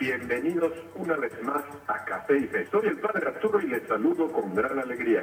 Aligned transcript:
bienvenidos 0.00 0.72
una 0.94 1.14
vez 1.16 1.30
más 1.42 1.62
a 1.86 2.02
Café 2.06 2.38
y 2.38 2.46
Fe. 2.46 2.66
Soy 2.70 2.86
el 2.86 2.98
Padre 3.00 3.28
Arturo 3.28 3.60
y 3.60 3.66
les 3.66 3.86
saludo 3.86 4.32
con 4.32 4.54
gran 4.54 4.78
alegría. 4.78 5.22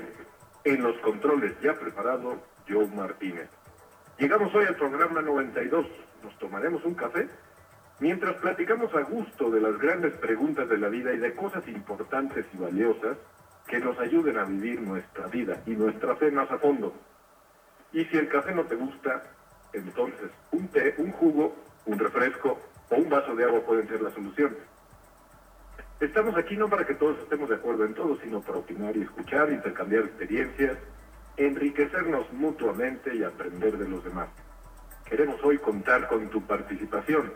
En 0.64 0.84
los 0.84 0.96
controles 1.00 1.60
ya 1.64 1.74
preparado, 1.74 2.38
Joe 2.70 2.86
Martínez. 2.96 3.50
Llegamos 4.20 4.54
hoy 4.54 4.66
al 4.66 4.76
programa 4.76 5.24
92. 5.24 5.88
¿Nos 6.24 6.38
tomaremos 6.38 6.86
un 6.86 6.94
café? 6.94 7.28
Mientras 8.00 8.36
platicamos 8.36 8.94
a 8.94 9.02
gusto 9.02 9.50
de 9.50 9.62
las 9.62 9.80
grandes 9.80 10.14
preguntas 10.18 10.70
de 10.70 10.78
la 10.78 10.90
vida 10.90 11.12
y 11.12 11.18
de 11.18 11.34
cosas 11.34 11.68
importantes 11.68 12.46
y 12.54 12.58
valiosas 12.58 13.18
que 13.66 13.80
nos 13.80 13.98
ayuden 13.98 14.38
a 14.38 14.44
vivir 14.44 14.80
nuestra 14.80 15.26
vida 15.26 15.60
y 15.66 15.72
nuestra 15.72 16.16
fe 16.18 16.30
más 16.30 16.52
a 16.52 16.60
fondo. 16.60 16.94
Y 17.94 18.06
si 18.06 18.18
el 18.18 18.30
café 18.30 18.54
no 18.54 18.64
te 18.66 18.76
gusta, 18.76 19.24
entonces 19.74 20.30
un 20.52 20.68
té, 20.68 20.94
un 21.00 21.12
jugo, 21.14 21.56
un 21.88 21.98
refresco 21.98 22.60
o 22.90 22.96
un 22.96 23.10
vaso 23.10 23.36
de 23.36 23.44
agua 23.46 23.62
pueden 23.62 23.88
ser 23.88 24.02
la 24.02 24.12
solución. 24.12 24.56
Estamos 26.00 26.38
aquí 26.38 26.56
no 26.56 26.70
para 26.70 26.86
que 26.86 26.94
todos 26.94 27.18
estemos 27.20 27.50
de 27.50 27.56
acuerdo 27.56 27.84
en 27.86 27.96
todo, 27.96 28.20
sino 28.22 28.40
para 28.42 28.60
opinar 28.60 28.96
y 28.96 29.02
escuchar, 29.02 29.52
intercambiar 29.52 30.04
experiencias, 30.04 30.78
enriquecernos 31.38 32.32
mutuamente 32.34 33.16
y 33.16 33.24
aprender 33.24 33.76
de 33.78 33.90
los 33.90 34.04
demás. 34.04 34.30
Queremos 35.06 35.44
hoy 35.44 35.58
contar 35.58 36.08
con 36.08 36.30
tu 36.30 36.46
participación. 36.46 37.34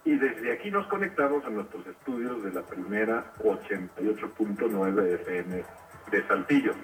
Y 0.04 0.16
desde 0.16 0.52
aquí 0.52 0.70
nos 0.70 0.86
conectamos 0.86 1.44
a 1.44 1.50
nuestros 1.50 1.86
estudios 1.86 2.42
de 2.42 2.52
la 2.52 2.62
primera 2.62 3.32
88.9 3.38 5.14
FM 5.20 5.64
de 6.10 6.26
Saltillo. 6.26 6.74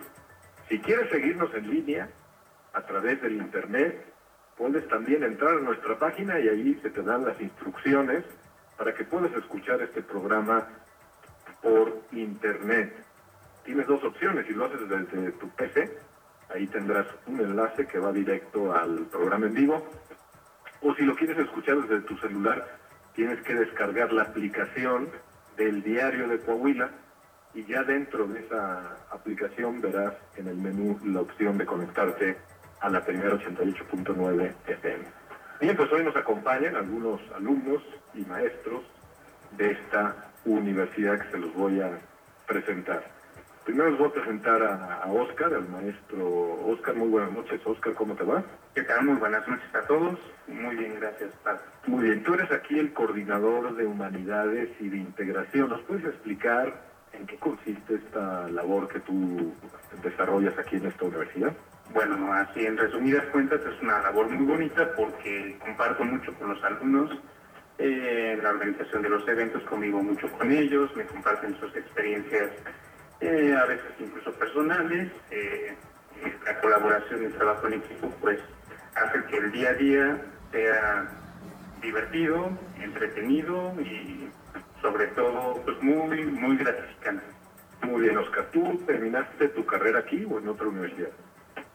Si 0.69 0.78
quieres 0.80 1.10
seguirnos 1.10 1.52
en 1.54 1.70
línea, 1.70 2.10
a 2.79 2.87
través 2.87 3.21
del 3.21 3.37
internet, 3.37 4.07
puedes 4.57 4.87
también 4.89 5.25
entrar 5.25 5.55
a 5.55 5.61
nuestra 5.61 5.98
página 5.98 6.39
y 6.39 6.48
ahí 6.48 6.79
se 6.81 6.91
te 6.91 7.03
dan 7.03 7.25
las 7.25 7.41
instrucciones 7.41 8.25
para 8.77 8.95
que 8.95 9.05
puedas 9.05 9.33
escuchar 9.33 9.83
este 9.83 10.01
programa 10.03 10.69
por 11.61 12.03
internet. 12.12 12.94
Tienes 13.65 13.87
dos 13.88 14.03
opciones, 14.05 14.47
si 14.47 14.55
lo 14.55 14.67
haces 14.67 14.88
desde 14.88 15.33
tu 15.33 15.49
PC, 15.50 15.91
ahí 16.55 16.69
tendrás 16.69 17.06
un 17.27 17.41
enlace 17.41 17.87
que 17.87 17.99
va 17.99 18.12
directo 18.12 18.72
al 18.72 19.06
programa 19.06 19.47
en 19.47 19.55
vivo, 19.55 19.84
o 20.81 20.94
si 20.94 21.03
lo 21.03 21.17
quieres 21.17 21.38
escuchar 21.38 21.83
desde 21.83 22.03
tu 22.03 22.17
celular, 22.19 22.78
tienes 23.15 23.43
que 23.43 23.55
descargar 23.55 24.12
la 24.12 24.22
aplicación 24.22 25.09
del 25.56 25.83
diario 25.83 26.28
de 26.28 26.38
Coahuila 26.38 26.91
y 27.55 27.65
ya 27.65 27.83
dentro 27.83 28.28
de 28.28 28.38
esa 28.41 28.97
aplicación 29.11 29.81
verás 29.81 30.15
en 30.37 30.47
el 30.47 30.56
menú 30.56 31.00
la 31.05 31.22
opción 31.22 31.59
de 31.59 31.67
conectarte 31.67 32.37
a 32.81 32.89
la 32.89 33.05
primera 33.05 33.34
88.9 33.34 34.53
FM. 34.66 35.05
Bien, 35.61 35.77
pues 35.77 35.93
hoy 35.93 36.05
nos 36.05 36.16
acompañan 36.16 36.77
algunos 36.77 37.21
alumnos 37.34 37.83
y 38.15 38.21
maestros 38.22 38.83
de 39.56 39.72
esta 39.72 40.31
universidad 40.44 41.19
que 41.21 41.31
se 41.31 41.38
los 41.38 41.53
voy 41.55 41.81
a 41.81 41.99
presentar. 42.47 43.05
Primero 43.65 43.91
les 43.91 43.99
voy 43.99 44.09
a 44.09 44.12
presentar 44.12 44.62
a, 44.62 45.03
a 45.03 45.12
Oscar, 45.12 45.53
al 45.53 45.69
maestro 45.69 46.27
Oscar. 46.67 46.94
Muy 46.94 47.09
buenas 47.09 47.33
noches, 47.33 47.61
Oscar, 47.67 47.93
¿cómo 47.94 48.15
te 48.15 48.25
va? 48.25 48.43
¿Qué 48.75 48.83
tal? 48.83 49.05
Muy 49.05 49.17
buenas 49.17 49.47
noches 49.47 49.75
a 49.75 49.83
todos. 49.87 50.19
Muy 50.47 50.77
bien, 50.77 50.94
gracias, 51.00 51.33
Padre. 51.43 51.61
Muy 51.87 52.05
bien, 52.05 52.22
tú 52.22 52.34
eres 52.34 52.50
aquí 52.53 52.78
el 52.78 52.93
coordinador 52.93 53.75
de 53.77 53.84
humanidades 53.84 54.71
y 54.81 54.88
de 54.88 54.99
integración. 54.99 55.69
¿Nos 55.69 55.81
puedes 55.83 56.05
explicar 56.05 56.72
en 57.12 57.27
qué 57.27 57.37
consiste 57.37 57.97
esta 57.97 58.49
labor 58.49 58.88
que 58.88 59.00
tú 59.00 59.53
desarrollas 60.03 60.56
aquí 60.59 60.77
en 60.77 60.87
esta 60.87 61.05
universidad? 61.05 61.53
Bueno, 61.93 62.32
así 62.32 62.66
en 62.66 62.76
resumidas 62.76 63.25
cuentas 63.32 63.60
es 63.60 63.82
una 63.82 64.00
labor 64.03 64.28
muy 64.28 64.44
bonita 64.44 64.94
porque 64.94 65.56
comparto 65.59 66.04
mucho 66.04 66.34
con 66.34 66.50
los 66.50 66.62
alumnos 66.62 67.19
eh, 67.78 68.37
la 68.43 68.50
organización 68.50 69.03
de 69.03 69.09
los 69.09 69.26
eventos, 69.28 69.62
conmigo 69.62 70.03
mucho 70.03 70.28
con 70.32 70.50
ellos, 70.50 70.94
me 70.97 71.06
comparten 71.06 71.56
sus 71.60 71.75
experiencias, 71.76 72.50
eh, 73.21 73.54
a 73.56 73.66
veces 73.66 73.93
incluso 74.00 74.32
personales. 74.32 75.12
Eh, 75.31 75.76
la 76.44 76.60
colaboración 76.60 77.22
y 77.22 77.26
el 77.26 77.34
trabajo 77.34 77.69
en 77.69 77.75
equipo 77.75 78.10
pues 78.20 78.41
hace 78.97 79.25
que 79.26 79.37
el 79.37 79.53
día 79.53 79.70
a 79.70 79.75
día 79.75 80.22
sea 80.50 81.09
divertido, 81.81 82.50
entretenido 82.81 83.72
y 83.81 84.28
sobre 84.82 85.06
todo 85.09 85.62
pues 85.65 85.81
muy, 85.81 86.25
muy 86.25 86.56
gratificante. 86.56 87.25
Muy 87.82 88.03
bien, 88.03 88.19
Oscar. 88.19 88.49
¿Tú 88.53 88.82
terminaste 88.87 89.49
tu 89.50 89.65
carrera 89.65 90.00
aquí 90.00 90.26
o 90.28 90.41
en 90.41 90.49
otra 90.49 90.66
universidad? 90.66 91.10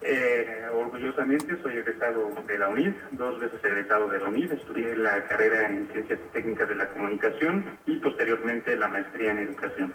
Eh, 0.06 0.68
orgullosamente 0.74 1.56
soy 1.62 1.78
egresado 1.78 2.30
de 2.46 2.58
la 2.58 2.68
UNID, 2.68 2.92
dos 3.12 3.40
veces 3.40 3.64
egresado 3.64 4.10
de 4.10 4.20
la 4.20 4.28
UNID, 4.28 4.52
estudié 4.52 4.98
la 4.98 5.24
carrera 5.28 5.70
en 5.70 5.88
Ciencias 5.94 6.20
y 6.20 6.34
Técnicas 6.34 6.68
de 6.68 6.76
la 6.76 6.90
Comunicación 6.90 7.64
y 7.86 7.96
posteriormente 8.00 8.76
la 8.76 8.90
maestría 8.90 9.32
en 9.32 9.40
Educación. 9.40 9.94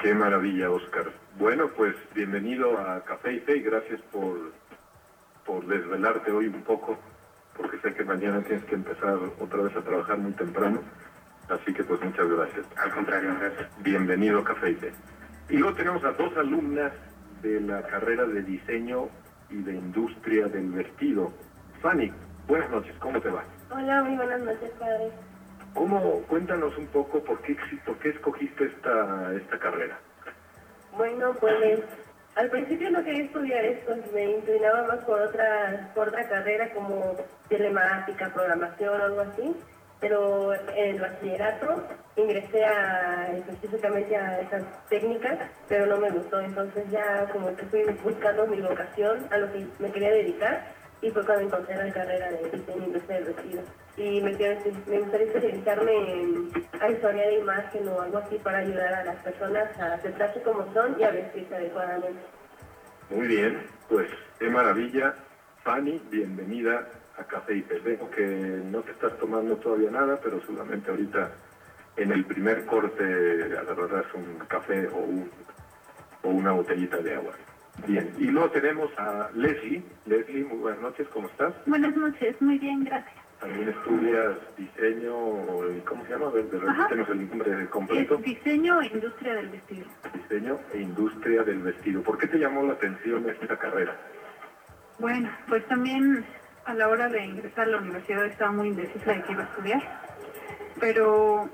Qué 0.00 0.12
maravilla, 0.12 0.70
Oscar. 0.72 1.12
Bueno, 1.38 1.68
pues 1.68 1.94
bienvenido 2.16 2.76
a 2.76 3.04
Café 3.04 3.34
y 3.34 3.40
Fe 3.40 3.58
y 3.58 3.62
gracias 3.62 4.00
por, 4.10 4.50
por 5.46 5.66
desvelarte 5.66 6.32
hoy 6.32 6.48
un 6.48 6.62
poco, 6.62 6.98
porque 7.56 7.78
sé 7.78 7.94
que 7.94 8.04
mañana 8.04 8.42
tienes 8.42 8.64
que 8.64 8.74
empezar 8.74 9.18
otra 9.38 9.62
vez 9.62 9.76
a 9.76 9.82
trabajar 9.82 10.18
muy 10.18 10.32
temprano. 10.32 10.80
Así 11.48 11.72
que 11.72 11.84
pues 11.84 12.02
muchas 12.02 12.28
gracias. 12.28 12.66
Al 12.76 12.90
contrario, 12.90 13.36
gracias. 13.38 13.70
Bienvenido 13.84 14.40
a 14.40 14.44
Café 14.44 14.70
y 14.70 14.74
Fe. 14.74 14.92
Y 15.48 15.58
luego 15.58 15.76
tenemos 15.76 16.02
a 16.02 16.10
dos 16.12 16.36
alumnas 16.36 16.92
de 17.42 17.60
la 17.60 17.82
carrera 17.82 18.24
de 18.24 18.42
diseño 18.42 19.08
y 19.50 19.56
de 19.62 19.74
industria 19.74 20.46
del 20.46 20.70
vestido. 20.70 21.32
Fanny, 21.80 22.12
buenas 22.46 22.70
noches, 22.70 22.94
¿cómo 23.00 23.20
te 23.20 23.28
va? 23.28 23.44
Hola, 23.70 24.02
muy 24.04 24.16
buenas 24.16 24.40
noches, 24.42 24.70
padre. 24.78 25.10
¿Cómo, 25.74 26.22
cuéntanos 26.28 26.76
un 26.78 26.86
poco 26.86 27.22
por 27.24 27.40
qué, 27.42 27.56
por 27.84 27.98
qué 27.98 28.10
escogiste 28.10 28.66
esta, 28.66 29.32
esta 29.34 29.58
carrera? 29.58 29.98
Bueno, 30.96 31.32
pues 31.40 31.80
al 32.36 32.50
principio 32.50 32.90
no 32.90 33.02
quería 33.02 33.24
estudiar 33.24 33.64
esto, 33.64 33.94
me 34.14 34.36
inclinaba 34.36 34.86
más 34.86 35.04
por 35.04 35.20
otra, 35.20 35.90
por 35.94 36.08
otra 36.08 36.28
carrera 36.28 36.72
como 36.72 37.16
telemática, 37.48 38.32
programación 38.32 39.00
o 39.00 39.04
algo 39.04 39.20
así, 39.22 39.56
pero 40.02 40.52
en 40.52 40.96
el 40.96 41.00
bachillerato 41.00 41.86
ingresé 42.16 42.64
específicamente 43.38 44.16
a 44.16 44.40
esas 44.40 44.64
técnicas, 44.88 45.38
pero 45.68 45.86
no 45.86 45.96
me 45.98 46.10
gustó, 46.10 46.40
entonces 46.40 46.84
ya 46.90 47.24
como 47.32 47.54
que 47.54 47.64
fui 47.66 47.84
buscando 48.02 48.46
mi 48.48 48.60
vocación, 48.60 49.24
a 49.30 49.38
lo 49.38 49.50
que 49.52 49.64
me 49.78 49.92
quería 49.92 50.10
dedicar, 50.10 50.74
y 51.00 51.10
fue 51.10 51.24
cuando 51.24 51.44
encontré 51.44 51.76
la 51.76 51.92
carrera 51.92 52.32
de 52.32 52.50
diseño 52.50 52.84
industrial 52.84 53.24
del 53.24 53.34
vestido. 53.34 53.62
Y 53.96 54.20
me, 54.20 54.34
quiero, 54.34 54.60
me 54.88 54.98
gustaría 54.98 55.26
especializarme 55.28 56.12
en 56.12 56.50
asesoría 56.80 57.26
de 57.28 57.38
imagen 57.38 57.88
o 57.88 58.00
algo 58.00 58.18
así 58.18 58.38
para 58.38 58.58
ayudar 58.58 58.92
a 58.92 59.04
las 59.04 59.16
personas 59.22 59.78
a 59.78 59.94
aceptarse 59.94 60.42
como 60.42 60.72
son 60.74 60.96
y 60.98 61.04
a 61.04 61.10
vestirse 61.12 61.54
adecuadamente. 61.54 62.20
Muy 63.08 63.28
bien, 63.28 63.62
pues 63.88 64.10
qué 64.40 64.48
maravilla. 64.48 65.14
Fanny, 65.62 66.02
bienvenida 66.10 66.88
a 67.18 67.24
Café 67.24 67.56
y 67.56 67.62
Fe. 67.62 67.78
Veo 67.80 68.10
que 68.10 68.62
no 68.70 68.80
te 68.80 68.92
estás 68.92 69.16
tomando 69.18 69.56
todavía 69.56 69.90
nada, 69.90 70.18
pero 70.22 70.40
seguramente 70.40 70.90
ahorita 70.90 71.30
en 71.96 72.12
el 72.12 72.24
primer 72.24 72.64
corte 72.64 73.04
agarrarás 73.58 74.06
un 74.14 74.38
café 74.48 74.88
o, 74.88 74.98
un, 74.98 75.30
o 76.22 76.28
una 76.28 76.52
botellita 76.52 76.98
de 76.98 77.14
agua. 77.14 77.32
Bien, 77.86 78.12
y 78.18 78.24
luego 78.26 78.50
tenemos 78.50 78.90
a 78.98 79.30
Leslie. 79.34 79.82
Leslie, 80.06 80.44
muy 80.44 80.58
buenas 80.58 80.80
noches, 80.82 81.08
¿cómo 81.08 81.28
estás? 81.28 81.54
Buenas 81.66 81.96
noches, 81.96 82.40
muy 82.40 82.58
bien, 82.58 82.84
gracias. 82.84 83.14
también 83.40 83.68
estudias 83.70 84.36
diseño, 84.56 85.12
¿cómo 85.86 86.04
se 86.04 86.10
llama? 86.12 86.26
A 86.26 86.30
ver, 86.30 86.44
repítenos 86.50 87.08
el 87.08 87.28
nombre 87.28 87.66
completo. 87.70 88.14
Es 88.16 88.22
diseño 88.22 88.80
e 88.82 88.86
industria 88.88 89.34
del 89.34 89.48
vestido. 89.48 89.86
Diseño 90.14 90.58
e 90.72 90.78
industria 90.80 91.42
del 91.44 91.58
vestido. 91.62 92.02
¿Por 92.02 92.18
qué 92.18 92.26
te 92.28 92.38
llamó 92.38 92.62
la 92.62 92.74
atención 92.74 93.28
esta 93.28 93.58
carrera? 93.58 93.96
Bueno, 94.98 95.30
pues 95.48 95.66
también 95.66 96.24
a 96.64 96.74
la 96.74 96.88
hora 96.88 97.08
de 97.08 97.24
ingresar 97.24 97.66
a 97.66 97.70
la 97.72 97.78
universidad 97.78 98.24
estaba 98.26 98.52
muy 98.52 98.68
indecisa 98.68 99.12
de 99.12 99.22
qué 99.22 99.32
iba 99.32 99.42
a 99.42 99.46
estudiar, 99.46 99.82
pero 100.80 101.48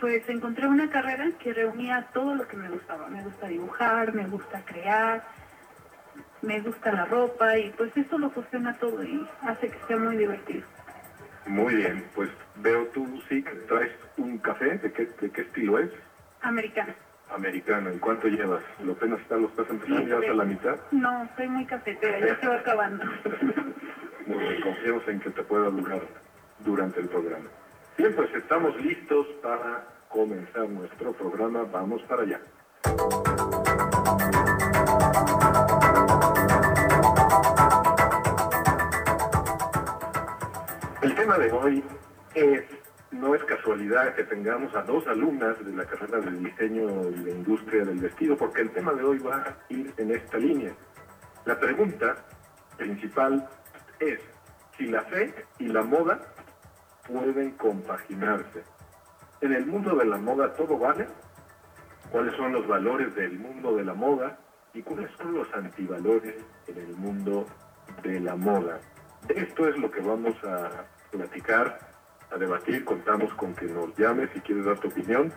pues 0.00 0.28
encontré 0.28 0.66
una 0.66 0.90
carrera 0.90 1.30
que 1.38 1.52
reunía 1.52 2.08
todo 2.12 2.34
lo 2.34 2.46
que 2.48 2.56
me 2.56 2.68
gustaba. 2.68 3.08
Me 3.08 3.22
gusta 3.22 3.46
dibujar, 3.48 4.12
me 4.12 4.26
gusta 4.26 4.62
crear, 4.64 5.24
me 6.42 6.60
gusta 6.60 6.92
la 6.92 7.04
ropa 7.04 7.56
y 7.58 7.70
pues 7.70 7.96
eso 7.96 8.18
lo 8.18 8.30
funciona 8.30 8.74
todo 8.74 9.02
y 9.02 9.26
hace 9.42 9.68
que 9.68 9.78
sea 9.86 9.96
muy 9.96 10.16
divertido. 10.16 10.66
Muy 11.46 11.74
bien, 11.74 12.04
pues 12.14 12.30
veo 12.56 12.86
tú 12.88 13.22
sí 13.28 13.42
que 13.42 13.50
traes 13.50 13.92
un 14.16 14.38
café, 14.38 14.78
¿de 14.78 14.92
qué, 14.92 15.06
de 15.20 15.30
qué 15.30 15.42
estilo 15.42 15.78
es? 15.78 15.90
Americano. 16.40 16.94
Americano, 17.34 17.92
¿y 17.92 17.98
cuánto 17.98 18.28
llevas? 18.28 18.62
¿Lo 18.84 18.92
apenas 18.92 19.20
está, 19.20 19.36
lo 19.36 19.48
estás 19.48 19.68
empezando, 19.68 20.20
ya 20.20 20.30
a 20.30 20.34
la 20.34 20.44
mitad? 20.44 20.76
No, 20.92 21.28
soy 21.36 21.48
muy 21.48 21.64
cafetera, 21.66 22.20
ya 22.20 22.38
se 22.40 22.46
va 22.46 22.56
acabando. 22.56 23.04
muy 24.26 24.38
bien, 24.38 24.60
confiamos 24.62 25.08
en 25.08 25.20
que 25.20 25.30
te 25.30 25.42
pueda 25.42 25.68
durar 25.70 26.02
durante 26.60 27.00
el 27.00 27.08
programa. 27.08 27.46
Bien, 27.98 28.14
pues 28.14 28.32
estamos 28.34 28.76
listos 28.80 29.26
para 29.42 29.84
comenzar 30.08 30.68
nuestro 30.68 31.12
programa, 31.12 31.64
vamos 31.72 32.02
para 32.02 32.22
allá. 32.22 32.40
El 41.02 41.14
tema 41.14 41.38
de 41.38 41.52
hoy 41.52 41.84
es, 42.34 42.62
no 43.14 43.34
es 43.34 43.44
casualidad 43.44 44.14
que 44.14 44.24
tengamos 44.24 44.74
a 44.74 44.82
dos 44.82 45.06
alumnas 45.06 45.56
de 45.64 45.72
la 45.72 45.84
carrera 45.84 46.18
de 46.20 46.32
diseño 46.32 47.08
y 47.10 47.22
de 47.22 47.30
industria 47.30 47.84
del 47.84 47.98
vestido, 47.98 48.36
porque 48.36 48.62
el 48.62 48.70
tema 48.70 48.92
de 48.92 49.04
hoy 49.04 49.18
va 49.18 49.36
a 49.36 49.56
ir 49.68 49.92
en 49.96 50.10
esta 50.10 50.36
línea. 50.36 50.72
La 51.44 51.58
pregunta 51.58 52.16
principal 52.76 53.48
es 54.00 54.20
si 54.76 54.86
la 54.86 55.02
fe 55.02 55.34
y 55.58 55.68
la 55.68 55.82
moda 55.82 56.20
pueden 57.06 57.52
compaginarse. 57.52 58.64
En 59.40 59.52
el 59.52 59.66
mundo 59.66 59.94
de 59.94 60.06
la 60.06 60.16
moda 60.16 60.52
todo 60.54 60.78
vale. 60.78 61.06
¿Cuáles 62.10 62.34
son 62.36 62.52
los 62.52 62.66
valores 62.66 63.14
del 63.14 63.38
mundo 63.38 63.76
de 63.76 63.84
la 63.84 63.94
moda 63.94 64.38
y 64.72 64.82
cuáles 64.82 65.10
son 65.16 65.34
los 65.34 65.52
antivalores 65.54 66.34
en 66.66 66.78
el 66.78 66.96
mundo 66.96 67.46
de 68.02 68.20
la 68.20 68.36
moda? 68.36 68.80
Esto 69.28 69.68
es 69.68 69.76
lo 69.78 69.90
que 69.90 70.00
vamos 70.00 70.34
a 70.44 70.84
platicar, 71.10 71.93
debatir. 72.38 72.84
Contamos 72.84 73.34
con 73.34 73.54
que 73.54 73.66
nos 73.66 73.94
llames 73.96 74.30
si 74.32 74.40
quieres 74.40 74.64
dar 74.64 74.78
tu 74.78 74.88
opinión 74.88 75.32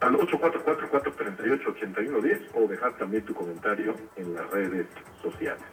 al 0.00 0.14
844-438-8110 0.14 2.50
o 2.54 2.66
dejar 2.68 2.96
también 2.96 3.24
tu 3.24 3.34
comentario 3.34 3.94
en 4.16 4.34
las 4.34 4.48
redes 4.50 4.86
sociales. 5.22 5.64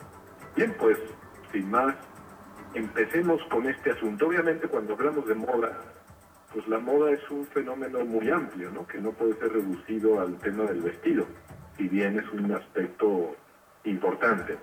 Bien, 0.55 0.75
pues, 0.79 0.97
sin 1.51 1.69
más, 1.69 1.95
empecemos 2.73 3.41
con 3.49 3.67
este 3.67 3.91
asunto. 3.91 4.27
Obviamente 4.27 4.67
cuando 4.67 4.93
hablamos 4.93 5.27
de 5.27 5.35
moda, 5.35 5.77
pues 6.53 6.67
la 6.67 6.79
moda 6.79 7.11
es 7.11 7.29
un 7.29 7.45
fenómeno 7.47 8.05
muy 8.05 8.29
amplio, 8.29 8.71
¿no? 8.71 8.87
Que 8.87 8.99
no 8.99 9.11
puede 9.11 9.33
ser 9.35 9.53
reducido 9.53 10.21
al 10.21 10.37
tema 10.37 10.63
del 10.65 10.81
vestido, 10.81 11.25
si 11.77 11.87
bien 11.87 12.19
es 12.19 12.29
un 12.31 12.51
aspecto 12.51 13.35
importante. 13.83 14.57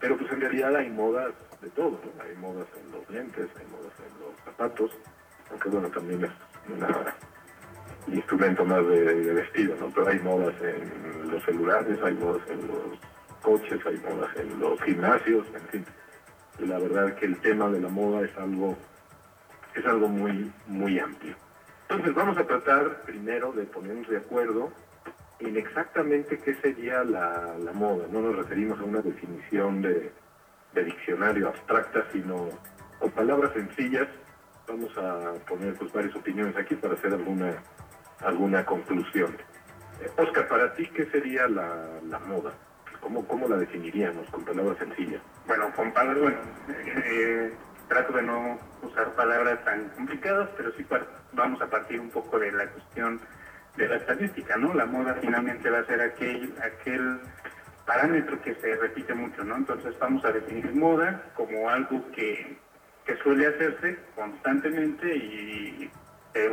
Pero 0.00 0.16
pues 0.16 0.30
en 0.32 0.40
realidad 0.40 0.76
hay 0.76 0.90
modas 0.90 1.32
de 1.60 1.70
todo, 1.70 1.98
Hay 2.20 2.36
modas 2.36 2.66
en 2.80 2.92
los 2.92 3.10
lentes, 3.10 3.48
hay 3.58 3.66
modas 3.66 3.92
en 3.98 4.20
los 4.20 4.40
zapatos, 4.44 4.90
aunque 5.50 5.68
bueno, 5.68 5.88
también 5.88 6.24
es 6.24 6.30
un 8.06 8.14
instrumento 8.14 8.64
más 8.64 8.86
de, 8.86 9.32
vestido, 9.34 9.76
¿no? 9.80 9.90
Pero 9.90 10.08
hay 10.08 10.18
modas 10.20 10.54
en 10.62 11.32
los 11.32 11.42
celulares, 11.44 11.98
hay 12.02 12.14
modas 12.14 12.42
en 12.48 12.68
los 12.68 12.98
coches, 13.42 13.80
hay 13.86 13.96
modas 13.98 14.36
en 14.36 14.60
los 14.60 14.80
gimnasios, 14.82 15.46
en 15.54 15.68
fin. 15.68 15.86
la 16.60 16.78
verdad 16.78 17.14
que 17.16 17.26
el 17.26 17.36
tema 17.40 17.68
de 17.70 17.80
la 17.80 17.88
moda 17.88 18.24
es 18.24 18.36
algo, 18.36 18.76
es 19.74 19.84
algo 19.84 20.08
muy, 20.08 20.52
muy 20.66 20.98
amplio. 20.98 21.34
Entonces 21.88 22.14
vamos 22.14 22.38
a 22.38 22.46
tratar 22.46 23.02
primero 23.02 23.52
de 23.52 23.64
ponernos 23.64 24.08
de 24.08 24.18
acuerdo 24.18 24.70
en 25.40 25.56
exactamente 25.56 26.38
qué 26.38 26.54
sería 26.56 27.02
la, 27.02 27.56
la 27.58 27.72
moda. 27.72 28.06
No 28.12 28.20
nos 28.20 28.36
referimos 28.36 28.78
a 28.80 28.84
una 28.84 29.00
definición 29.00 29.82
de, 29.82 30.12
de 30.78 30.84
diccionario 30.84 31.48
abstracta, 31.48 32.04
sino 32.12 32.48
con 32.98 33.10
palabras 33.10 33.52
sencillas. 33.52 34.06
Vamos 34.66 34.96
a 34.96 35.34
poner 35.48 35.74
pues, 35.74 35.92
varias 35.92 36.14
opiniones 36.14 36.56
aquí 36.56 36.74
para 36.76 36.94
hacer 36.94 37.12
alguna, 37.12 37.54
alguna 38.20 38.64
conclusión. 38.64 39.36
Eh, 40.00 40.10
Oscar, 40.16 40.46
para 40.46 40.74
ti, 40.74 40.86
¿qué 40.94 41.06
sería 41.06 41.48
la, 41.48 42.00
la 42.06 42.18
moda? 42.20 42.52
¿Cómo, 43.00 43.26
¿Cómo 43.26 43.48
la 43.48 43.56
definiríamos 43.56 44.28
con 44.30 44.44
palabras 44.44 44.78
sencillas? 44.78 45.22
Bueno, 45.46 45.72
con 45.74 45.92
palabras, 45.92 46.22
bueno, 46.22 46.38
eh, 47.04 47.52
trato 47.88 48.12
de 48.12 48.22
no 48.22 48.58
usar 48.82 49.14
palabras 49.14 49.64
tan 49.64 49.88
complicadas, 49.90 50.50
pero 50.56 50.72
sí 50.76 50.86
vamos 51.32 51.60
a 51.62 51.66
partir 51.66 52.00
un 52.00 52.10
poco 52.10 52.38
de 52.38 52.52
la 52.52 52.66
cuestión 52.66 53.20
de 53.76 53.88
la 53.88 53.96
estadística, 53.96 54.56
¿no? 54.56 54.74
La 54.74 54.86
moda 54.86 55.16
finalmente 55.20 55.70
va 55.70 55.78
a 55.78 55.84
ser 55.86 56.00
aquel, 56.00 56.52
aquel 56.60 57.20
parámetro 57.88 58.40
que 58.42 58.54
se 58.56 58.76
repite 58.76 59.14
mucho, 59.14 59.42
¿no? 59.42 59.56
Entonces 59.56 59.98
vamos 59.98 60.22
a 60.22 60.30
definir 60.30 60.70
moda 60.74 61.32
como 61.34 61.70
algo 61.70 62.04
que, 62.12 62.56
suele 63.24 63.46
hacerse 63.46 63.98
constantemente 64.14 65.16
y 65.16 65.90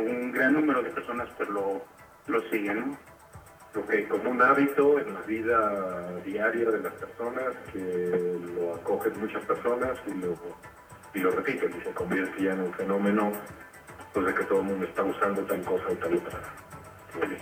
un 0.00 0.32
gran 0.32 0.54
número 0.54 0.82
de 0.82 0.88
personas 0.88 1.28
pues 1.36 1.50
lo, 1.50 1.84
lo 2.26 2.40
siguen, 2.48 2.80
¿no? 2.80 2.98
Ok, 3.78 3.92
como 4.08 4.30
un 4.30 4.40
hábito 4.40 4.98
en 4.98 5.12
la 5.12 5.20
vida 5.20 6.18
diaria 6.24 6.70
de 6.70 6.80
las 6.80 6.94
personas 6.94 7.54
que 7.70 8.38
lo 8.56 8.74
acogen 8.74 9.20
muchas 9.20 9.44
personas 9.44 9.98
y 10.06 10.14
lo, 10.14 10.34
y 11.12 11.18
lo 11.18 11.30
repiten 11.32 11.74
y 11.78 11.84
se 11.84 11.90
convierte 11.92 12.42
ya 12.42 12.54
en 12.54 12.60
un 12.60 12.72
fenómeno 12.72 13.32
pues 14.14 14.26
de 14.26 14.34
que 14.34 14.44
todo 14.44 14.60
el 14.60 14.64
mundo 14.64 14.86
está 14.86 15.04
usando 15.04 15.42
tal 15.42 15.62
cosa 15.62 15.84
o 15.90 15.96
tal 15.96 16.14
otra. 16.14 16.40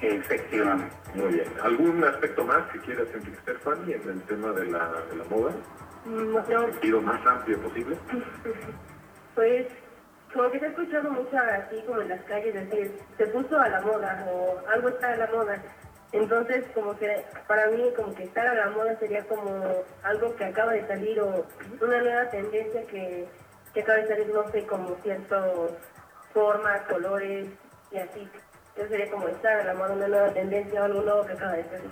Efectivamente. 0.00 0.94
Muy 1.14 1.34
bien. 1.34 1.48
¿Algún 1.62 2.04
aspecto 2.04 2.44
más 2.44 2.70
que 2.70 2.78
quieras 2.80 3.08
enriquecer, 3.14 3.58
Fanny, 3.58 3.92
en 3.92 4.08
el 4.08 4.22
tema 4.22 4.52
de 4.52 4.66
la, 4.66 4.90
de 5.10 5.16
la 5.16 5.24
moda? 5.24 5.52
No. 6.06 6.38
¿El 6.38 6.72
sentido 6.72 7.00
más 7.00 7.24
amplio 7.26 7.60
posible? 7.60 7.96
Pues, 9.34 9.66
como 10.32 10.48
que 10.52 10.60
se 10.60 10.66
ha 10.66 10.68
escuchado 10.68 11.10
mucho 11.10 11.36
así 11.36 11.82
como 11.86 12.00
en 12.00 12.08
las 12.08 12.22
calles 12.22 12.54
decir, 12.54 13.00
se 13.16 13.26
puso 13.26 13.58
a 13.58 13.68
la 13.68 13.80
moda 13.80 14.24
o 14.30 14.62
algo 14.68 14.90
está 14.90 15.12
a 15.12 15.16
la 15.16 15.26
moda. 15.26 15.60
Entonces, 16.12 16.64
como 16.72 16.96
que 16.96 17.24
para 17.48 17.66
mí, 17.70 17.82
como 17.96 18.14
que 18.14 18.22
estar 18.22 18.46
a 18.46 18.54
la 18.54 18.70
moda 18.70 18.96
sería 19.00 19.24
como 19.24 19.60
algo 20.04 20.36
que 20.36 20.44
acaba 20.44 20.72
de 20.72 20.86
salir 20.86 21.20
o 21.20 21.44
una 21.80 21.98
nueva 22.00 22.30
tendencia 22.30 22.86
que, 22.86 23.26
que 23.72 23.80
acaba 23.80 23.98
de 23.98 24.06
salir, 24.06 24.28
no 24.28 24.48
sé, 24.52 24.64
como 24.66 24.94
ciertas 25.02 25.50
formas, 26.32 26.82
colores 26.82 27.48
y 27.90 27.98
así. 27.98 28.28
Eso 28.76 28.88
sería 28.88 29.10
como 29.10 29.28
estar 29.28 29.60
a 29.60 29.64
la 29.64 29.74
moda, 29.74 29.94
una 29.94 30.08
nueva 30.08 30.32
tendencia 30.32 30.82
o 30.82 30.84
algo 30.84 31.02
nuevo 31.02 31.26
que 31.26 31.32
acaba 31.32 31.52
de 31.52 31.64
salir. 31.64 31.90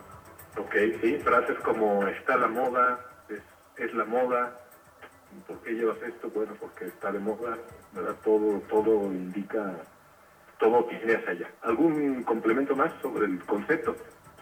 Ok, 0.58 0.74
sí, 1.00 1.16
frases 1.18 1.58
como 1.60 2.06
está 2.08 2.36
la 2.36 2.48
moda, 2.48 3.00
es, 3.28 3.40
es 3.76 3.94
la 3.94 4.04
moda, 4.04 4.52
¿por 5.46 5.58
qué 5.62 5.72
llevas 5.72 6.02
esto? 6.02 6.28
Bueno, 6.30 6.54
porque 6.60 6.86
está 6.86 7.12
de 7.12 7.18
moda, 7.20 7.56
¿verdad? 7.92 8.16
Todo, 8.24 8.60
todo 8.68 9.12
indica, 9.12 9.76
todo 10.58 10.84
tiene 10.86 11.14
hacia 11.14 11.30
allá. 11.30 11.50
¿Algún 11.62 12.22
complemento 12.24 12.76
más 12.76 12.92
sobre 13.00 13.26
el 13.26 13.38
concepto, 13.44 13.96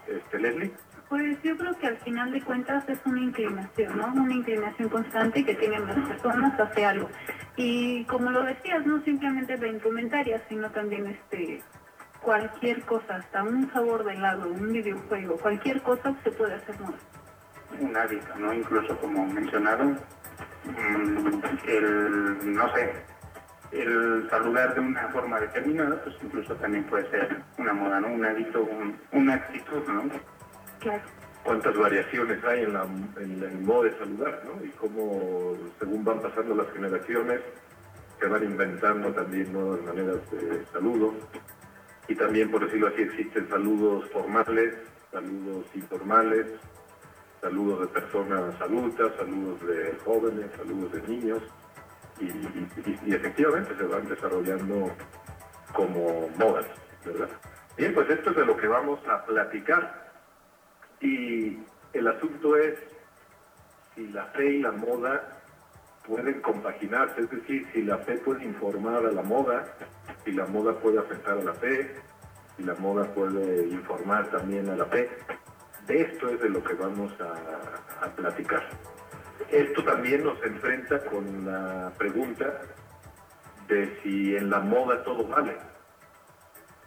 este, 0.07 0.39
Leslie? 0.39 0.71
Pues 1.09 1.37
yo 1.43 1.57
creo 1.57 1.77
que 1.77 1.87
al 1.87 1.97
final 1.97 2.31
de 2.31 2.41
cuentas 2.41 2.87
es 2.87 2.99
una 3.05 3.21
inclinación, 3.21 3.97
¿no? 3.97 4.13
Una 4.13 4.33
inclinación 4.33 4.89
constante 4.89 5.45
que 5.45 5.55
tienen 5.55 5.85
las 5.85 6.07
personas 6.07 6.57
hacia 6.57 6.89
algo. 6.89 7.09
Y 7.57 8.05
como 8.05 8.31
lo 8.31 8.43
decías, 8.43 8.85
no 8.85 9.01
simplemente 9.03 9.57
la 9.57 9.67
indumentaria, 9.67 10.41
sino 10.47 10.71
también 10.71 11.07
este 11.07 11.61
cualquier 12.21 12.81
cosa, 12.83 13.15
hasta 13.15 13.43
un 13.43 13.71
sabor 13.73 14.03
de 14.03 14.13
helado, 14.13 14.47
un 14.47 14.71
videojuego, 14.71 15.37
cualquier 15.37 15.81
cosa 15.81 16.13
se 16.23 16.31
puede 16.31 16.55
hacer 16.55 16.79
moda. 16.79 16.97
Un 17.79 17.97
hábito, 17.97 18.35
¿no? 18.37 18.53
Incluso 18.53 18.97
como 18.97 19.25
mencionaron, 19.27 19.99
mm, 20.65 21.41
el, 21.67 22.55
no 22.55 22.73
sé, 22.73 22.93
el 23.71 24.27
saludar 24.29 24.75
de 24.75 24.81
una 24.81 25.07
forma 25.09 25.39
determinada, 25.39 26.01
pues 26.03 26.15
incluso 26.21 26.55
también 26.55 26.83
puede 26.85 27.09
ser 27.09 27.41
una 27.57 27.73
moda, 27.73 27.99
¿no? 28.01 28.07
Un 28.09 28.25
hábito, 28.25 28.67
una 29.11 29.35
actitud, 29.35 29.87
¿no? 29.87 30.03
Claro. 30.79 31.03
Cuántas 31.43 31.75
variaciones 31.75 32.43
hay 32.43 32.63
en, 32.63 32.73
la, 32.73 32.83
en 32.83 33.43
el 33.43 33.61
modo 33.61 33.83
de 33.83 33.97
saludar, 33.97 34.43
¿no? 34.45 34.63
Y 34.63 34.69
cómo, 34.71 35.55
según 35.79 36.03
van 36.03 36.19
pasando 36.19 36.53
las 36.53 36.71
generaciones, 36.71 37.41
se 38.19 38.27
van 38.27 38.43
inventando 38.43 39.11
también 39.11 39.51
nuevas 39.51 39.81
maneras 39.81 40.17
de 40.31 40.63
saludo 40.71 41.15
y 42.11 42.15
también, 42.15 42.51
por 42.51 42.65
decirlo 42.65 42.87
así, 42.87 43.03
existen 43.03 43.47
saludos 43.47 44.03
formales, 44.11 44.75
saludos 45.13 45.65
informales, 45.73 46.45
saludos 47.39 47.79
de 47.79 47.87
personas 47.87 48.59
adultas, 48.59 49.13
saludos 49.17 49.65
de 49.65 49.97
jóvenes, 50.03 50.51
saludos 50.57 50.91
de 50.91 51.01
niños. 51.07 51.41
y, 52.19 53.13
efectivamente 53.13 53.77
se 53.77 53.83
van 53.83 54.09
desarrollando 54.09 54.91
como 55.73 56.27
modas, 56.37 56.65
¿verdad? 57.05 57.29
Bien, 57.77 57.93
pues 57.93 58.09
esto 58.09 58.31
es 58.31 58.35
de 58.35 58.45
lo 58.45 58.57
que 58.57 58.67
vamos 58.67 58.99
a 59.07 59.23
platicar. 59.23 60.11
Y 60.99 61.59
el 61.93 62.07
asunto 62.09 62.57
es 62.57 62.77
si 63.95 64.07
la 64.09 64.25
fe 64.25 64.51
y 64.51 64.61
la 64.61 64.73
moda 64.73 65.40
pueden 66.11 66.41
compaginarse, 66.41 67.21
es 67.21 67.29
decir, 67.29 67.65
si 67.71 67.83
la 67.83 67.97
fe 67.99 68.17
puede 68.17 68.43
informar 68.43 69.05
a 69.05 69.11
la 69.13 69.21
moda, 69.21 69.77
si 70.25 70.33
la 70.33 70.45
moda 70.45 70.77
puede 70.77 70.99
afectar 70.99 71.37
a 71.37 71.41
la 71.41 71.53
fe, 71.53 71.95
si 72.57 72.63
la 72.63 72.75
moda 72.75 73.05
puede 73.13 73.69
informar 73.69 74.29
también 74.29 74.69
a 74.69 74.75
la 74.75 74.85
fe. 74.87 75.09
De 75.87 76.01
esto 76.01 76.27
es 76.27 76.41
de 76.41 76.49
lo 76.49 76.61
que 76.61 76.73
vamos 76.73 77.13
a, 77.21 78.05
a 78.05 78.09
platicar. 78.09 78.61
Esto 79.49 79.85
también 79.85 80.25
nos 80.25 80.43
enfrenta 80.43 80.99
con 81.05 81.45
la 81.45 81.93
pregunta 81.97 82.59
de 83.69 83.97
si 84.03 84.35
en 84.35 84.49
la 84.49 84.59
moda 84.59 85.01
todo 85.05 85.25
vale. 85.29 85.55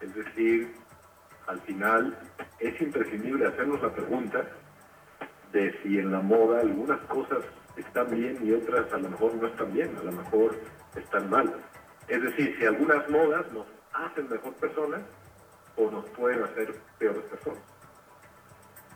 Es 0.02 0.14
decir, 0.14 0.74
al 1.46 1.60
final 1.62 2.14
es 2.58 2.78
imprescindible 2.78 3.46
hacernos 3.46 3.80
la 3.80 3.90
pregunta 3.90 4.44
de 5.50 5.74
si 5.82 5.98
en 5.98 6.12
la 6.12 6.20
moda 6.20 6.60
algunas 6.60 7.00
cosas 7.06 7.38
están 7.76 8.10
bien 8.10 8.38
y 8.42 8.52
otras 8.52 8.92
a 8.92 8.98
lo 8.98 9.08
mejor 9.10 9.34
no 9.34 9.46
están 9.46 9.72
bien, 9.72 9.96
a 9.98 10.02
lo 10.02 10.12
mejor 10.12 10.54
están 10.96 11.30
mal. 11.30 11.54
Es 12.08 12.22
decir, 12.22 12.56
si 12.58 12.66
algunas 12.66 13.08
modas 13.08 13.50
nos 13.52 13.66
hacen 13.92 14.28
mejor 14.28 14.52
personas 14.54 15.02
o 15.76 15.90
nos 15.90 16.04
pueden 16.10 16.42
hacer 16.44 16.74
peores 16.98 17.24
personas. 17.24 17.62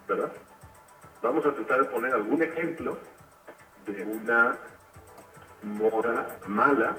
¿Verdad? 0.06 0.32
Vamos 1.22 1.44
a 1.46 1.52
tratar 1.54 1.80
de 1.80 1.84
poner 1.86 2.14
algún 2.14 2.42
ejemplo 2.42 2.98
de 3.86 4.04
una 4.04 4.56
moda 5.62 6.38
mala 6.46 6.96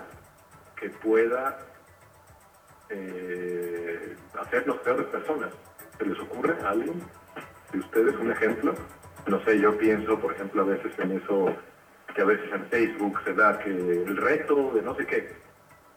que 0.75 0.89
pueda 0.89 1.59
eh, 2.89 4.15
hacernos 4.39 4.77
peores 4.79 5.05
personas. 5.07 5.51
¿Se 5.97 6.05
les 6.05 6.19
ocurre 6.19 6.57
a 6.63 6.69
alguien 6.69 7.01
de 7.71 7.79
ustedes 7.79 8.15
un 8.15 8.31
ejemplo? 8.31 8.73
No 9.27 9.43
sé, 9.43 9.59
yo 9.59 9.77
pienso, 9.77 10.19
por 10.19 10.33
ejemplo, 10.33 10.63
a 10.63 10.65
veces 10.65 10.91
en 10.99 11.11
eso 11.11 11.55
que 12.13 12.21
a 12.21 12.25
veces 12.25 12.51
en 12.51 12.65
Facebook 12.65 13.19
se 13.23 13.33
da 13.33 13.59
que 13.59 13.69
el 13.69 14.17
reto 14.17 14.71
de 14.73 14.81
no 14.81 14.95
sé 14.95 15.05
qué. 15.05 15.29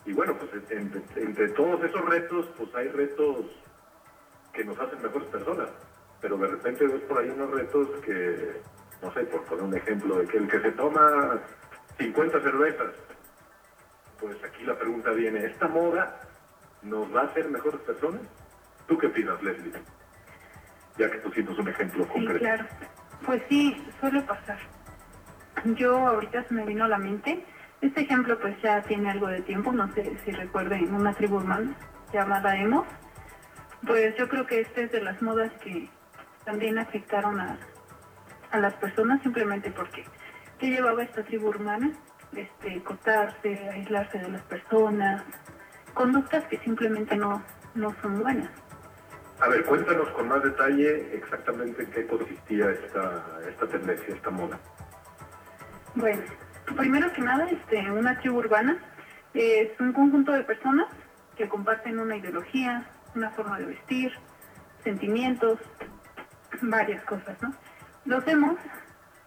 Y 0.04 0.12
bueno, 0.12 0.37
pues 0.37 0.50
entre, 0.71 1.49
todos 1.50 1.83
esos 1.85 2.04
retos, 2.07 2.47
pues 2.57 2.75
hay 2.75 2.88
retos 2.88 3.47
que 4.52 4.64
nos 4.64 4.78
hacen 4.78 5.00
mejores 5.02 5.28
personas. 5.28 5.69
Pero 6.21 6.37
de 6.37 6.49
repente 6.49 6.87
ves 6.87 7.02
por 7.02 7.19
ahí 7.19 7.31
unos 7.31 7.50
retos 7.50 7.88
que, 8.04 8.61
no 9.00 9.12
sé, 9.12 9.25
por 9.25 9.45
poner 9.45 9.64
un 9.64 9.76
ejemplo, 9.76 10.19
de 10.19 10.26
que 10.26 10.38
el 10.38 10.49
que 10.49 10.61
se 10.61 10.73
toma 10.73 11.40
50 11.99 12.40
cervezas, 12.40 12.95
pues 14.21 14.37
aquí 14.45 14.64
la 14.64 14.78
pregunta 14.78 15.11
viene, 15.11 15.47
¿esta 15.47 15.69
moda 15.69 16.21
nos 16.83 17.14
va 17.14 17.23
a 17.23 17.25
hacer 17.25 17.49
mejores 17.49 17.81
personas? 17.83 18.23
¿Tú 18.87 18.99
qué 18.99 19.07
opinas, 19.07 19.42
Leslie? 19.42 19.73
Ya 20.99 21.11
que 21.11 21.19
pusimos 21.19 21.59
un 21.59 21.69
ejemplo 21.69 22.07
concreto. 22.09 22.40
claro. 22.40 22.66
Pues 23.25 23.40
sí, 23.49 23.85
suele 24.00 24.21
pasar. 24.23 24.59
Yo 25.76 25.97
ahorita 25.97 26.44
se 26.44 26.54
me 26.54 26.64
vino 26.64 26.85
a 26.85 26.88
la 26.88 26.99
mente, 26.99 27.44
este 27.80 28.02
ejemplo 28.02 28.38
pues 28.40 28.61
ya 28.62 28.82
tiene 28.82 29.11
algo 29.11 29.28
de 29.28 29.42
tiempo, 29.42 29.73
no 29.73 29.92
sé 29.92 30.16
si 30.25 30.32
recuerden 30.32 30.94
una 30.94 31.14
tribu 31.14 31.38
humana 31.38 31.75
llamada 32.12 32.56
Emo. 32.56 32.85
Pues 33.87 34.16
yo 34.16 34.28
creo 34.28 34.47
que 34.47 34.61
esta 34.61 34.82
es 34.82 34.92
de 34.92 35.00
las 35.00 35.21
modas 35.23 35.52
que 35.62 35.88
también 36.44 36.78
afectaron 36.78 37.40
a, 37.40 37.59
a 38.50 38.59
las 38.59 38.75
personas 38.75 39.23
simplemente 39.23 39.71
porque 39.71 40.04
¿qué 40.59 40.71
llevaba 40.71 41.02
esta 41.02 41.25
tribu 41.25 41.50
humana? 41.50 41.92
Este, 42.35 42.82
cortarse, 42.82 43.68
aislarse 43.71 44.18
de 44.18 44.30
las 44.30 44.42
personas, 44.42 45.23
conductas 45.94 46.44
que 46.44 46.59
simplemente 46.59 47.16
no, 47.16 47.42
no 47.75 47.94
son 48.00 48.23
buenas. 48.23 48.50
A 49.40 49.49
ver, 49.49 49.64
cuéntanos 49.64 50.09
con 50.11 50.28
más 50.28 50.42
detalle 50.42 51.16
exactamente 51.16 51.82
en 51.82 51.90
qué 51.90 52.06
consistía 52.06 52.71
esta, 52.71 53.40
esta 53.49 53.66
tendencia, 53.66 54.14
esta 54.14 54.30
moda. 54.30 54.59
Bueno, 55.95 56.23
primero 56.77 57.13
que 57.13 57.21
nada, 57.21 57.47
este, 57.51 57.91
una 57.91 58.19
tribu 58.19 58.39
urbana 58.39 58.79
es 59.35 59.79
un 59.79 59.93
conjunto 59.93 60.33
de 60.33 60.43
personas 60.43 60.87
que 61.37 61.49
comparten 61.49 61.99
una 61.99 62.17
ideología, 62.17 62.87
una 63.15 63.31
forma 63.31 63.59
de 63.59 63.67
vestir, 63.67 64.13
sentimientos, 64.85 65.59
varias 66.63 67.05
cosas, 67.05 67.37
¿no? 67.43 67.53
Los 68.07 68.25
vemos, 68.25 68.57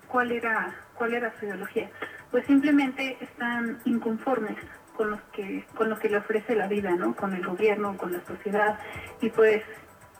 ¿cuál 0.07 0.31
era, 0.31 0.73
cuál 0.95 1.13
era 1.13 1.31
su 1.39 1.45
ideología? 1.45 1.91
Pues 2.31 2.47
simplemente 2.47 3.17
están 3.21 3.79
inconformes 3.85 4.57
con 4.97 5.11
los 5.11 5.21
que, 5.33 5.67
con 5.75 5.89
lo 5.89 5.99
que 5.99 6.09
le 6.09 6.17
ofrece 6.17 6.55
la 6.55 6.67
vida, 6.67 6.91
¿no? 6.95 7.15
Con 7.15 7.35
el 7.35 7.45
gobierno, 7.45 7.95
con 7.95 8.11
la 8.11 8.25
sociedad, 8.25 8.79
y 9.21 9.29
pues 9.29 9.61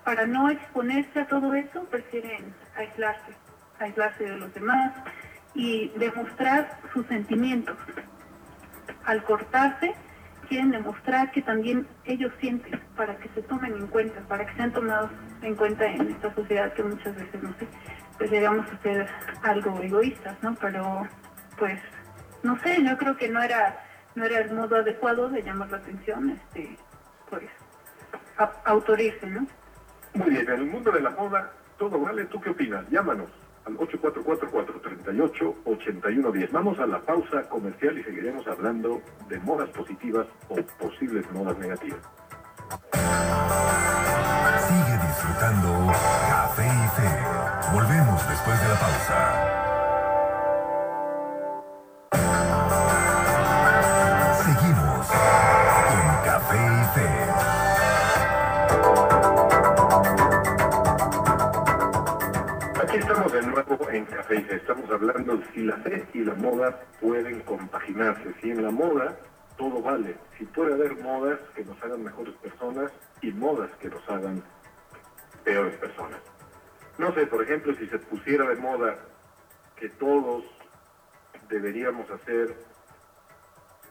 para 0.04 0.28
no 0.28 0.52
exponerse 0.52 1.22
a 1.22 1.28
todo 1.28 1.56
eso 1.56 1.86
prefieren 1.86 2.54
aislarse, 2.78 3.34
aislarse 3.80 4.26
de 4.26 4.38
los 4.38 4.54
demás, 4.54 4.94
y 5.56 5.90
demostrar 5.98 6.80
sus 6.94 7.08
sentimientos. 7.08 7.78
Al 9.06 9.24
cortarse, 9.24 9.96
quieren 10.50 10.72
demostrar 10.72 11.32
que 11.32 11.42
también 11.42 11.88
ellos 12.04 12.32
sienten 12.40 12.80
para 12.96 13.16
que 13.18 13.30
se 13.30 13.42
tomen 13.44 13.74
en 13.74 13.88
cuenta, 13.88 14.20
para 14.28 14.46
que 14.46 14.56
sean 14.56 14.72
tomados 14.74 15.10
en 15.42 15.56
cuenta 15.56 15.86
en 15.86 16.10
esta 16.12 16.34
sociedad 16.36 16.74
que 16.74 16.84
muchas 16.84 17.16
veces, 17.16 17.42
no 17.42 17.54
sé, 17.58 17.68
pues 18.18 18.30
llegamos 18.30 18.66
a 18.72 18.82
ser 18.82 19.08
algo 19.44 19.80
egoístas, 19.82 20.36
¿no? 20.44 20.56
Pero, 20.56 21.08
pues, 21.58 21.80
no 22.44 22.60
sé, 22.62 22.84
yo 22.84 22.98
creo 22.98 23.18
que 23.18 23.30
no 23.30 23.42
era, 23.42 23.80
no 24.16 24.26
era 24.26 24.40
el 24.40 24.54
modo 24.54 24.76
adecuado 24.78 25.30
de 25.30 25.42
llamar 25.42 25.72
la 25.72 25.78
atención, 25.78 26.30
este, 26.32 26.78
pues, 27.30 27.46
autorirse, 28.66 29.26
¿no? 29.28 29.48
Muy 30.14 30.32
bien, 30.32 30.50
en 30.50 30.60
el 30.60 30.66
mundo 30.66 30.92
de 30.92 31.02
la 31.02 31.10
moda, 31.12 31.52
todo 31.78 32.00
vale, 32.00 32.26
¿tú 32.26 32.40
qué 32.40 32.50
opinas? 32.50 32.90
Llámanos 32.90 33.30
al 33.66 33.78
844-438-8110. 33.78 36.52
Vamos 36.52 36.78
a 36.80 36.86
la 36.86 37.02
pausa 37.02 37.42
comercial 37.50 37.98
y 37.98 38.04
seguiremos 38.04 38.46
hablando 38.48 39.02
de 39.30 39.40
modas 39.40 39.70
positivas 39.70 40.28
o 40.50 40.58
posibles 40.80 41.26
modas 41.32 41.58
negativas. 41.58 42.02
Sigue 44.68 44.98
disfrutando 45.08 45.92
Café 46.30 46.66
y 46.66 46.88
Fe. 46.96 47.10
Volvemos 47.74 48.30
después 48.30 48.62
de 48.62 48.68
la 48.68 48.80
pausa. 48.80 49.65
En 63.96 64.06
Café 64.06 64.46
Estamos 64.50 64.90
hablando 64.92 65.42
si 65.54 65.64
la 65.64 65.78
fe 65.78 66.06
y 66.14 66.20
la 66.20 66.34
moda 66.36 66.82
pueden 67.00 67.40
compaginarse. 67.42 68.34
Si 68.42 68.52
en 68.52 68.64
la 68.64 68.72
moda 68.72 69.18
todo 69.58 69.82
vale. 69.82 70.18
Si 70.38 70.46
puede 70.46 70.74
haber 70.74 71.02
modas 71.02 71.40
que 71.56 71.64
nos 71.64 71.82
hagan 71.82 72.04
mejores 72.04 72.36
personas 72.36 72.92
y 73.22 73.32
modas 73.32 73.72
que 73.80 73.90
nos 73.90 74.08
hagan 74.10 74.44
peores 75.44 75.78
personas. 75.78 76.20
No 76.98 77.14
sé, 77.14 77.26
por 77.28 77.44
ejemplo, 77.44 77.74
si 77.76 77.88
se 77.88 78.00
pusiera 78.00 78.48
de 78.50 78.56
moda 78.56 78.98
que 79.78 79.90
todos 79.90 80.44
deberíamos 81.50 82.10
hacer 82.10 82.56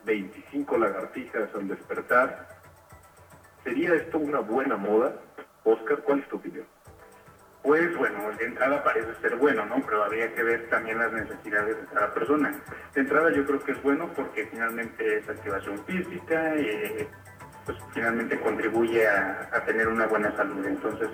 25 0.05 0.77
lagartijas 0.77 1.49
al 1.55 1.67
despertar, 1.67 2.47
¿sería 3.63 3.95
esto 3.95 4.19
una 4.19 4.39
buena 4.39 4.77
moda? 4.77 5.15
Oscar, 5.63 6.03
¿cuál 6.03 6.19
es 6.19 6.29
tu 6.29 6.35
opinión? 6.35 6.74
Pues 7.65 7.97
bueno, 7.97 8.31
de 8.37 8.45
entrada 8.45 8.83
parece 8.83 9.15
ser 9.21 9.37
bueno, 9.37 9.65
¿no? 9.65 9.81
Pero 9.83 10.03
habría 10.03 10.31
que 10.35 10.43
ver 10.43 10.69
también 10.69 10.99
las 10.99 11.11
necesidades 11.11 11.75
de 11.75 11.87
cada 11.87 12.13
persona. 12.13 12.53
De 12.93 13.01
entrada 13.01 13.31
yo 13.31 13.43
creo 13.43 13.59
que 13.63 13.71
es 13.71 13.81
bueno 13.81 14.07
porque 14.15 14.45
finalmente 14.51 15.17
es 15.17 15.27
activación 15.27 15.83
física 15.83 16.55
eh, 16.55 17.07
pues 17.65 17.75
finalmente 17.91 18.39
contribuye 18.39 19.07
a, 19.07 19.63
tener 19.65 19.87
una 19.87 20.05
buena 20.05 20.31
salud. 20.35 20.63
Entonces, 20.63 21.09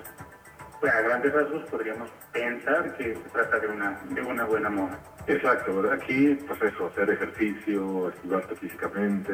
pues, 0.78 0.92
a 0.92 1.00
grandes 1.00 1.32
rasgos 1.32 1.62
podríamos 1.70 2.10
pensar 2.34 2.94
que 2.98 3.14
se 3.14 3.30
trata 3.30 3.58
de 3.58 3.68
una, 3.68 3.98
de 4.10 4.20
una 4.20 4.44
buena 4.44 4.68
moda. 4.68 5.00
Exacto, 5.26 5.80
¿verdad? 5.80 5.98
Aquí, 6.02 6.38
pues 6.46 6.60
eso, 6.60 6.88
hacer 6.88 7.08
ejercicio, 7.08 8.08
activarte 8.08 8.56
físicamente, 8.56 9.32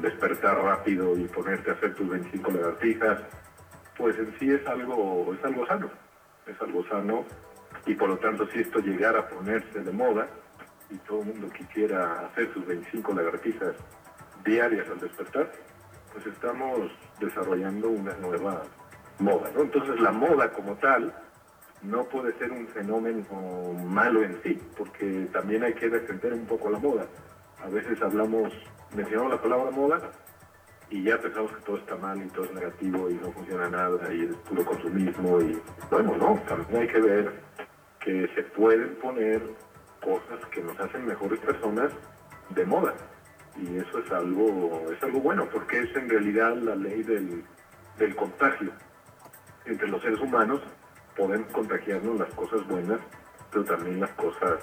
despertar 0.00 0.56
rápido 0.62 1.14
y 1.18 1.24
ponerte 1.24 1.70
a 1.70 1.74
hacer 1.74 1.94
tus 1.94 2.08
25 2.08 2.50
lagartijas 2.52 3.18
pues 3.96 4.18
en 4.18 4.34
sí 4.38 4.50
es 4.50 4.66
algo, 4.66 5.34
es 5.34 5.44
algo 5.44 5.66
sano, 5.66 5.90
es 6.46 6.60
algo 6.60 6.86
sano 6.88 7.24
y 7.86 7.94
por 7.94 8.08
lo 8.08 8.18
tanto 8.18 8.46
si 8.48 8.60
esto 8.60 8.80
llegara 8.80 9.20
a 9.20 9.28
ponerse 9.28 9.80
de 9.80 9.92
moda 9.92 10.26
y 10.90 10.96
todo 10.98 11.20
el 11.20 11.26
mundo 11.26 11.48
quisiera 11.50 12.26
hacer 12.26 12.52
sus 12.52 12.66
25 12.66 13.12
lagartijas 13.14 13.74
diarias 14.44 14.88
al 14.88 14.98
despertar, 14.98 15.52
pues 16.12 16.26
estamos 16.26 16.90
desarrollando 17.20 17.88
una 17.88 18.14
nueva 18.16 18.62
moda, 19.18 19.50
¿no? 19.54 19.62
Entonces 19.62 20.00
la 20.00 20.10
moda 20.10 20.50
como 20.52 20.74
tal 20.76 21.14
no 21.82 22.04
puede 22.04 22.36
ser 22.38 22.50
un 22.50 22.66
fenómeno 22.68 23.24
malo 23.86 24.22
en 24.22 24.40
sí, 24.42 24.60
porque 24.76 25.28
también 25.32 25.62
hay 25.62 25.74
que 25.74 25.88
defender 25.88 26.32
un 26.34 26.46
poco 26.46 26.70
la 26.70 26.78
moda. 26.78 27.06
A 27.62 27.68
veces 27.68 28.00
hablamos, 28.02 28.52
mencionamos 28.94 29.32
la 29.32 29.42
palabra 29.42 29.70
moda 29.70 30.00
y 30.90 31.04
ya 31.04 31.18
pensamos 31.18 31.52
que 31.52 31.62
todo 31.62 31.76
está 31.76 31.96
mal 31.96 32.20
y 32.20 32.28
todo 32.28 32.44
es 32.46 32.52
negativo 32.52 33.08
y 33.08 33.14
no 33.14 33.30
funciona 33.32 33.68
nada 33.68 34.12
y 34.12 34.24
es 34.24 34.34
puro 34.48 34.64
consumismo 34.64 35.40
y 35.40 35.62
bueno, 35.90 36.16
no, 36.16 36.42
también 36.48 36.82
hay 36.82 36.88
que 36.88 37.00
ver 37.00 37.32
que 38.00 38.28
se 38.34 38.42
pueden 38.42 38.96
poner 38.96 39.40
cosas 40.02 40.44
que 40.50 40.62
nos 40.62 40.78
hacen 40.80 41.06
mejores 41.06 41.38
personas 41.40 41.92
de 42.50 42.64
moda. 42.64 42.94
Y 43.56 43.76
eso 43.76 43.98
es 43.98 44.10
algo 44.10 44.90
es 44.90 45.02
algo 45.02 45.20
bueno 45.20 45.48
porque 45.52 45.80
es 45.80 45.94
en 45.94 46.08
realidad 46.08 46.56
la 46.56 46.74
ley 46.74 47.02
del, 47.02 47.44
del 47.98 48.16
contagio. 48.16 48.72
Entre 49.66 49.86
los 49.86 50.02
seres 50.02 50.18
humanos 50.20 50.60
podemos 51.16 51.52
contagiarnos 51.52 52.18
las 52.18 52.34
cosas 52.34 52.66
buenas 52.66 53.00
pero 53.52 53.64
también 53.64 54.00
las 54.00 54.10
cosas 54.10 54.58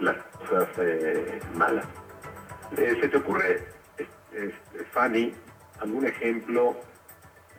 las 0.00 0.16
cosas 0.38 0.68
eh, 0.78 1.40
malas. 1.54 1.84
Eh, 2.76 2.96
se 3.00 3.08
te 3.08 3.16
ocurre 3.16 3.66
este, 3.96 4.84
Fanny 4.92 5.34
algún 5.80 6.06
ejemplo 6.06 6.76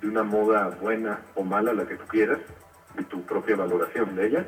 de 0.01 0.07
una 0.07 0.23
moda 0.23 0.69
buena 0.81 1.21
o 1.35 1.43
mala 1.43 1.73
la 1.73 1.85
que 1.85 1.95
tú 1.95 2.05
quieras 2.07 2.39
y 2.97 3.03
tu 3.03 3.21
propia 3.23 3.55
valoración 3.55 4.15
de 4.15 4.27
ella 4.27 4.45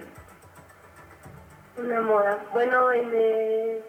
una 1.78 2.02
moda. 2.02 2.38
Bueno 2.54 2.92
en 2.92 3.10
eh, 3.14 3.82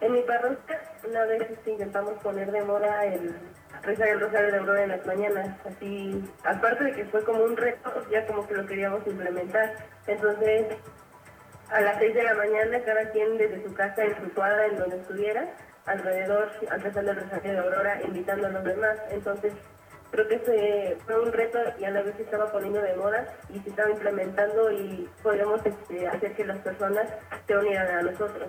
en 0.00 0.12
mi 0.12 0.22
parroquia 0.22 0.80
una 1.08 1.24
vez 1.24 1.50
este, 1.50 1.72
intentamos 1.72 2.14
poner 2.22 2.50
de 2.50 2.62
moda 2.62 3.04
el 3.04 3.34
rezar 3.82 4.08
el 4.08 4.20
rosario 4.20 4.52
de 4.52 4.58
aurora 4.58 4.82
en 4.84 4.88
las 4.90 5.06
mañanas, 5.06 5.56
así, 5.66 6.22
aparte 6.44 6.84
de 6.84 6.92
que 6.92 7.04
fue 7.06 7.24
como 7.24 7.42
un 7.42 7.56
reto, 7.56 7.90
ya 8.10 8.26
como 8.26 8.46
que 8.46 8.54
lo 8.54 8.66
queríamos 8.66 9.04
implementar. 9.06 9.74
Entonces, 10.06 10.66
a 11.68 11.80
las 11.80 11.98
6 11.98 12.14
de 12.14 12.22
la 12.22 12.34
mañana, 12.34 12.80
cada 12.84 13.10
quien 13.10 13.38
desde 13.38 13.64
su 13.64 13.74
casa, 13.74 14.04
en 14.04 14.16
su 14.22 14.32
cuadra, 14.34 14.66
en 14.66 14.76
donde 14.76 14.96
estuviera, 14.98 15.48
alrededor, 15.86 16.50
al 16.70 16.80
rezar 16.80 17.04
el 17.04 17.16
rosario 17.16 17.52
de 17.52 17.58
aurora, 17.58 18.00
invitando 18.02 18.46
a 18.46 18.50
los 18.50 18.64
demás. 18.64 18.98
Entonces, 19.10 19.52
creo 20.10 20.28
que 20.28 20.96
fue 21.04 21.20
un 21.20 21.32
reto 21.32 21.58
y 21.78 21.84
a 21.84 21.90
la 21.90 22.02
vez 22.02 22.14
se 22.16 22.22
estaba 22.22 22.50
poniendo 22.52 22.80
de 22.80 22.94
moda 22.96 23.26
y 23.48 23.58
se 23.60 23.70
estaba 23.70 23.90
implementando 23.90 24.70
y 24.70 25.08
podemos 25.22 25.64
este, 25.64 26.06
hacer 26.06 26.34
que 26.34 26.44
las 26.44 26.58
personas 26.58 27.08
se 27.46 27.56
unieran 27.56 27.98
a 27.98 28.02
nosotros. 28.10 28.48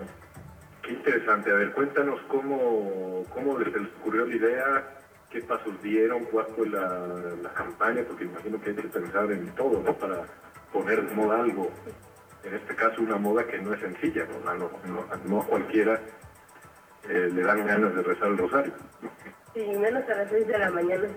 Qué 0.82 0.92
interesante. 0.92 1.50
A 1.50 1.54
ver, 1.54 1.72
cuéntanos 1.72 2.20
cómo, 2.28 3.24
cómo 3.32 3.58
les 3.58 3.74
ocurrió 4.00 4.26
la 4.26 4.36
idea, 4.36 4.84
qué 5.30 5.40
pasos 5.40 5.82
dieron, 5.82 6.24
cuál 6.26 6.46
fue 6.54 6.68
la, 6.68 7.50
campaña, 7.54 8.02
porque 8.06 8.24
imagino 8.24 8.60
que 8.60 8.70
hay 8.70 8.76
que 8.76 8.88
pensar 8.88 9.32
en 9.32 9.46
todo, 9.54 9.82
¿no? 9.82 9.94
Para 9.94 10.22
poner 10.72 11.08
de 11.08 11.14
moda 11.14 11.40
algo. 11.40 11.70
En 12.44 12.54
este 12.54 12.76
caso, 12.76 13.00
una 13.00 13.16
moda 13.16 13.46
que 13.46 13.58
no 13.58 13.72
es 13.72 13.80
sencilla, 13.80 14.26
¿no? 14.44 14.68
No, 15.24 15.40
a 15.40 15.46
cualquiera 15.46 15.98
eh, 17.08 17.30
le 17.32 17.42
dan 17.42 17.66
ganas 17.66 17.94
de 17.94 18.02
rezar 18.02 18.28
el 18.28 18.38
rosario. 18.38 18.72
Sí, 19.54 19.66
menos 19.78 20.08
a 20.08 20.14
las 20.14 20.30
6 20.30 20.46
de 20.46 20.58
la 20.58 20.70
mañana. 20.70 21.08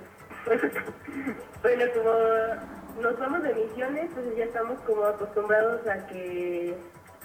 bueno, 1.61 1.85
como 1.95 3.01
nos 3.01 3.19
vamos 3.19 3.43
de 3.43 3.53
misiones, 3.53 4.09
pues 4.13 4.35
ya 4.35 4.45
estamos 4.45 4.79
como 4.81 5.03
acostumbrados 5.05 5.87
a 5.87 6.07
que 6.07 6.75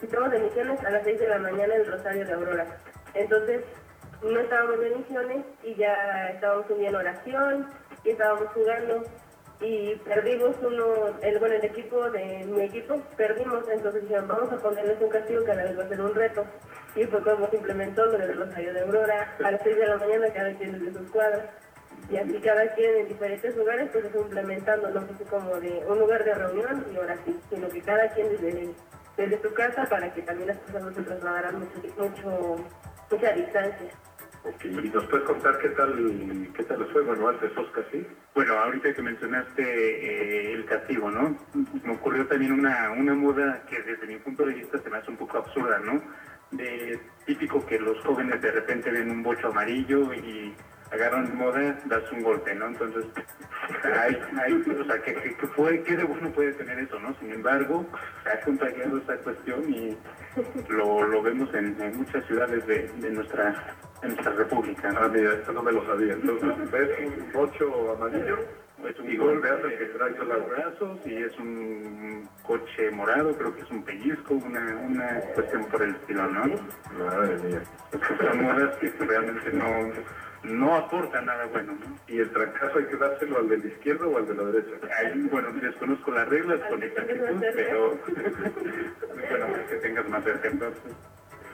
estamos 0.03 0.31
de 0.31 0.39
misiones 0.41 0.85
a 0.85 0.91
las 0.91 1.05
6 1.05 1.21
de 1.21 1.29
la 1.29 1.39
mañana 1.39 1.75
el 1.75 1.87
Rosario 1.87 2.27
de 2.27 2.33
Aurora. 2.33 2.67
Entonces, 3.15 3.65
no 4.23 4.41
estábamos 4.41 4.81
de 4.81 4.97
misiones 4.97 5.45
y 5.63 5.75
ya 5.75 6.29
estábamos 6.35 6.71
un 6.71 6.79
día 6.79 6.89
en 6.89 6.95
oración 6.97 7.67
y 8.05 8.11
estábamos 8.11 8.49
jugando 8.55 9.05
y 9.61 9.95
perdimos 9.97 10.57
uno, 10.63 10.85
el, 11.23 11.39
bueno, 11.39 11.55
el 11.55 11.65
equipo 11.65 12.11
de 12.11 12.45
mi 12.47 12.63
equipo, 12.63 13.01
perdimos, 13.17 13.69
entonces 13.69 14.03
dijeron, 14.03 14.27
vamos 14.27 14.53
a 14.53 14.57
ponerles 14.57 15.01
un 15.01 15.09
castigo 15.09 15.45
que 15.45 15.53
a 15.53 15.55
la 15.55 15.65
vez 15.65 15.79
va 15.79 15.85
a 15.85 15.89
ser 15.89 16.01
un 16.01 16.15
reto. 16.15 16.45
Y 16.95 17.05
fue 17.05 17.23
como 17.23 17.49
se 17.49 17.57
implementó 17.57 18.07
lo 18.07 18.19
del 18.19 18.37
Rosario 18.37 18.75
de 18.75 18.81
Aurora, 18.81 19.35
a 19.43 19.51
las 19.51 19.63
6 19.63 19.77
de 19.77 19.87
la 19.87 19.97
mañana 19.97 20.27
cada 20.33 20.53
quien 20.55 20.73
desde 20.73 20.99
sus 20.99 21.11
cuadras. 21.11 21.43
Y 22.11 22.17
así 22.17 22.41
cada 22.41 22.75
quien 22.75 22.97
en 22.97 23.09
diferentes 23.09 23.57
lugares 23.57 23.89
pues 23.93 24.05
se 24.13 24.19
implementando, 24.19 24.91
no 24.91 25.01
fue 25.03 25.27
como 25.27 25.61
de 25.61 25.83
un 25.87 25.99
lugar 25.99 26.25
de 26.25 26.35
reunión 26.35 26.85
y 26.93 26.97
ahora 26.97 27.17
sí, 27.25 27.39
sino 27.49 27.69
que 27.69 27.81
cada 27.81 28.09
quien 28.11 28.29
desde 28.29 28.75
desde 29.17 29.37
tu 29.39 29.53
casa 29.55 29.85
para 29.89 30.13
que 30.13 30.23
también 30.23 30.49
las 30.49 30.59
personas 30.59 30.85
no 30.85 30.95
se 30.95 31.03
trasladaran 31.03 31.59
mucho, 31.59 31.79
mucho, 31.99 32.65
mucha 33.11 33.33
distancia. 33.33 33.91
Ok, 34.45 34.65
¿y 34.65 34.89
nos 34.89 35.07
puedes 35.07 35.25
contar 35.25 35.57
qué 35.59 35.69
tal, 35.69 36.49
qué 36.57 36.65
tal 36.65 36.85
fue, 36.93 37.03
bueno, 37.03 37.29
antes 37.29 37.57
Oscar, 37.57 37.85
sí? 37.93 38.05
Bueno, 38.35 38.55
ahorita 38.55 38.93
que 38.93 39.03
mencionaste 39.03 39.63
eh, 39.63 40.53
el 40.55 40.65
castigo, 40.65 41.11
¿no? 41.13 41.37
Me 41.85 41.93
ocurrió 41.93 42.27
también 42.27 42.53
una, 42.53 42.91
una 42.91 43.15
moda 43.15 43.63
que 43.69 43.81
desde 43.83 44.07
mi 44.07 44.17
punto 44.17 44.45
de 44.45 44.55
vista 44.55 44.79
se 44.79 44.91
me 44.91 44.97
hace 44.97 45.11
un 45.11 45.17
poco 45.17 45.39
absurda, 45.39 45.79
¿no? 45.79 46.03
De 46.53 47.01
típico 47.27 47.65
que 47.67 47.79
los 47.79 47.99
jóvenes 48.05 48.41
de 48.43 48.51
repente 48.51 48.91
ven 48.91 49.11
un 49.11 49.23
bocho 49.23 49.49
amarillo 49.49 50.13
y 50.13 50.55
agarran 50.93 51.37
moda, 51.37 51.79
das 51.87 52.03
un 52.13 52.23
golpe, 52.23 52.55
¿no? 52.55 52.67
Entonces, 52.67 53.07
hay, 53.83 54.19
hay, 54.39 54.53
o 54.53 54.85
sea, 54.85 55.01
¿qué, 55.03 55.15
qué, 55.15 55.47
fue, 55.49 55.83
¿qué 55.83 55.97
de 55.97 56.05
bueno 56.05 56.31
puede 56.33 56.53
tener 56.53 56.79
eso, 56.79 56.99
no? 57.01 57.15
Sin 57.19 57.33
embargo, 57.33 57.87
se 58.23 58.31
ha 58.31 58.41
contagiado 58.43 58.99
esta 58.99 59.17
cuestión 59.19 59.73
y 59.73 59.97
lo, 60.69 61.03
lo 61.07 61.23
vemos 61.23 61.53
en, 61.55 61.77
muchas 61.97 62.25
ciudades 62.27 62.67
de, 62.67 63.11
nuestra, 63.11 63.77
de 64.03 64.09
nuestra 64.09 64.33
república, 64.33 64.93
¿no? 64.93 65.01
Ah, 65.01 65.53
no 65.53 65.63
me 65.63 65.73
lo 65.73 65.87
sabía. 65.87 66.13
Entonces, 66.13 66.71
¿ves 66.71 66.91
un 67.01 67.33
bocho 67.33 67.93
amarillo? 67.97 68.39
Es 68.89 68.99
un 68.99 69.17
golpeazo 69.17 69.69
que 69.69 69.87
trae 69.87 70.11
los 70.11 70.49
brazos 70.49 70.99
y 71.07 71.15
es 71.15 71.39
un 71.39 72.29
coche 72.43 72.91
morado, 72.91 73.37
creo 73.37 73.55
que 73.55 73.63
es 73.63 73.71
un 73.71 73.83
pellizco, 73.85 74.35
una, 74.35 74.77
una 74.77 75.21
cuestión 75.35 75.65
por 75.67 75.83
el 75.83 75.95
estilo, 75.95 76.27
¿no? 76.29 76.45
Madre 76.99 77.39
mía. 77.39 77.63
Son 78.19 78.43
modas 78.43 78.77
que 78.77 78.91
realmente 78.99 79.53
no 79.53 79.93
no 80.45 80.75
aporta 80.75 81.21
nada 81.21 81.47
bueno. 81.47 81.73
¿no? 81.73 81.97
¿Y 82.09 82.19
el 82.19 82.31
trancazo 82.31 82.79
hay 82.79 82.87
que 82.87 82.97
dárselo 82.97 83.39
al 83.39 83.49
de 83.49 83.59
la 83.59 83.67
izquierda 83.67 84.07
o 84.07 84.17
al 84.17 84.27
de 84.27 84.35
la 84.35 84.45
derecha? 84.45 84.87
Ahí, 84.99 85.29
bueno, 85.31 85.53
desconozco 85.53 86.11
las 86.11 86.29
reglas 86.29 86.61
con 86.69 86.83
exactitud, 86.83 87.45
pero 87.55 87.91
bueno, 89.31 89.47
que 89.69 89.77
tengas 89.77 90.09
más 90.09 90.25
cerca 90.25 90.49
entonces. 90.49 90.93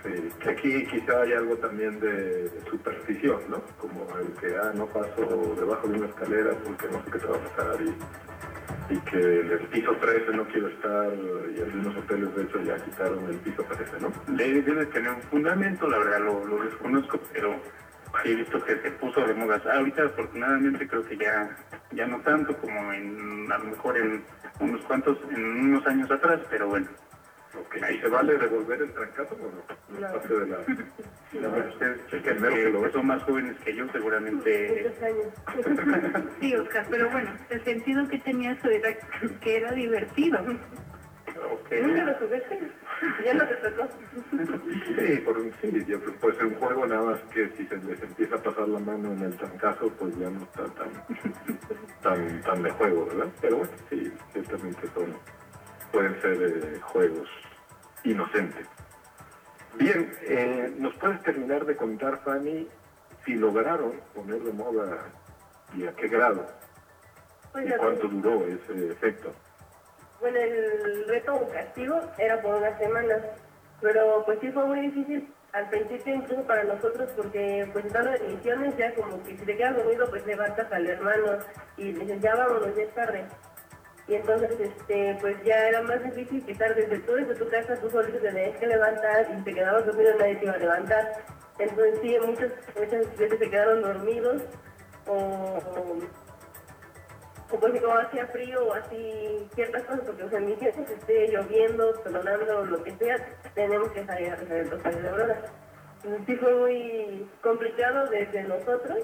Sí, 0.04 0.28
que 0.40 0.50
aquí 0.50 0.86
quizá 0.86 1.22
hay 1.22 1.32
algo 1.32 1.56
también 1.56 1.98
de 1.98 2.50
superstición, 2.70 3.40
¿no? 3.48 3.62
Como 3.78 4.06
el 4.18 4.32
que, 4.34 4.56
ah, 4.56 4.72
no 4.74 4.86
paso 4.86 5.54
debajo 5.58 5.88
de 5.88 5.98
una 5.98 6.06
escalera 6.06 6.50
porque 6.64 6.86
no 6.88 7.04
sé 7.04 7.10
qué 7.12 7.18
te 7.18 7.26
va 7.26 7.36
a 7.36 7.40
pasar 7.40 7.76
y, 7.82 8.94
y 8.94 8.98
que 9.00 9.40
el 9.40 9.58
piso 9.72 9.92
13 9.96 10.32
no 10.32 10.46
quiero 10.46 10.68
estar 10.68 11.12
y 11.54 11.60
algunos 11.60 11.96
hoteles 11.96 12.34
de 12.36 12.42
hecho 12.44 12.62
ya 12.62 12.76
quitaron 12.84 13.24
el 13.28 13.36
piso 13.38 13.64
13, 13.64 14.00
¿no? 14.00 14.12
Debe 14.36 14.86
tener 14.86 15.10
un 15.10 15.22
fundamento, 15.22 15.88
la 15.88 15.98
verdad 15.98 16.20
lo, 16.20 16.44
lo 16.44 16.62
desconozco, 16.62 17.18
pero 17.32 17.56
he 18.24 18.34
visto 18.34 18.62
que 18.64 18.76
se 18.80 18.90
puso 18.92 19.20
de 19.26 19.34
moda. 19.34 19.60
Ahorita 19.72 20.04
afortunadamente 20.04 20.86
creo 20.88 21.04
que 21.04 21.16
ya, 21.16 21.56
ya 21.92 22.06
no 22.06 22.20
tanto 22.20 22.56
como 22.58 22.92
en, 22.92 23.50
a 23.50 23.58
lo 23.58 23.64
mejor 23.64 23.96
en 23.98 24.24
unos 24.60 24.80
cuantos, 24.82 25.18
en 25.30 25.44
unos 25.44 25.86
años 25.86 26.10
atrás, 26.10 26.40
pero 26.50 26.68
bueno. 26.68 26.88
Okay. 27.66 27.82
¿Ahí 27.82 28.00
se 28.00 28.08
vale 28.08 28.38
devolver 28.38 28.82
el 28.82 28.92
trancazo 28.92 29.34
o 29.34 29.38
no? 29.38 30.00
No. 30.00 30.12
Parte 30.12 30.34
de 30.34 30.46
la... 30.46 30.58
No, 31.32 31.50
ustedes 31.50 32.00
que, 32.10 32.22
que 32.22 32.90
son 32.90 33.06
más 33.06 33.22
jóvenes 33.24 33.54
que 33.58 33.74
yo 33.74 33.86
seguramente... 33.92 34.90
sí, 36.40 36.54
Oscar, 36.56 36.86
pero 36.88 37.10
bueno, 37.10 37.30
el 37.50 37.64
sentido 37.64 38.08
que 38.08 38.18
tenía 38.20 38.52
eso 38.52 38.70
era 38.70 38.96
que 39.42 39.56
era 39.56 39.72
divertido. 39.72 40.38
Okay. 41.64 41.82
¿Nunca 41.82 42.04
lo 42.04 42.14
jugaste? 42.14 42.70
¿Ya 43.24 43.46
te 43.46 43.54
tocó? 43.56 43.88
Sí, 44.30 45.16
por 45.18 45.38
un, 45.38 45.52
sí, 45.60 45.84
yo, 45.86 46.00
puede 46.00 46.36
ser 46.36 46.46
un 46.46 46.54
juego 46.54 46.86
nada 46.86 47.02
más 47.02 47.20
que 47.32 47.48
si 47.56 47.66
se 47.66 47.76
les 47.76 48.02
empieza 48.02 48.36
a 48.36 48.42
pasar 48.42 48.68
la 48.68 48.78
mano 48.78 49.12
en 49.12 49.22
el 49.22 49.36
trancazo, 49.36 49.88
pues 49.98 50.18
ya 50.18 50.30
no 50.30 50.42
está 50.42 50.64
tan, 50.64 50.88
tan, 52.02 52.42
tan 52.42 52.62
de 52.62 52.70
juego, 52.70 53.06
¿verdad? 53.06 53.28
Pero 53.40 53.58
bueno, 53.58 53.72
sí, 53.90 54.12
ciertamente 54.32 54.80
son, 54.94 55.14
pueden 55.92 56.20
ser 56.22 56.42
eh, 56.42 56.80
juegos 56.80 57.28
inocentes. 58.10 58.66
Bien, 59.74 60.12
eh, 60.22 60.72
¿nos 60.78 60.94
puedes 60.94 61.22
terminar 61.22 61.64
de 61.64 61.76
contar, 61.76 62.18
Fanny, 62.24 62.66
si 63.24 63.34
lograron 63.34 63.92
poner 64.14 64.40
de 64.40 64.52
moda 64.52 64.98
y 65.74 65.86
a 65.86 65.92
qué 65.92 66.08
grado? 66.08 66.46
Pues 67.52 67.68
¿Y 67.68 67.72
cuánto 67.72 68.08
duró 68.08 68.46
ese 68.46 68.92
efecto? 68.92 69.32
Bueno, 70.20 70.38
el 70.38 71.06
reto 71.08 71.34
o 71.34 71.48
castigo 71.50 72.00
era 72.18 72.42
por 72.42 72.56
unas 72.56 72.78
semanas, 72.78 73.22
pero 73.80 74.24
pues 74.24 74.38
sí 74.40 74.50
fue 74.50 74.64
muy 74.64 74.80
difícil 74.80 75.32
al 75.52 75.68
principio 75.70 76.14
incluso 76.14 76.42
para 76.42 76.64
nosotros 76.64 77.10
porque 77.16 77.68
pues 77.72 77.84
estando 77.86 78.12
en 78.14 78.36
misiones 78.36 78.76
ya 78.76 78.94
como 78.94 79.22
que 79.22 79.36
si 79.36 79.44
te 79.44 79.56
quedas 79.56 79.76
dormido 79.76 80.08
pues 80.10 80.26
levantas 80.26 80.70
al 80.70 80.86
hermano 80.86 81.38
y 81.76 81.92
dices 81.92 82.20
ya 82.20 82.34
vámonos, 82.34 82.74
ya 82.76 82.82
es 82.82 82.94
tarde. 82.94 83.24
Y 84.08 84.14
entonces 84.14 84.50
este 84.58 85.18
pues 85.20 85.36
ya 85.44 85.68
era 85.68 85.82
más 85.82 86.02
difícil 86.02 86.44
que 86.44 86.52
estar 86.52 86.74
desde 86.74 86.98
tú 87.00 87.12
desde 87.12 87.34
tu 87.34 87.48
casa, 87.48 87.76
tú 87.76 87.90
solito 87.90 88.18
te 88.18 88.32
tenías 88.32 88.56
que 88.58 88.66
levantar 88.66 89.26
y 89.38 89.42
te 89.42 89.54
quedabas 89.54 89.84
dormido 89.84 90.14
nadie 90.18 90.36
te 90.36 90.44
iba 90.44 90.54
a 90.54 90.58
levantar. 90.58 91.24
Entonces 91.58 91.98
sí, 92.00 92.16
muchas, 92.24 92.52
muchas 92.74 93.18
veces 93.18 93.38
se 93.38 93.50
quedaron 93.50 93.82
dormidos 93.82 94.42
o, 95.06 95.58
o 97.50 97.58
pues 97.58 97.80
como 97.80 97.98
hacía 97.98 98.26
frío 98.26 98.66
o 98.66 98.74
así 98.74 99.48
ciertas 99.54 99.82
cosas, 99.84 100.02
porque 100.04 100.24
o 100.24 100.30
sea, 100.30 100.38
en 100.38 100.46
misiones 100.46 100.90
esté 100.90 101.28
lloviendo, 101.28 101.92
tronando, 102.00 102.64
lo 102.66 102.82
que 102.84 102.92
sea, 102.92 103.16
tenemos 103.54 103.90
que 103.92 104.04
salir 104.04 104.32
a 104.32 104.36
de 104.36 105.08
aurora. 105.08 105.42
sí 106.26 106.36
fue 106.36 106.54
muy 106.54 107.30
complicado 107.42 108.06
desde 108.08 108.42
nosotros, 108.44 108.98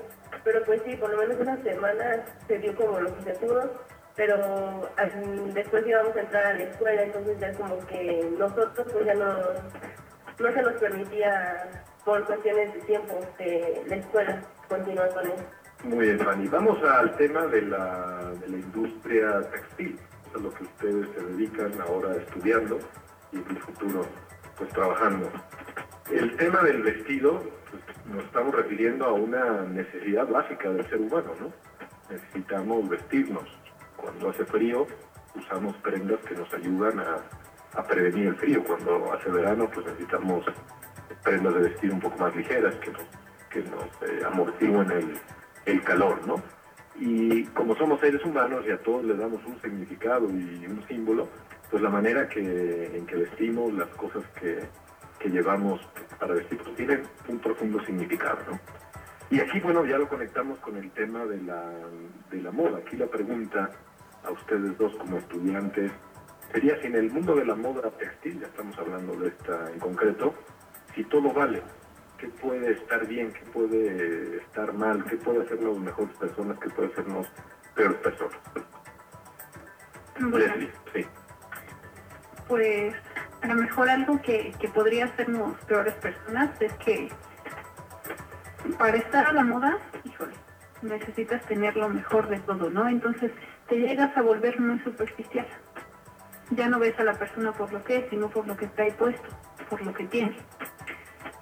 pero 0.44 0.62
pues 0.64 0.82
sí, 0.84 0.96
por 0.96 1.10
lo 1.10 1.18
menos 1.18 1.40
una 1.40 1.62
semana 1.62 2.24
se 2.46 2.58
dio 2.58 2.74
como 2.76 3.00
lo 3.00 3.16
que 3.16 3.22
se 3.22 3.32
pudo, 3.34 3.70
pero 4.16 4.90
después 5.52 5.86
íbamos 5.86 6.16
a 6.16 6.20
entrar 6.20 6.46
a 6.46 6.54
la 6.54 6.62
escuela, 6.62 7.02
entonces 7.02 7.38
ya 7.40 7.52
como 7.54 7.84
que 7.86 8.30
nosotros 8.38 8.86
pues 8.92 9.06
ya 9.06 9.14
no, 9.14 9.34
no 10.38 10.52
se 10.52 10.62
nos 10.62 10.72
permitía 10.74 11.84
por 12.04 12.24
cuestiones 12.24 12.74
de 12.74 12.80
tiempo 12.80 13.20
de 13.38 13.82
la 13.88 13.96
escuela 13.96 14.42
continuar 14.68 15.12
con 15.14 15.26
eso. 15.26 15.44
Muy 15.84 16.06
bien, 16.06 16.20
Fanny. 16.20 16.48
Vamos 16.48 16.82
al 16.82 17.14
tema 17.16 17.46
de 17.46 17.62
la, 17.62 18.32
de 18.40 18.48
la 18.48 18.56
industria 18.56 19.42
textil, 19.50 19.98
a 20.34 20.38
lo 20.38 20.52
que 20.54 20.64
ustedes 20.64 21.08
se 21.14 21.24
dedican 21.26 21.72
ahora 21.80 22.16
estudiando 22.16 22.78
y 23.32 23.36
en 23.36 23.50
el 23.50 23.58
futuro 23.58 24.06
pues 24.56 24.70
trabajando. 24.70 25.30
El 26.10 26.36
tema 26.36 26.62
del 26.62 26.82
vestido, 26.82 27.42
pues, 27.70 27.82
nos 28.06 28.24
estamos 28.24 28.54
refiriendo 28.54 29.06
a 29.06 29.12
una 29.12 29.62
necesidad 29.62 30.28
básica 30.28 30.70
del 30.70 30.88
ser 30.88 31.00
humano, 31.00 31.32
¿no? 31.40 31.52
Necesitamos 32.10 32.88
vestirnos. 32.88 33.44
Cuando 33.96 34.30
hace 34.30 34.44
frío, 34.44 34.86
usamos 35.34 35.76
prendas 35.78 36.20
que 36.20 36.34
nos 36.34 36.52
ayudan 36.54 37.00
a, 37.00 37.82
prevenir 37.88 38.28
el 38.28 38.36
frío. 38.36 38.62
Cuando 38.64 39.12
hace 39.12 39.30
verano, 39.30 39.68
pues 39.72 39.86
necesitamos 39.86 40.44
prendas 41.22 41.54
de 41.54 41.60
vestir 41.60 41.92
un 41.92 42.00
poco 42.00 42.18
más 42.18 42.34
ligeras 42.36 42.74
que 42.76 42.90
nos, 42.90 43.02
que 43.50 43.60
eh, 43.60 44.24
amortiguen 44.24 45.10
el, 45.66 45.82
calor, 45.82 46.26
¿no? 46.26 46.42
Y 46.96 47.44
como 47.46 47.74
somos 47.76 48.00
seres 48.00 48.24
humanos 48.24 48.64
y 48.66 48.70
a 48.70 48.78
todos 48.78 49.04
les 49.04 49.18
damos 49.18 49.44
un 49.44 49.60
significado 49.60 50.28
y 50.30 50.66
un 50.66 50.84
símbolo, 50.86 51.28
pues 51.70 51.82
la 51.82 51.90
manera 51.90 52.28
que, 52.28 52.96
en 52.96 53.06
que 53.06 53.16
vestimos, 53.16 53.72
las 53.74 53.88
cosas 53.96 54.22
que, 54.40 54.68
llevamos 55.28 55.80
para 56.20 56.34
vestir, 56.34 56.58
pues 56.58 56.76
tienen 56.76 57.02
un 57.28 57.38
profundo 57.38 57.82
significado, 57.86 58.38
¿no? 58.48 58.60
Y 59.34 59.40
aquí, 59.40 59.58
bueno, 59.58 59.84
ya 59.84 59.98
lo 59.98 60.08
conectamos 60.08 60.60
con 60.60 60.76
el 60.76 60.92
tema 60.92 61.24
de 61.24 61.42
la, 61.42 61.68
de 62.30 62.40
la 62.40 62.52
moda. 62.52 62.78
Aquí 62.78 62.96
la 62.96 63.08
pregunta 63.08 63.68
a 64.22 64.30
ustedes 64.30 64.78
dos 64.78 64.94
como 64.94 65.18
estudiantes 65.18 65.90
sería 66.52 66.80
si 66.80 66.86
en 66.86 66.94
el 66.94 67.10
mundo 67.10 67.34
de 67.34 67.44
la 67.44 67.56
moda 67.56 67.90
textil, 67.98 68.38
ya 68.38 68.46
estamos 68.46 68.78
hablando 68.78 69.16
de 69.16 69.30
esta 69.30 69.72
en 69.72 69.80
concreto, 69.80 70.34
si 70.94 71.02
todo 71.02 71.32
vale, 71.32 71.62
qué 72.16 72.28
puede 72.28 72.74
estar 72.74 73.08
bien, 73.08 73.32
qué 73.32 73.40
puede 73.52 74.36
estar 74.36 74.72
mal, 74.72 75.04
qué 75.04 75.16
puede 75.16 75.42
hacernos 75.42 75.80
mejores 75.80 76.14
personas, 76.16 76.56
qué 76.60 76.70
puede 76.70 76.92
hacernos 76.92 77.26
peores 77.74 77.98
personas. 77.98 78.38
sí. 80.92 81.04
Pues 82.46 82.94
a 83.42 83.48
lo 83.48 83.54
mejor 83.56 83.88
algo 83.88 84.22
que, 84.22 84.54
que 84.60 84.68
podría 84.68 85.06
hacernos 85.06 85.56
peores 85.66 85.94
personas 85.94 86.50
es 86.62 86.72
que 86.74 87.10
para 88.72 88.96
estar 88.96 89.26
a 89.26 89.32
la 89.32 89.44
moda, 89.44 89.78
híjole, 90.04 90.34
necesitas 90.82 91.42
tener 91.46 91.76
lo 91.76 91.88
mejor 91.88 92.28
de 92.28 92.38
todo, 92.40 92.70
¿no? 92.70 92.88
Entonces 92.88 93.30
te 93.68 93.76
llegas 93.76 94.16
a 94.16 94.22
volver 94.22 94.58
muy 94.60 94.78
superficial. 94.80 95.46
Ya 96.50 96.68
no 96.68 96.78
ves 96.78 96.98
a 96.98 97.04
la 97.04 97.14
persona 97.14 97.52
por 97.52 97.72
lo 97.72 97.82
que 97.84 97.96
es, 97.96 98.10
sino 98.10 98.28
por 98.28 98.46
lo 98.46 98.56
que 98.56 98.66
está 98.66 98.82
ahí 98.82 98.92
puesto, 98.92 99.28
por 99.70 99.82
lo 99.82 99.92
que 99.94 100.06
tiene. 100.06 100.36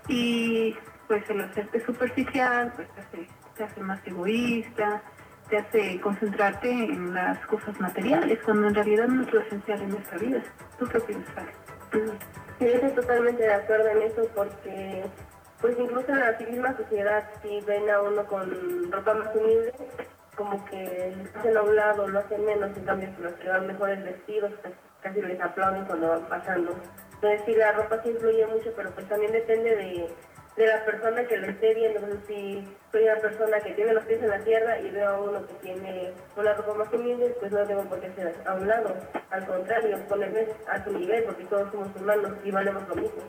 Y 0.08 0.76
pues 1.08 1.28
el 1.28 1.40
hacerte 1.40 1.84
superficial, 1.84 2.72
pues 2.74 2.88
te 3.56 3.64
hace, 3.64 3.80
más 3.80 4.00
egoísta, 4.06 5.02
te 5.48 5.58
hace 5.58 6.00
concentrarte 6.00 6.70
en 6.70 7.12
las 7.12 7.38
cosas 7.46 7.78
materiales, 7.80 8.38
cuando 8.44 8.68
en 8.68 8.74
realidad 8.74 9.08
no 9.08 9.22
es 9.22 9.32
lo 9.32 9.40
esencial 9.40 9.82
en 9.82 9.90
nuestra 9.90 10.18
vida. 10.18 10.42
¿Tú 10.78 10.86
qué 10.86 11.00
piensas? 11.00 11.44
Sí, 12.58 12.66
estoy 12.66 12.90
totalmente 12.92 13.42
de 13.42 13.52
acuerdo 13.52 13.88
en 13.88 14.02
eso 14.02 14.22
porque 14.34 15.04
pues 15.62 15.78
incluso 15.78 16.10
en 16.10 16.18
la 16.18 16.32
misma 16.32 16.76
sociedad 16.76 17.24
si 17.40 17.60
ven 17.60 17.88
a 17.88 18.02
uno 18.02 18.26
con 18.26 18.90
ropa 18.90 19.14
más 19.14 19.34
humilde, 19.34 19.72
como 20.36 20.62
que 20.66 21.14
lo 21.16 21.38
hacen 21.38 21.56
a 21.56 21.62
un 21.62 21.76
lado, 21.76 22.08
lo 22.08 22.18
hacen 22.18 22.44
menos, 22.44 22.76
en 22.76 22.84
cambio 22.84 23.08
los 23.20 23.32
que 23.34 23.48
van 23.48 23.68
mejores 23.68 24.04
vestidos 24.04 24.52
pues, 24.60 24.74
casi 25.00 25.22
les 25.22 25.40
aplauden 25.40 25.84
cuando 25.84 26.08
van 26.08 26.26
pasando. 26.26 26.76
Entonces 27.14 27.42
sí, 27.46 27.54
la 27.54 27.72
ropa 27.72 28.02
sí 28.02 28.10
influye 28.10 28.44
mucho, 28.46 28.72
pero 28.76 28.90
pues 28.90 29.08
también 29.08 29.30
depende 29.30 29.76
de, 29.76 30.10
la 30.56 30.84
persona 30.84 31.24
que 31.24 31.36
lo 31.36 31.46
esté 31.46 31.74
viendo. 31.74 32.00
Entonces 32.00 32.26
si 32.26 32.76
soy 32.90 33.04
una 33.04 33.16
persona 33.16 33.60
que 33.60 33.72
tiene 33.74 33.94
los 33.94 34.04
pies 34.04 34.20
en 34.20 34.30
la 34.30 34.40
tierra 34.40 34.80
y 34.80 34.90
veo 34.90 35.08
a 35.08 35.20
uno 35.20 35.46
que 35.46 35.54
tiene 35.54 36.12
una 36.36 36.54
ropa 36.54 36.74
más 36.74 36.92
humilde, 36.92 37.36
pues 37.38 37.52
no 37.52 37.64
tengo 37.64 37.84
por 37.84 38.00
qué 38.00 38.10
ser 38.14 38.34
a 38.44 38.54
un 38.54 38.66
lado. 38.66 38.96
Al 39.30 39.46
contrario, 39.46 39.96
ponerme 40.08 40.48
a 40.68 40.82
su 40.82 40.90
nivel, 40.90 41.22
porque 41.22 41.44
todos 41.44 41.70
somos 41.70 41.94
humanos 41.94 42.32
y 42.42 42.50
valemos 42.50 42.88
lo 42.88 42.96
mismo. 42.96 43.22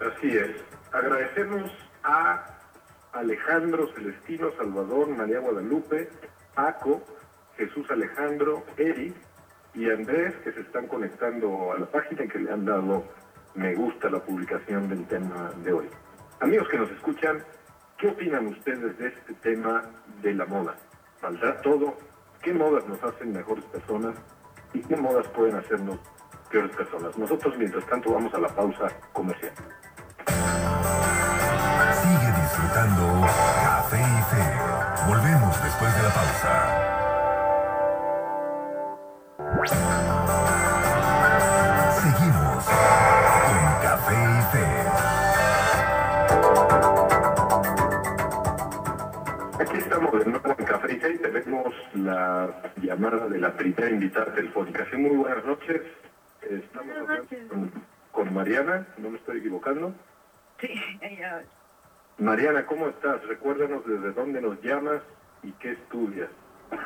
Así 0.00 0.36
es. 0.36 0.56
Agradecemos 0.92 1.70
a 2.02 2.44
Alejandro 3.12 3.88
Celestino, 3.94 4.50
Salvador, 4.56 5.08
María 5.08 5.40
Guadalupe, 5.40 6.08
Paco, 6.54 7.02
Jesús 7.56 7.90
Alejandro, 7.90 8.64
Eri 8.76 9.14
y 9.74 9.90
Andrés 9.90 10.34
que 10.42 10.52
se 10.52 10.60
están 10.60 10.86
conectando 10.86 11.72
a 11.72 11.78
la 11.78 11.86
página 11.86 12.24
y 12.24 12.28
que 12.28 12.38
le 12.38 12.52
han 12.52 12.64
dado 12.64 13.04
me 13.54 13.74
gusta 13.74 14.10
la 14.10 14.18
publicación 14.18 14.88
del 14.88 15.06
tema 15.06 15.52
de 15.62 15.72
hoy. 15.72 15.88
Amigos 16.40 16.68
que 16.68 16.78
nos 16.78 16.90
escuchan, 16.90 17.44
¿qué 17.98 18.08
opinan 18.08 18.48
ustedes 18.48 18.98
de 18.98 19.08
este 19.08 19.34
tema 19.34 19.84
de 20.22 20.34
la 20.34 20.44
moda? 20.46 20.74
¿Valdrá 21.22 21.60
todo? 21.62 21.96
¿Qué 22.42 22.52
modas 22.52 22.86
nos 22.88 23.02
hacen 23.02 23.32
mejores 23.32 23.64
personas? 23.66 24.16
¿Y 24.72 24.80
qué 24.80 24.96
modas 24.96 25.26
pueden 25.28 25.54
hacernos 25.54 25.98
peores 26.50 26.74
personas? 26.76 27.16
Nosotros, 27.16 27.56
mientras 27.56 27.86
tanto, 27.86 28.12
vamos 28.12 28.34
a 28.34 28.40
la 28.40 28.48
pausa 28.48 28.88
comercial. 29.12 29.52
Café 32.74 33.98
y 33.98 34.22
Fe. 34.34 34.44
Volvemos 35.06 35.62
después 35.62 35.94
de 35.96 36.02
la 36.02 36.10
pausa. 36.10 36.52
Seguimos 42.02 42.64
con 43.44 43.62
Café 43.80 44.16
y 44.26 44.42
Fe. 44.50 44.66
Aquí 49.62 49.76
estamos 49.78 50.10
de 50.12 50.24
nuevo 50.32 50.48
en 50.58 50.64
Café 50.64 50.94
y 50.94 50.96
Fe 50.98 51.12
y 51.12 51.18
tenemos 51.18 51.72
la 51.94 52.50
llamada 52.82 53.28
de 53.28 53.38
la 53.38 53.52
primera 53.52 53.88
invitada 53.88 54.34
telefónica. 54.34 54.84
Sí, 54.90 54.96
muy 54.96 55.14
buenas 55.16 55.44
noches. 55.44 55.80
Estamos 56.42 56.96
con, 57.48 57.70
con 58.10 58.34
Mariana, 58.34 58.84
no 58.98 59.10
me 59.10 59.18
estoy 59.18 59.38
equivocando. 59.38 59.94
Sí, 60.58 60.74
ella. 61.02 61.44
Mariana, 62.18 62.64
¿cómo 62.66 62.88
estás? 62.88 63.26
Recuérdanos 63.26 63.84
desde 63.86 64.12
dónde 64.12 64.40
nos 64.40 64.60
llamas 64.62 65.02
y 65.42 65.52
qué 65.52 65.72
estudias. 65.72 66.30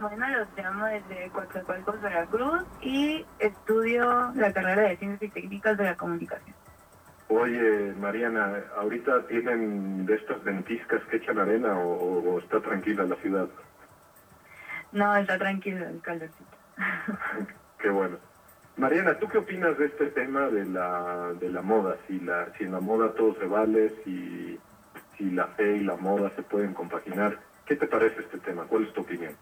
Bueno, 0.00 0.26
los 0.30 0.48
llamo 0.56 0.86
desde 0.86 1.28
Coatzacoalcos, 1.28 2.00
Veracruz 2.00 2.62
y 2.80 3.22
estudio 3.38 4.32
la 4.34 4.50
carrera 4.50 4.88
de 4.88 4.96
Ciencias 4.96 5.30
y 5.30 5.34
Técnicas 5.34 5.76
de 5.76 5.84
la 5.84 5.94
Comunicación. 5.94 6.56
Oye, 7.28 7.92
Mariana, 8.00 8.64
¿ahorita 8.78 9.26
tienen 9.26 10.06
de 10.06 10.14
estas 10.14 10.42
ventiscas 10.42 11.02
que 11.04 11.18
echan 11.18 11.38
arena 11.38 11.78
o, 11.78 12.38
está 12.38 12.60
tranquila 12.60 13.04
la 13.04 13.16
ciudad? 13.16 13.48
No, 14.92 15.14
está 15.16 15.36
tranquila 15.36 15.90
el 15.90 16.00
calorcito. 16.00 16.56
Qué 17.78 17.90
bueno. 17.90 18.16
Mariana, 18.80 19.18
¿tú 19.18 19.28
qué 19.28 19.36
opinas 19.36 19.76
de 19.76 19.84
este 19.84 20.06
tema 20.06 20.48
de 20.48 20.64
la, 20.64 21.34
de 21.38 21.50
la 21.50 21.60
moda? 21.60 21.98
Si, 22.08 22.18
la, 22.18 22.50
si 22.56 22.64
en 22.64 22.72
la 22.72 22.80
moda 22.80 23.12
todo 23.12 23.34
se 23.34 23.44
vale, 23.44 23.92
si, 24.02 24.58
si 25.18 25.30
la 25.32 25.48
fe 25.48 25.76
y 25.76 25.80
la 25.80 25.96
moda 25.96 26.30
se 26.30 26.42
pueden 26.42 26.72
compaginar. 26.72 27.38
¿Qué 27.66 27.76
te 27.76 27.86
parece 27.86 28.22
este 28.22 28.38
tema? 28.38 28.64
¿Cuál 28.64 28.84
es 28.84 28.94
tu 28.94 29.02
opinión? 29.02 29.34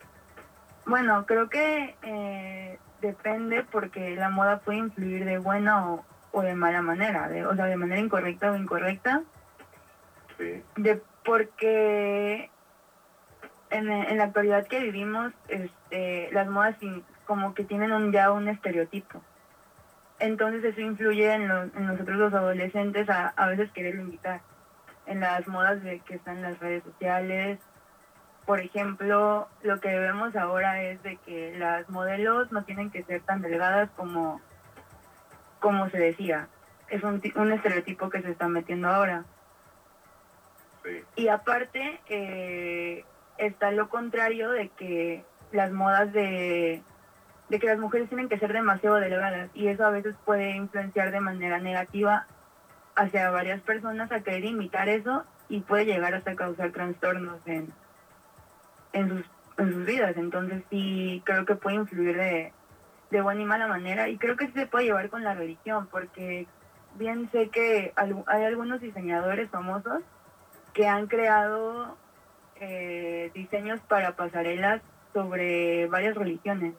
Bueno, 0.87 1.25
creo 1.25 1.49
que 1.49 1.95
eh, 2.03 2.81
depende 3.01 3.63
porque 3.71 4.17
la 4.17 4.29
moda 4.29 4.59
puede 4.59 4.79
influir 4.79 5.25
de 5.25 5.39
buena 5.39 6.03
o, 6.33 6.43
de 6.43 6.57
mala 6.57 6.83
manera, 6.83 7.29
de, 7.29 7.47
o 7.47 7.55
sea, 7.55 7.67
de 7.67 7.77
manera 7.77 8.01
incorrecta 8.01 8.51
o 8.51 8.57
incorrecta. 8.57 9.23
Sí. 10.37 10.65
De, 10.77 11.01
porque 11.25 12.51
en, 13.71 13.89
en, 13.89 14.19
la 14.19 14.25
actualidad 14.25 14.67
que 14.67 14.81
vivimos, 14.81 15.33
este, 15.47 16.29
las 16.33 16.49
modas 16.49 16.77
como 17.25 17.55
que 17.55 17.63
tienen 17.63 17.93
un, 17.93 18.11
ya 18.11 18.33
un 18.33 18.49
estereotipo. 18.49 19.23
Entonces 20.21 20.65
eso 20.65 20.81
influye 20.81 21.33
en, 21.33 21.43
en 21.43 21.87
nosotros 21.87 22.17
los 22.17 22.35
adolescentes 22.35 23.09
a, 23.09 23.29
a 23.29 23.47
veces 23.49 23.71
querer 23.73 23.95
imitar 23.95 24.41
en 25.07 25.21
las 25.21 25.47
modas 25.49 25.83
de 25.83 26.01
que 26.01 26.17
están 26.17 26.39
en 26.39 26.43
las 26.43 26.59
redes 26.59 26.83
sociales, 26.85 27.59
por 28.49 28.61
ejemplo, 28.61 29.47
lo 29.63 29.79
que 29.79 29.95
vemos 29.95 30.35
ahora 30.35 30.83
es 30.83 31.03
de 31.03 31.19
que 31.19 31.55
las 31.59 31.87
modelos 31.91 32.51
no 32.51 32.65
tienen 32.65 32.91
que 32.91 33.03
ser 33.03 33.21
tan 33.21 33.43
delgadas 33.43 33.91
como, 33.95 34.41
como 35.61 35.91
se 35.91 35.99
decía. 35.99 36.49
Es 36.89 37.03
un, 37.03 37.21
un 37.35 37.53
estereotipo 37.53 38.09
que 38.09 38.23
se 38.23 38.31
está 38.31 38.49
metiendo 38.49 38.89
ahora. 38.89 39.27
Y 41.15 41.29
aparte, 41.29 42.01
eh, 42.09 43.05
está 43.37 43.71
lo 43.71 43.91
contrario 43.91 44.51
de 44.51 44.71
que 44.71 45.27
las 45.53 45.71
modas 45.71 46.11
de, 46.15 46.81
de 47.49 47.59
que 47.59 47.67
las 47.67 47.79
mujeres 47.79 48.09
tienen 48.09 48.29
que 48.29 48.39
ser 48.39 48.53
demasiado 48.53 48.97
delgadas 48.97 49.51
y 49.55 49.69
eso 49.69 49.85
a 49.85 49.91
veces 49.91 50.15
puede 50.25 50.57
influenciar 50.57 51.11
de 51.11 51.21
manera 51.21 51.59
negativa 51.59 52.27
hacia 52.95 53.31
varias 53.31 53.61
personas 53.63 54.11
a 54.13 54.21
querer 54.21 54.45
imitar 54.45 54.89
eso 54.89 55.25
y 55.49 55.61
puede 55.61 55.87
llegar 55.87 56.15
hasta 56.15 56.37
causar 56.37 56.73
trastornos 56.73 57.41
en, 57.47 57.73
en, 58.93 59.09
sus, 59.09 59.25
en 59.57 59.73
sus 59.73 59.85
vidas. 59.87 60.17
Entonces 60.17 60.63
sí 60.69 61.23
creo 61.25 61.47
que 61.47 61.55
puede 61.55 61.77
influir 61.77 62.17
de, 62.17 62.53
de 63.11 63.21
buena 63.23 63.41
y 63.41 63.45
mala 63.45 63.67
manera 63.67 64.09
y 64.09 64.19
creo 64.19 64.37
que 64.37 64.47
sí 64.47 64.53
se 64.53 64.67
puede 64.67 64.87
llevar 64.87 65.09
con 65.09 65.25
la 65.25 65.35
religión 65.35 65.89
porque 65.91 66.47
bien 66.97 67.31
sé 67.31 67.49
que 67.49 67.93
hay 67.97 68.45
algunos 68.45 68.81
diseñadores 68.81 69.49
famosos 69.51 70.03
que 70.75 70.87
han 70.87 71.07
creado 71.07 71.97
eh, 72.57 73.31
diseños 73.35 73.81
para 73.89 74.17
pasarelas 74.17 74.83
sobre 75.13 75.87
varias 75.87 76.17
religiones. 76.17 76.75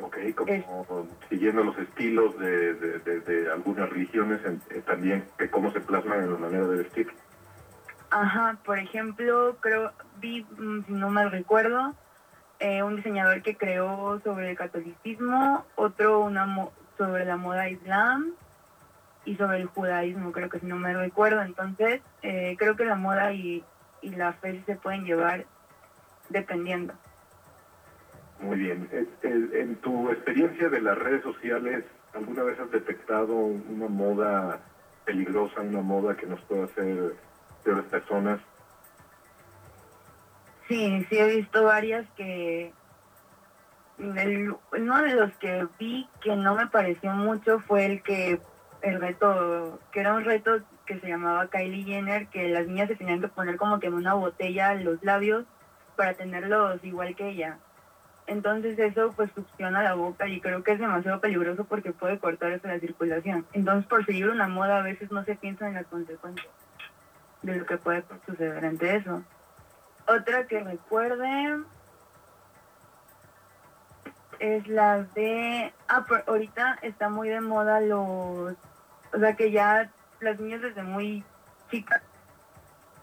Ok, 0.00 0.16
como 0.34 1.08
siguiendo 1.28 1.64
los 1.64 1.76
estilos 1.78 2.38
de, 2.38 2.74
de, 2.74 3.50
algunas 3.50 3.90
religiones, 3.90 4.40
eh, 4.70 4.82
también 4.86 5.24
que 5.36 5.50
cómo 5.50 5.72
se 5.72 5.80
plasman 5.80 6.22
en 6.22 6.32
la 6.32 6.38
manera 6.38 6.66
de 6.66 6.76
vestir. 6.76 7.08
Ajá, 8.10 8.58
por 8.64 8.78
ejemplo, 8.78 9.56
creo, 9.60 9.92
vi, 10.20 10.46
mm, 10.56 10.84
si 10.86 10.92
no 10.92 11.10
mal 11.10 11.30
recuerdo, 11.30 11.94
eh, 12.60 12.82
un 12.82 12.96
diseñador 12.96 13.42
que 13.42 13.56
creó 13.56 14.20
sobre 14.24 14.50
el 14.50 14.56
catolicismo, 14.56 15.64
otro 15.74 16.20
una 16.20 16.68
sobre 16.96 17.24
la 17.24 17.36
moda 17.36 17.68
islam 17.68 18.32
y 19.24 19.36
sobre 19.36 19.58
el 19.58 19.66
judaísmo, 19.66 20.32
creo 20.32 20.48
que 20.48 20.60
si 20.60 20.66
no 20.66 20.76
me 20.76 20.94
recuerdo. 20.94 21.42
Entonces, 21.42 22.00
eh, 22.22 22.56
creo 22.58 22.76
que 22.76 22.84
la 22.84 22.96
moda 22.96 23.32
y, 23.32 23.64
y 24.00 24.10
la 24.10 24.32
fe 24.32 24.62
se 24.64 24.76
pueden 24.76 25.04
llevar 25.04 25.44
dependiendo. 26.28 26.94
Muy 28.40 28.58
bien. 28.58 28.88
En 29.22 29.76
tu 29.76 30.10
experiencia 30.10 30.68
de 30.68 30.80
las 30.80 30.96
redes 30.96 31.22
sociales, 31.22 31.84
¿alguna 32.14 32.44
vez 32.44 32.58
has 32.60 32.70
detectado 32.70 33.34
una 33.34 33.88
moda 33.88 34.60
peligrosa, 35.04 35.60
una 35.60 35.80
moda 35.80 36.16
que 36.16 36.26
nos 36.26 36.40
pueda 36.42 36.64
hacer 36.64 37.14
peores 37.64 37.84
personas? 37.86 38.40
Sí, 40.68 41.06
sí 41.08 41.18
he 41.18 41.36
visto 41.36 41.64
varias 41.64 42.06
que... 42.16 42.72
uno 43.98 45.02
de 45.02 45.14
los 45.14 45.32
que 45.38 45.66
vi 45.78 46.08
que 46.20 46.36
no 46.36 46.54
me 46.54 46.66
pareció 46.66 47.10
mucho 47.12 47.58
fue 47.60 47.86
el 47.86 48.02
que 48.02 48.40
el 48.82 49.00
reto, 49.00 49.80
que 49.90 50.00
era 50.00 50.14
un 50.14 50.24
reto 50.24 50.60
que 50.86 51.00
se 51.00 51.08
llamaba 51.08 51.48
Kylie 51.48 51.84
Jenner, 51.84 52.28
que 52.28 52.48
las 52.48 52.66
niñas 52.66 52.88
se 52.88 52.96
tenían 52.96 53.20
que 53.20 53.28
poner 53.28 53.56
como 53.56 53.80
que 53.80 53.88
en 53.88 53.94
una 53.94 54.14
botella 54.14 54.74
los 54.74 55.02
labios 55.02 55.44
para 55.96 56.14
tenerlos 56.14 56.82
igual 56.84 57.16
que 57.16 57.30
ella. 57.30 57.58
Entonces 58.28 58.78
eso 58.78 59.12
pues 59.16 59.30
succiona 59.34 59.82
la 59.82 59.94
boca 59.94 60.28
y 60.28 60.40
creo 60.42 60.62
que 60.62 60.72
es 60.72 60.78
demasiado 60.78 61.18
peligroso 61.18 61.64
porque 61.64 61.92
puede 61.92 62.18
cortar 62.18 62.52
eso 62.52 62.68
la 62.68 62.78
circulación. 62.78 63.46
Entonces 63.54 63.88
por 63.88 64.04
seguir 64.04 64.28
una 64.28 64.46
moda 64.48 64.78
a 64.78 64.82
veces 64.82 65.10
no 65.10 65.24
se 65.24 65.34
piensa 65.34 65.66
en 65.66 65.74
las 65.74 65.86
consecuencias 65.86 66.46
de 67.40 67.56
lo 67.56 67.64
que 67.64 67.78
puede 67.78 68.04
suceder 68.26 68.66
ante 68.66 68.96
eso. 68.96 69.22
Otra 70.06 70.46
que 70.46 70.60
recuerde 70.60 71.58
es 74.40 74.68
la 74.68 75.04
de... 75.14 75.72
Ah, 75.88 76.04
ahorita 76.26 76.78
está 76.82 77.08
muy 77.08 77.30
de 77.30 77.40
moda 77.40 77.80
los... 77.80 78.54
O 79.10 79.18
sea 79.18 79.36
que 79.36 79.50
ya 79.50 79.90
las 80.20 80.38
niñas 80.38 80.60
desde 80.60 80.82
muy 80.82 81.24
chicas, 81.70 82.02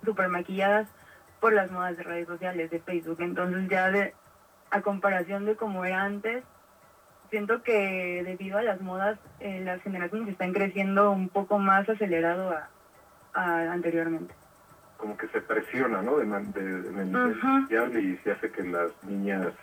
super 0.04 0.30
maquilladas 0.30 0.88
por 1.40 1.52
las 1.52 1.72
modas 1.72 1.98
de 1.98 2.04
redes 2.04 2.28
sociales, 2.28 2.70
de 2.70 2.80
Facebook. 2.80 3.18
Entonces 3.22 3.68
ya 3.70 3.90
de, 3.90 4.14
a 4.76 4.82
comparación 4.82 5.46
de 5.46 5.56
como 5.56 5.86
era 5.86 6.04
antes, 6.04 6.44
siento 7.30 7.64
que 7.64 8.24
debido 8.26 8.58
a 8.58 8.62
las 8.62 8.82
modas, 8.82 9.18
eh, 9.40 9.62
las 9.64 9.82
generaciones 9.82 10.28
están 10.28 10.52
creciendo 10.52 11.12
un 11.12 11.30
poco 11.30 11.60
más 11.60 11.88
acelerado 11.88 12.54
a, 13.34 13.72
anteriormente. 13.72 14.34
Como 14.98 15.16
que 15.16 15.28
se 15.30 15.40
presiona, 15.42 16.02
¿no? 16.02 16.18
De, 16.18 16.26
de, 16.26 18.02
y 18.02 18.18
se 18.18 18.32
hace 18.32 18.52
que 18.52 18.64
las 18.64 18.92
niñas 19.04 19.54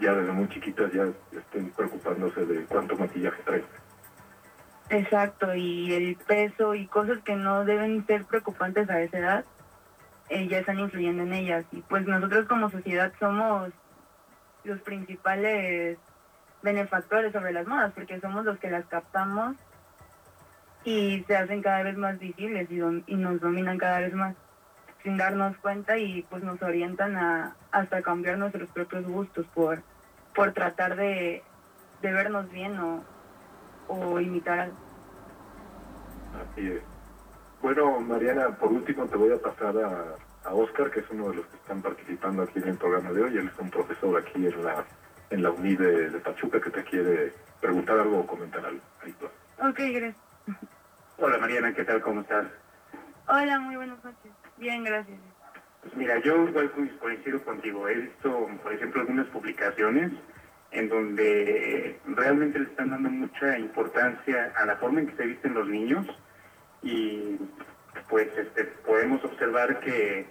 ya 0.00 0.14
desde 0.14 0.32
muy 0.32 0.48
chiquitas 0.48 0.92
ya 0.92 1.04
estén 1.36 1.70
preocupándose 1.70 2.44
de 2.46 2.64
cuánto 2.64 2.96
maquillaje 2.96 3.42
traen. 3.44 3.64
Exacto, 4.88 5.54
y 5.54 5.92
el 5.92 6.16
peso 6.16 6.74
y 6.74 6.86
cosas 6.88 7.18
que 7.22 7.36
no 7.36 7.64
deben 7.64 8.04
ser 8.06 8.24
preocupantes 8.24 8.90
a 8.90 9.00
esa 9.00 9.18
edad, 9.18 9.44
eh, 10.28 10.48
ya 10.48 10.58
están 10.58 10.80
influyendo 10.80 11.22
en 11.22 11.34
ellas. 11.34 11.64
Y 11.70 11.82
pues 11.82 12.04
nosotros 12.06 12.46
como 12.46 12.70
sociedad 12.70 13.12
somos 13.20 13.72
los 14.64 14.80
principales 14.80 15.98
benefactores 16.62 17.32
sobre 17.32 17.52
las 17.52 17.66
modas, 17.66 17.92
porque 17.94 18.20
somos 18.20 18.44
los 18.44 18.58
que 18.58 18.70
las 18.70 18.84
captamos 18.86 19.56
y 20.84 21.24
se 21.26 21.36
hacen 21.36 21.62
cada 21.62 21.82
vez 21.82 21.96
más 21.96 22.18
visibles 22.18 22.68
y, 22.70 23.16
nos 23.16 23.40
dominan 23.40 23.78
cada 23.78 24.00
vez 24.00 24.14
más 24.14 24.34
sin 25.02 25.16
darnos 25.16 25.56
cuenta 25.58 25.96
y 25.98 26.22
pues 26.28 26.42
nos 26.42 26.60
orientan 26.62 27.16
a 27.16 27.56
hasta 27.70 28.02
cambiar 28.02 28.38
nuestros 28.38 28.68
propios 28.70 29.06
gustos 29.06 29.46
por, 29.54 29.82
por 30.34 30.52
tratar 30.52 30.96
de, 30.96 31.42
de 32.02 32.12
vernos 32.12 32.50
bien 32.50 32.78
o, 32.78 33.02
o 33.88 34.20
imitar 34.20 34.60
algo. 34.60 34.76
Así 36.52 36.66
es. 36.66 36.82
Bueno, 37.62 38.00
Mariana, 38.00 38.48
por 38.56 38.72
último 38.72 39.06
te 39.06 39.16
voy 39.16 39.32
a 39.32 39.38
pasar 39.38 39.76
a, 39.78 40.29
a 40.44 40.54
Oscar, 40.54 40.90
que 40.90 41.00
es 41.00 41.06
uno 41.10 41.30
de 41.30 41.36
los 41.36 41.46
que 41.46 41.56
están 41.56 41.82
participando 41.82 42.42
aquí 42.42 42.58
en 42.58 42.68
el 42.68 42.76
programa 42.76 43.12
de 43.12 43.22
hoy. 43.22 43.36
Él 43.38 43.50
es 43.52 43.58
un 43.58 43.70
profesor 43.70 44.18
aquí 44.18 44.46
en 44.46 44.64
la 44.64 44.84
en 45.30 45.42
la 45.42 45.50
UNI 45.50 45.76
de, 45.76 46.20
Pachuca 46.20 46.60
que 46.60 46.70
te 46.70 46.84
quiere 46.84 47.32
preguntar 47.60 47.98
algo 47.98 48.20
o 48.20 48.26
comentar 48.26 48.64
algo. 48.64 48.80
Ahí 49.02 49.14
Ok, 49.58 49.78
gracias. 49.78 50.16
Hola 51.18 51.38
Mariana, 51.38 51.72
¿qué 51.72 51.84
tal? 51.84 52.00
¿Cómo 52.00 52.22
estás? 52.22 52.46
Hola, 53.28 53.60
muy 53.60 53.76
buenas 53.76 54.02
noches. 54.02 54.32
Bien, 54.56 54.82
gracias. 54.82 55.18
Pues 55.82 55.96
mira, 55.96 56.18
yo 56.20 56.48
igual 56.48 56.70
coincido 56.98 57.42
contigo. 57.44 57.88
He 57.88 57.94
visto, 57.94 58.48
por 58.62 58.72
ejemplo, 58.72 59.02
algunas 59.02 59.26
publicaciones 59.28 60.12
en 60.72 60.88
donde 60.88 61.98
realmente 62.06 62.58
le 62.58 62.66
están 62.66 62.90
dando 62.90 63.10
mucha 63.10 63.58
importancia 63.58 64.52
a 64.56 64.66
la 64.66 64.76
forma 64.76 65.00
en 65.00 65.08
que 65.08 65.16
se 65.16 65.26
visten 65.26 65.54
los 65.54 65.68
niños 65.68 66.06
y 66.82 67.38
pues 68.08 68.28
este, 68.36 68.64
podemos 68.86 69.24
observar 69.24 69.80
que 69.80 70.26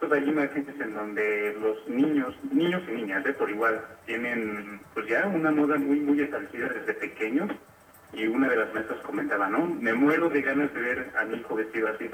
pues 0.00 0.12
hay 0.12 0.28
imágenes 0.28 0.74
en 0.80 0.94
donde 0.94 1.56
los 1.60 1.88
niños, 1.88 2.34
niños 2.50 2.82
y 2.88 2.92
niñas, 2.92 3.24
¿eh? 3.26 3.32
por 3.32 3.48
igual, 3.50 3.80
tienen 4.06 4.80
pues 4.92 5.06
ya 5.06 5.26
una 5.26 5.50
moda 5.50 5.76
muy, 5.76 6.00
muy 6.00 6.20
establecida 6.20 6.68
desde 6.68 6.94
pequeños 6.94 7.50
y 8.12 8.26
una 8.26 8.48
de 8.48 8.56
las 8.56 8.74
maestras 8.74 9.00
comentaba, 9.00 9.48
¿no? 9.48 9.66
Me 9.66 9.92
muero 9.92 10.28
de 10.28 10.42
ganas 10.42 10.72
de 10.74 10.80
ver 10.80 11.10
a 11.16 11.24
mi 11.24 11.38
hijo 11.38 11.54
vestido 11.54 11.88
así. 11.88 12.08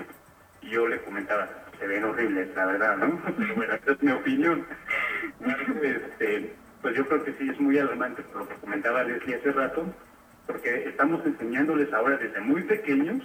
Y 0.63 0.71
yo 0.71 0.87
le 0.87 1.01
comentaba, 1.03 1.49
se 1.79 1.87
ven 1.87 2.05
horribles, 2.05 2.55
la 2.55 2.67
verdad, 2.67 2.97
¿no? 2.97 3.21
Bueno, 3.57 3.75
esa 3.75 3.93
es 3.93 4.03
mi 4.03 4.13
opinión. 4.13 4.67
Este, 5.83 6.55
pues 6.83 6.97
yo 6.97 7.07
creo 7.07 7.25
que 7.25 7.33
sí 7.35 7.49
es 7.49 7.61
muy 7.61 7.79
alarmante 7.79 8.25
lo 8.35 8.49
que 8.49 8.55
comentaba 8.55 9.05
Leslie 9.05 9.37
hace 9.37 9.53
rato, 9.53 9.85
porque 10.47 10.89
estamos 10.89 11.25
enseñándoles 11.27 11.93
ahora 11.93 12.17
desde 12.17 12.41
muy 12.41 12.63
pequeños 12.63 13.23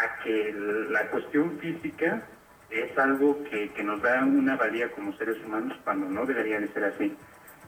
a 0.00 0.22
que 0.22 0.54
la 0.90 1.08
cuestión 1.10 1.58
física 1.58 2.22
es 2.70 2.96
algo 2.98 3.42
que, 3.44 3.70
nos 3.82 4.02
da 4.02 4.24
una 4.24 4.56
valía 4.56 4.90
como 4.92 5.16
seres 5.16 5.36
humanos 5.44 5.78
cuando 5.84 6.08
no 6.08 6.26
debería 6.26 6.60
de 6.60 6.68
ser 6.68 6.84
así. 6.84 7.16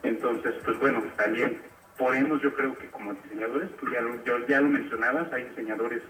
Entonces, 0.02 0.54
pues 0.64 0.78
bueno, 0.78 1.02
también 1.16 1.60
podemos, 1.96 2.40
yo 2.42 2.54
creo 2.54 2.76
que 2.76 2.88
como 2.88 3.14
diseñadores, 3.14 3.74
tú 3.76 3.90
ya 3.90 4.00
lo, 4.00 4.46
ya 4.46 4.60
lo 4.60 4.68
mencionabas, 4.68 5.32
hay 5.32 5.44
diseñadores 5.44 6.02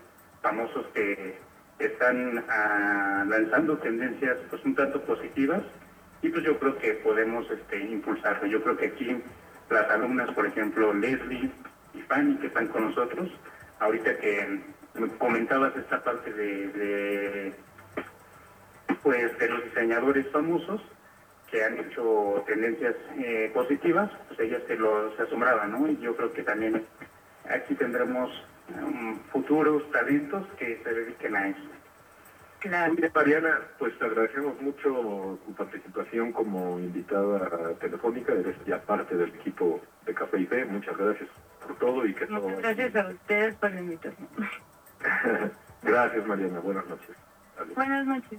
famosos 0.43 0.87
que 0.95 1.39
están 1.79 2.45
ah, 2.49 3.25
lanzando 3.29 3.79
tendencias 3.79 4.39
pues 4.51 4.65
un 4.65 4.75
tanto 4.75 5.01
positivas 5.03 5.63
y 6.23 6.29
pues 6.29 6.45
yo 6.45 6.59
creo 6.59 6.77
que 6.79 6.95
podemos 6.95 7.51
este, 7.51 7.81
impulsarlo. 7.81 8.47
Yo 8.47 8.63
creo 8.63 8.77
que 8.77 8.87
aquí 8.87 9.23
las 9.71 9.91
alumnas, 9.91 10.31
por 10.35 10.47
ejemplo, 10.47 10.93
Leslie 10.93 11.51
y 11.95 12.03
Fanny, 12.03 12.37
que 12.37 12.49
están 12.49 12.69
con 12.69 12.89
nosotros, 12.89 13.31
ahorita 13.79 14.19
que 14.19 14.61
comentabas 15.19 15.77
esta 15.77 16.03
parte 16.03 16.33
de, 16.33 17.55
pues 19.03 19.39
de 19.39 19.49
los 19.49 19.65
diseñadores 19.65 20.27
famosos 20.31 20.81
que 21.51 21.65
han 21.65 21.79
hecho 21.79 22.45
tendencias 22.47 22.95
eh, 23.19 23.51
positivas, 23.53 24.11
pues 24.29 24.41
ellas 24.41 24.63
se, 24.67 24.77
lo, 24.77 25.15
se 25.17 25.23
asombraban, 25.23 25.73
¿no? 25.73 25.89
Y 25.89 25.99
yo 25.99 26.17
creo 26.17 26.33
que 26.33 26.43
también 26.43 26.87
aquí 27.49 27.75
tendremos 27.75 28.31
um, 28.69 29.19
futuros 29.33 29.91
talentos 29.91 30.47
que 30.59 30.81
se 30.83 30.95
dediquen 30.95 31.37
a 31.37 31.49
eso. 31.49 31.61
Claro. 32.61 32.93
Muy 32.93 33.01
bien, 33.01 33.13
Mariana, 33.15 33.59
pues 33.79 33.99
te 33.99 34.05
agradecemos 34.05 34.61
mucho 34.61 35.39
tu 35.47 35.55
participación 35.55 36.31
como 36.33 36.79
invitada 36.79 37.75
telefónica, 37.81 38.35
eres 38.35 38.57
ya 38.67 38.81
parte 38.83 39.17
del 39.17 39.31
equipo 39.31 39.81
de 40.05 40.15
Café 40.15 40.41
y 40.41 40.47
Fe, 40.47 40.67
muchas 40.67 40.97
gracias 40.97 41.29
por 41.67 41.77
todo 41.79 42.07
y 42.07 42.15
que 42.15 42.27
Muchas 42.27 42.59
gracias 42.59 42.97
a 42.97 43.09
ustedes 43.09 43.55
por 43.57 43.71
la 43.73 43.81
invitación. 43.81 44.29
Gracias, 45.83 46.27
Mariana. 46.27 46.61
Buenas 46.61 46.87
noches. 46.89 47.17
Buenas 47.75 48.07
noches. 48.07 48.39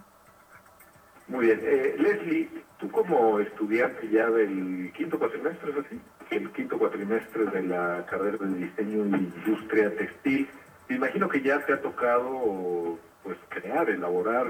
Muy 1.27 1.45
bien. 1.45 1.59
Eh, 1.63 1.95
Leslie, 1.97 2.49
tú 2.79 2.89
como 2.91 3.39
estudiante 3.39 4.07
ya 4.09 4.29
del 4.29 4.91
quinto 4.95 5.17
cuatrimestre, 5.19 5.71
¿es 5.71 5.77
así? 5.85 6.01
El 6.29 6.51
quinto 6.51 6.77
cuatrimestre 6.77 7.45
de 7.45 7.63
la 7.63 8.05
carrera 8.09 8.37
de 8.39 8.53
diseño 8.65 9.05
y 9.05 9.19
industria 9.19 9.95
textil, 9.95 10.49
Me 10.89 10.95
imagino 10.97 11.29
que 11.29 11.41
ya 11.41 11.59
te 11.65 11.73
ha 11.73 11.81
tocado 11.81 12.97
pues 13.23 13.37
crear, 13.49 13.89
elaborar, 13.89 14.47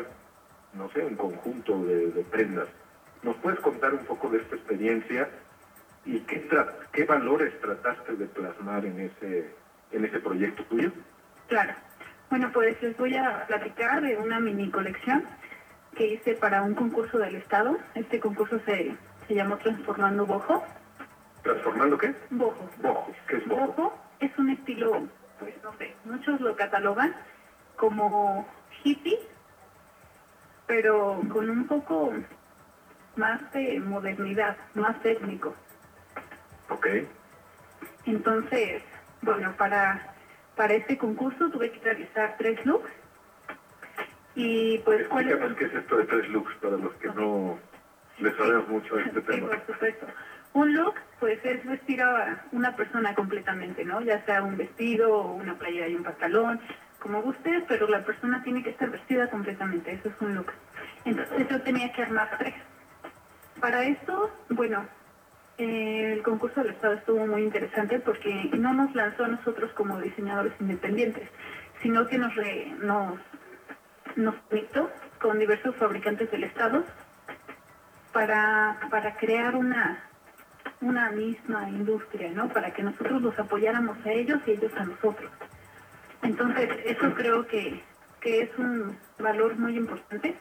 no 0.74 0.90
sé, 0.92 1.04
un 1.06 1.16
conjunto 1.16 1.84
de, 1.84 2.08
de 2.12 2.24
prendas. 2.24 2.68
¿Nos 3.22 3.36
puedes 3.38 3.60
contar 3.60 3.94
un 3.94 4.06
poco 4.06 4.30
de 4.30 4.40
esta 4.40 4.56
experiencia 4.56 5.30
y 6.06 6.20
qué, 6.22 6.50
tra- 6.50 6.74
qué 6.94 7.04
valores 7.04 7.60
trataste 7.62 8.16
de 8.16 8.26
plasmar 8.26 8.86
en 8.86 9.00
ese, 9.02 9.54
en 9.92 10.06
ese 10.06 10.20
proyecto 10.20 10.64
tuyo? 10.66 10.92
Claro. 11.48 11.74
Bueno, 12.32 12.50
pues 12.54 12.82
les 12.82 12.96
voy 12.98 13.14
a 13.18 13.46
platicar 13.46 14.02
de 14.02 14.16
una 14.16 14.40
mini 14.40 14.72
colección 14.72 15.26
que 15.96 16.14
hice 16.14 16.34
para 16.34 16.64
un 16.64 16.74
concurso 16.74 17.18
del 17.20 17.36
Estado. 17.36 17.78
Este 17.94 18.22
concurso 18.22 18.58
se, 18.66 18.96
se 19.28 19.36
llamó 19.36 19.58
Transformando 19.58 20.26
Bojo. 20.26 20.64
¿Transformando 21.44 21.98
qué? 21.98 22.16
Bojo. 22.30 22.70
Bojo. 22.82 23.12
¿Qué 23.28 23.36
es 23.36 23.48
bojo? 23.48 23.68
Bojo 23.68 23.94
es 24.22 24.32
un 24.38 24.50
estilo, 24.50 25.10
pues 25.40 25.54
no 25.62 25.74
sé, 25.78 25.94
muchos 26.06 26.40
lo 26.40 26.56
catalogan 26.56 27.14
como 27.76 28.48
hippie, 28.82 29.20
pero 30.68 31.20
con 31.34 31.50
un 31.50 31.68
poco 31.68 32.14
más 33.18 33.52
de 33.52 33.78
modernidad, 33.82 34.56
más 34.74 34.98
técnico. 35.02 35.54
Ok. 36.70 36.88
Entonces, 38.06 38.84
bueno, 39.22 39.54
para, 39.58 40.11
para 40.56 40.74
este 40.74 40.98
concurso 40.98 41.50
tuve 41.50 41.72
que 41.72 41.80
realizar 41.80 42.36
tres 42.38 42.64
looks. 42.66 42.90
Y 44.36 44.78
pues, 44.80 45.08
¿cuál 45.08 45.30
es? 45.30 45.56
Qué 45.56 45.66
es 45.66 45.74
esto 45.74 45.98
de 45.98 46.06
tres 46.06 46.30
looks 46.30 46.54
para 46.56 46.78
los 46.78 46.94
que 46.96 47.08
no 47.10 47.60
le 48.20 48.32
sabemos 48.38 48.68
mucho 48.70 48.98
este 49.00 49.20
Sí, 49.20 49.28
tema. 49.28 49.48
por 49.48 49.66
supuesto. 49.66 50.08
Un 50.54 50.74
look, 50.74 50.96
pues 51.20 51.40
es 51.46 51.66
vestir 51.66 52.02
a 52.02 52.46
una 52.52 52.76
persona 52.76 53.16
completamente, 53.16 53.86
¿no? 53.86 54.02
Ya 54.02 54.24
sea 54.26 54.44
un 54.44 54.58
vestido, 54.58 55.14
o 55.16 55.34
una 55.34 55.58
playera 55.58 55.88
y 55.88 55.96
un 55.96 56.04
pantalón, 56.04 56.60
como 57.00 57.22
guste, 57.22 57.64
pero 57.68 57.88
la 57.88 58.04
persona 58.04 58.44
tiene 58.44 58.62
que 58.62 58.72
estar 58.72 58.90
vestida 58.90 59.30
completamente, 59.30 59.94
eso 59.94 60.10
es 60.10 60.16
un 60.20 60.36
look. 60.36 60.52
Entonces 61.06 61.48
yo 61.50 61.62
tenía 61.62 61.92
que 61.94 62.04
armar 62.04 62.38
tres. 62.38 62.54
Para 63.60 63.84
esto, 63.84 64.30
bueno, 64.50 64.86
el 65.58 66.22
concurso 66.24 66.62
del 66.62 66.74
Estado 66.74 66.94
estuvo 66.96 67.26
muy 67.28 67.44
interesante 67.44 68.00
porque 68.00 68.50
no 68.58 68.74
nos 68.74 68.94
lanzó 68.96 69.26
a 69.26 69.28
nosotros 69.30 69.72
como 69.74 70.00
diseñadores 70.00 70.54
independientes, 70.60 71.30
sino 71.82 72.08
que 72.08 72.18
nos, 72.18 72.34
re- 72.36 72.74
nos, 72.80 73.20
nos 74.16 74.36
conectó 74.50 74.90
con 75.22 75.38
diversos 75.40 75.76
fabricantes 75.76 76.32
del 76.32 76.44
Estado 76.46 76.84
para, 78.14 78.80
para 78.90 79.16
crear 79.18 79.56
una, 79.56 80.04
una 80.82 81.12
misma 81.12 81.70
industria, 81.70 82.32
¿no? 82.32 82.50
Para 82.50 82.72
que 82.74 82.84
nosotros 82.84 83.22
los 83.22 83.38
apoyáramos 83.38 83.98
a 84.06 84.12
ellos 84.12 84.40
y 84.48 84.52
ellos 84.52 84.72
a 84.78 84.86
nosotros. 84.86 85.32
Entonces, 86.24 86.70
eso 86.86 87.14
creo 87.16 87.48
que, 87.48 87.82
que 88.20 88.42
es 88.42 88.50
un 88.58 88.98
valor 89.20 89.56
muy 89.58 89.78
importante 89.78 90.36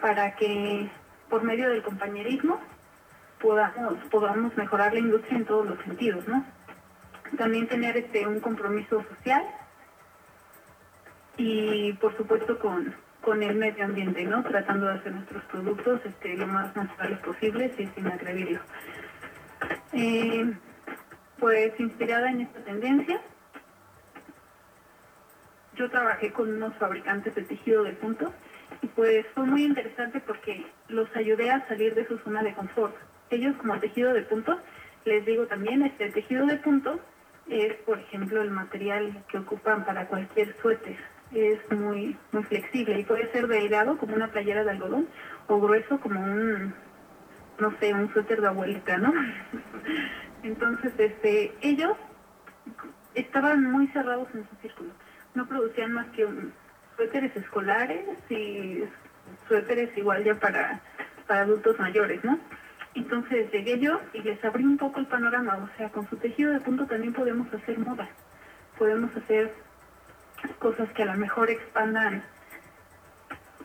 para 0.00 0.34
que 0.36 0.88
por 1.28 1.42
medio 1.42 1.68
del 1.68 1.82
compañerismo 1.82 2.60
podamos, 3.44 3.94
podamos 4.10 4.56
mejorar 4.56 4.94
la 4.94 5.00
industria 5.00 5.36
en 5.36 5.44
todos 5.44 5.68
los 5.68 5.78
sentidos, 5.84 6.26
¿no? 6.26 6.44
También 7.36 7.68
tener 7.68 7.94
este 7.96 8.26
un 8.26 8.40
compromiso 8.40 9.04
social 9.04 9.44
y 11.36 11.92
por 11.94 12.16
supuesto 12.16 12.58
con, 12.58 12.94
con 13.20 13.42
el 13.42 13.56
medio 13.56 13.84
ambiente, 13.84 14.24
¿no? 14.24 14.42
Tratando 14.44 14.86
de 14.86 14.94
hacer 14.94 15.12
nuestros 15.12 15.44
productos 15.44 16.00
este, 16.06 16.36
lo 16.38 16.46
más 16.46 16.74
naturales 16.74 17.18
posibles 17.18 17.78
y 17.78 17.86
sin 17.88 18.06
agredirlos. 18.06 18.62
Eh, 19.92 20.54
pues 21.38 21.78
inspirada 21.78 22.30
en 22.30 22.40
esta 22.42 22.60
tendencia, 22.60 23.20
yo 25.76 25.90
trabajé 25.90 26.32
con 26.32 26.50
unos 26.50 26.74
fabricantes 26.76 27.34
de 27.34 27.42
tejido 27.42 27.82
de 27.82 27.92
punto 27.92 28.32
y 28.80 28.86
pues 28.86 29.26
fue 29.34 29.44
muy 29.44 29.64
interesante 29.64 30.20
porque 30.20 30.64
los 30.88 31.14
ayudé 31.14 31.50
a 31.50 31.68
salir 31.68 31.94
de 31.94 32.06
su 32.06 32.16
zona 32.18 32.42
de 32.42 32.54
confort. 32.54 32.94
Ellos 33.30 33.56
como 33.56 33.78
tejido 33.80 34.12
de 34.12 34.22
punto, 34.22 34.60
les 35.04 35.24
digo 35.24 35.46
también, 35.46 35.82
este 35.82 36.10
tejido 36.10 36.46
de 36.46 36.56
punto 36.56 37.00
es 37.48 37.74
por 37.84 37.98
ejemplo 37.98 38.42
el 38.42 38.50
material 38.50 39.24
que 39.28 39.38
ocupan 39.38 39.84
para 39.84 40.06
cualquier 40.06 40.54
suéter. 40.56 40.96
Es 41.32 41.58
muy, 41.72 42.16
muy 42.32 42.42
flexible 42.44 43.00
y 43.00 43.04
puede 43.04 43.30
ser 43.32 43.48
delgado 43.48 43.98
como 43.98 44.14
una 44.14 44.28
playera 44.28 44.62
de 44.62 44.70
algodón 44.70 45.08
o 45.48 45.60
grueso 45.60 45.98
como 46.00 46.20
un, 46.20 46.74
no 47.58 47.78
sé, 47.78 47.92
un 47.92 48.12
suéter 48.12 48.40
de 48.40 48.48
abuelita, 48.48 48.98
¿no? 48.98 49.12
Entonces, 50.42 50.92
este, 50.98 51.52
ellos 51.60 51.96
estaban 53.14 53.64
muy 53.64 53.86
cerrados 53.88 54.28
en 54.34 54.48
su 54.48 54.56
círculo. 54.56 54.90
No 55.34 55.46
producían 55.46 55.92
más 55.92 56.06
que 56.08 56.24
um, 56.24 56.50
suéteres 56.96 57.34
escolares 57.36 58.04
y 58.30 58.84
suéteres 59.48 59.96
igual 59.96 60.24
ya 60.24 60.34
para, 60.34 60.80
para 61.26 61.40
adultos 61.42 61.78
mayores, 61.78 62.22
¿no? 62.24 62.38
Entonces 62.94 63.50
llegué 63.52 63.78
yo 63.80 64.00
y 64.12 64.22
les 64.22 64.42
abrí 64.44 64.64
un 64.64 64.78
poco 64.78 65.00
el 65.00 65.06
panorama, 65.06 65.56
o 65.56 65.76
sea, 65.76 65.88
con 65.90 66.08
su 66.08 66.16
tejido 66.16 66.52
de 66.52 66.60
punto 66.60 66.86
también 66.86 67.12
podemos 67.12 67.52
hacer 67.52 67.78
moda, 67.78 68.08
podemos 68.78 69.14
hacer 69.16 69.52
cosas 70.58 70.88
que 70.92 71.02
a 71.02 71.06
lo 71.06 71.14
mejor 71.14 71.50
expandan, 71.50 72.22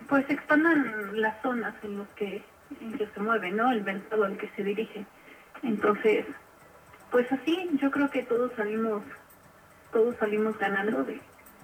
pues 0.07 0.27
expandan 0.29 1.21
las 1.21 1.39
zonas 1.43 1.75
en 1.83 1.97
los 1.99 2.07
que, 2.09 2.43
que 2.97 3.07
se 3.07 3.19
mueve, 3.19 3.51
¿no? 3.51 3.71
El 3.71 3.83
mercado 3.83 4.23
al 4.23 4.37
que 4.37 4.49
se 4.55 4.63
dirige. 4.63 5.05
Entonces, 5.61 6.25
pues 7.11 7.31
así 7.31 7.69
yo 7.81 7.91
creo 7.91 8.09
que 8.09 8.23
todos 8.23 8.51
salimos, 8.55 9.03
todos 9.91 10.15
salimos 10.15 10.57
ganando 10.57 11.03
de, 11.03 11.21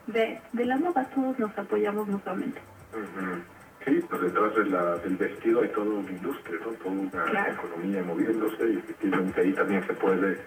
de, 0.08 0.39
de 0.51 0.65
la 0.65 0.78
moda, 0.78 1.06
todos 1.15 1.39
nos 1.39 1.58
apoyamos 1.58 2.08
mutuamente. 2.08 2.62
Sí, 3.85 4.03
pues 4.09 4.21
detrás 4.21 4.55
de 4.55 4.65
la, 4.65 4.97
del 4.97 5.15
vestido 5.15 5.61
hay 5.61 5.69
toda 5.69 5.85
una 5.99 6.09
industria, 6.09 6.59
¿no? 6.65 6.71
Toda 6.73 6.91
una 6.91 7.23
Claro. 7.25 7.53
economía 7.53 8.03
moviéndose 8.03 8.67
y 8.71 8.77
efectivamente 8.77 9.41
ahí 9.41 9.53
también 9.53 9.85
se 9.85 9.93
puede 9.93 10.39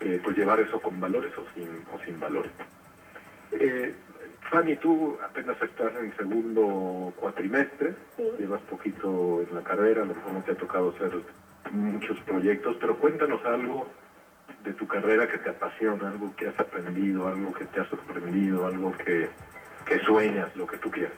eh, 0.00 0.20
pues 0.22 0.36
llevar 0.36 0.60
eso 0.60 0.78
con 0.80 1.00
valores 1.00 1.32
o 1.38 1.44
sin, 1.54 1.68
o 1.92 1.98
sin 2.04 2.20
valores. 2.20 2.52
Eh, 3.52 3.94
Fanny, 4.50 4.76
tú 4.76 5.16
apenas 5.24 5.60
estás 5.62 5.92
en 5.96 6.14
segundo 6.16 7.12
cuatrimestre, 7.16 7.94
Sí. 8.16 8.22
llevas 8.38 8.60
poquito 8.62 9.42
en 9.48 9.54
la 9.54 9.62
carrera, 9.62 10.02
a 10.02 10.04
lo 10.04 10.14
mejor 10.14 10.32
no 10.34 10.42
te 10.42 10.52
ha 10.52 10.56
tocado 10.56 10.90
hacer 10.94 11.12
muchos 11.70 12.18
proyectos, 12.20 12.76
pero 12.80 12.96
cuéntanos 12.98 13.44
algo 13.46 13.88
de 14.62 14.72
tu 14.74 14.86
carrera 14.86 15.26
que 15.28 15.38
te 15.38 15.50
apasiona, 15.50 16.08
algo 16.08 16.34
que 16.36 16.48
has 16.48 16.58
aprendido, 16.60 17.26
algo 17.28 17.52
que 17.54 17.64
te 17.66 17.80
ha 17.80 17.84
sorprendido, 17.88 18.66
algo 18.66 18.92
que, 18.92 19.28
que 19.86 19.98
sueñas, 20.00 20.54
lo 20.56 20.66
que 20.66 20.76
tú 20.78 20.90
quieras. 20.90 21.12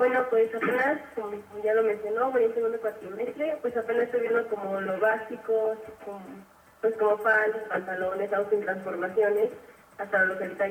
Bueno, 0.00 0.24
pues 0.30 0.48
apenas, 0.54 0.98
como 1.14 1.32
ya 1.62 1.74
lo 1.74 1.82
mencionó, 1.82 2.30
voy 2.32 2.44
en 2.44 2.54
segundo 2.54 2.80
cuatrimestre, 2.80 3.58
pues 3.60 3.76
apenas 3.76 4.04
estoy 4.04 4.20
viendo 4.20 4.46
como 4.48 4.80
lo 4.80 4.98
básico, 4.98 5.76
pues 6.80 6.94
como 6.96 7.18
faldas, 7.18 7.60
pantalones, 7.68 8.32
en 8.54 8.62
transformaciones, 8.62 9.50
hasta 9.98 10.24
lo 10.24 10.38
que 10.38 10.44
ahorita 10.44 10.68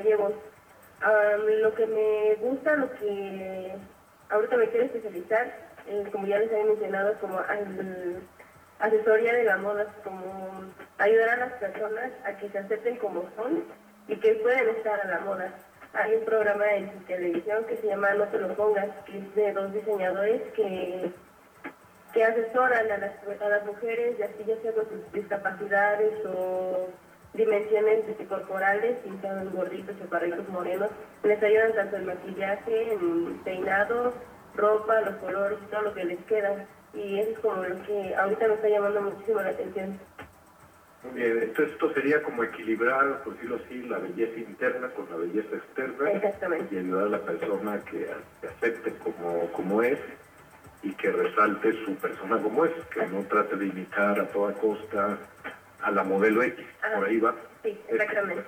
lo 1.60 1.72
que 1.76 1.86
me 1.86 2.34
gusta, 2.40 2.74
lo 2.74 2.90
que 2.94 3.72
ahorita 4.30 4.56
me 4.56 4.68
quiero 4.70 4.86
especializar, 4.86 5.46
eh, 5.86 6.08
como 6.10 6.26
ya 6.26 6.40
les 6.40 6.50
había 6.50 6.64
mencionado, 6.64 7.14
como 7.20 7.38
al- 7.38 8.22
asesoría 8.80 9.32
de 9.34 9.44
la 9.44 9.58
moda, 9.58 9.86
como 10.02 10.64
ayudar 10.98 11.28
a 11.28 11.36
las 11.36 11.52
personas 11.52 12.10
a 12.24 12.32
que 12.36 12.48
se 12.48 12.58
acepten 12.58 12.96
como 12.96 13.30
son 13.36 13.62
y 14.08 14.16
que 14.16 14.34
pueden 14.42 14.70
estar 14.70 15.00
a 15.00 15.06
la 15.08 15.20
moda. 15.20 15.52
Hay 15.92 16.14
un 16.14 16.24
programa 16.24 16.72
en 16.74 16.88
televisión 17.06 17.64
que 17.64 17.76
se 17.76 17.88
llama 17.88 18.14
No 18.14 18.24
te 18.28 18.38
lo 18.38 18.54
pongas, 18.54 18.88
que 19.06 19.18
es 19.18 19.34
de 19.34 19.52
dos 19.52 19.72
diseñadores 19.72 20.40
que, 20.54 21.10
que 22.12 22.24
asesoran 22.24 22.90
a 22.90 22.98
las, 22.98 23.12
a 23.12 23.64
mujeres, 23.66 24.16
así 24.20 24.44
ya 24.46 24.56
sea 24.62 24.72
con 24.72 24.88
sus 24.88 25.12
discapacidades 25.12 26.12
o 26.26 26.88
dimensiones 27.34 28.04
corporales, 28.28 28.98
si 29.04 29.10
son 29.20 29.50
gorditos, 29.52 29.98
chaparritos, 29.98 30.48
morenos, 30.48 30.90
les 31.24 31.42
ayudan 31.42 31.72
tanto 31.74 31.96
en 31.96 32.06
maquillaje, 32.06 32.92
en 32.92 33.38
peinado, 33.44 34.12
ropa, 34.54 35.00
los 35.00 35.16
colores 35.16 35.58
todo 35.70 35.82
lo 35.82 35.94
que 35.94 36.04
les 36.04 36.18
queda. 36.24 36.66
Y 36.92 37.20
eso 37.20 37.30
es 37.30 37.38
como 37.38 37.62
lo 37.62 37.82
que 37.84 38.14
ahorita 38.16 38.48
me 38.48 38.54
está 38.54 38.68
llamando 38.68 39.02
muchísimo 39.02 39.40
la 39.40 39.50
atención. 39.50 39.98
Muy 41.02 41.14
bien, 41.20 41.38
entonces 41.42 41.72
esto 41.72 41.92
sería 41.94 42.22
como 42.22 42.44
equilibrar, 42.44 43.22
por 43.24 43.32
decirlo 43.34 43.56
así, 43.64 43.82
la 43.84 43.98
belleza 43.98 44.38
interna 44.38 44.88
con 44.90 45.08
la 45.10 45.16
belleza 45.16 45.56
externa 45.56 46.10
Exactamente. 46.10 46.74
y 46.74 46.78
ayudar 46.78 47.04
a 47.06 47.08
la 47.08 47.20
persona 47.20 47.80
que, 47.90 48.06
que 48.40 48.46
acepte 48.46 48.94
como, 48.98 49.50
como 49.52 49.82
es 49.82 49.98
y 50.82 50.92
que 50.92 51.10
resalte 51.10 51.72
su 51.84 51.94
persona 51.96 52.38
como 52.38 52.64
es, 52.66 52.72
que 52.92 53.06
no 53.06 53.22
trate 53.24 53.56
de 53.56 53.66
imitar 53.66 54.20
a 54.20 54.26
toda 54.28 54.52
costa 54.54 55.18
a 55.82 55.90
la 55.90 56.04
modelo 56.04 56.42
X, 56.42 56.64
Ah. 56.82 56.96
por 56.96 57.06
ahí 57.08 57.18
va. 57.18 57.34
Sí, 57.62 57.78
exactamente. 57.88 58.44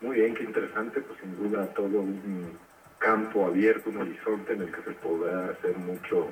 Muy 0.00 0.16
bien, 0.20 0.34
qué 0.34 0.44
interesante, 0.44 1.00
pues 1.00 1.18
sin 1.20 1.36
duda 1.36 1.66
todo 1.74 2.00
un 2.00 2.56
campo 2.98 3.46
abierto, 3.46 3.90
un 3.90 3.98
horizonte 4.02 4.52
en 4.52 4.62
el 4.62 4.72
que 4.72 4.82
se 4.82 4.90
podrá 4.92 5.46
hacer 5.50 5.76
mucho, 5.76 6.28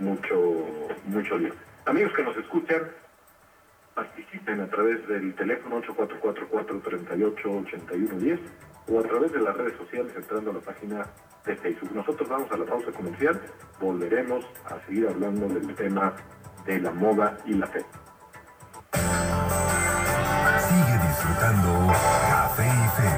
mucho, 0.00 0.66
mucho 1.06 1.38
bien. 1.38 1.52
Amigos 1.86 2.12
que 2.14 2.22
nos 2.24 2.36
escuchan, 2.36 2.82
participen 3.98 4.60
a 4.60 4.68
través 4.68 5.08
del 5.08 5.34
teléfono 5.34 5.82
8444-388110 5.82 8.38
o 8.86 9.00
a 9.00 9.02
través 9.02 9.32
de 9.32 9.40
las 9.40 9.56
redes 9.56 9.76
sociales 9.76 10.12
entrando 10.14 10.52
a 10.52 10.54
la 10.54 10.60
página 10.60 11.04
de 11.44 11.56
Facebook. 11.56 11.90
Nosotros 11.92 12.28
vamos 12.28 12.48
a 12.52 12.58
la 12.58 12.64
pausa 12.64 12.92
comercial, 12.92 13.40
volveremos 13.80 14.46
a 14.66 14.78
seguir 14.86 15.08
hablando 15.08 15.48
del 15.48 15.74
tema 15.74 16.14
de 16.64 16.80
la 16.80 16.92
moda 16.92 17.38
y 17.44 17.54
la 17.54 17.66
fe. 17.66 17.84
Sigue 20.68 20.96
disfrutando 21.08 21.92
Café 22.30 22.68
y 22.68 22.88
Fe. 23.00 23.10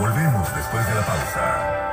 Volvemos 0.00 0.56
después 0.56 0.88
de 0.88 0.94
la 0.94 1.02
pausa. 1.02 1.83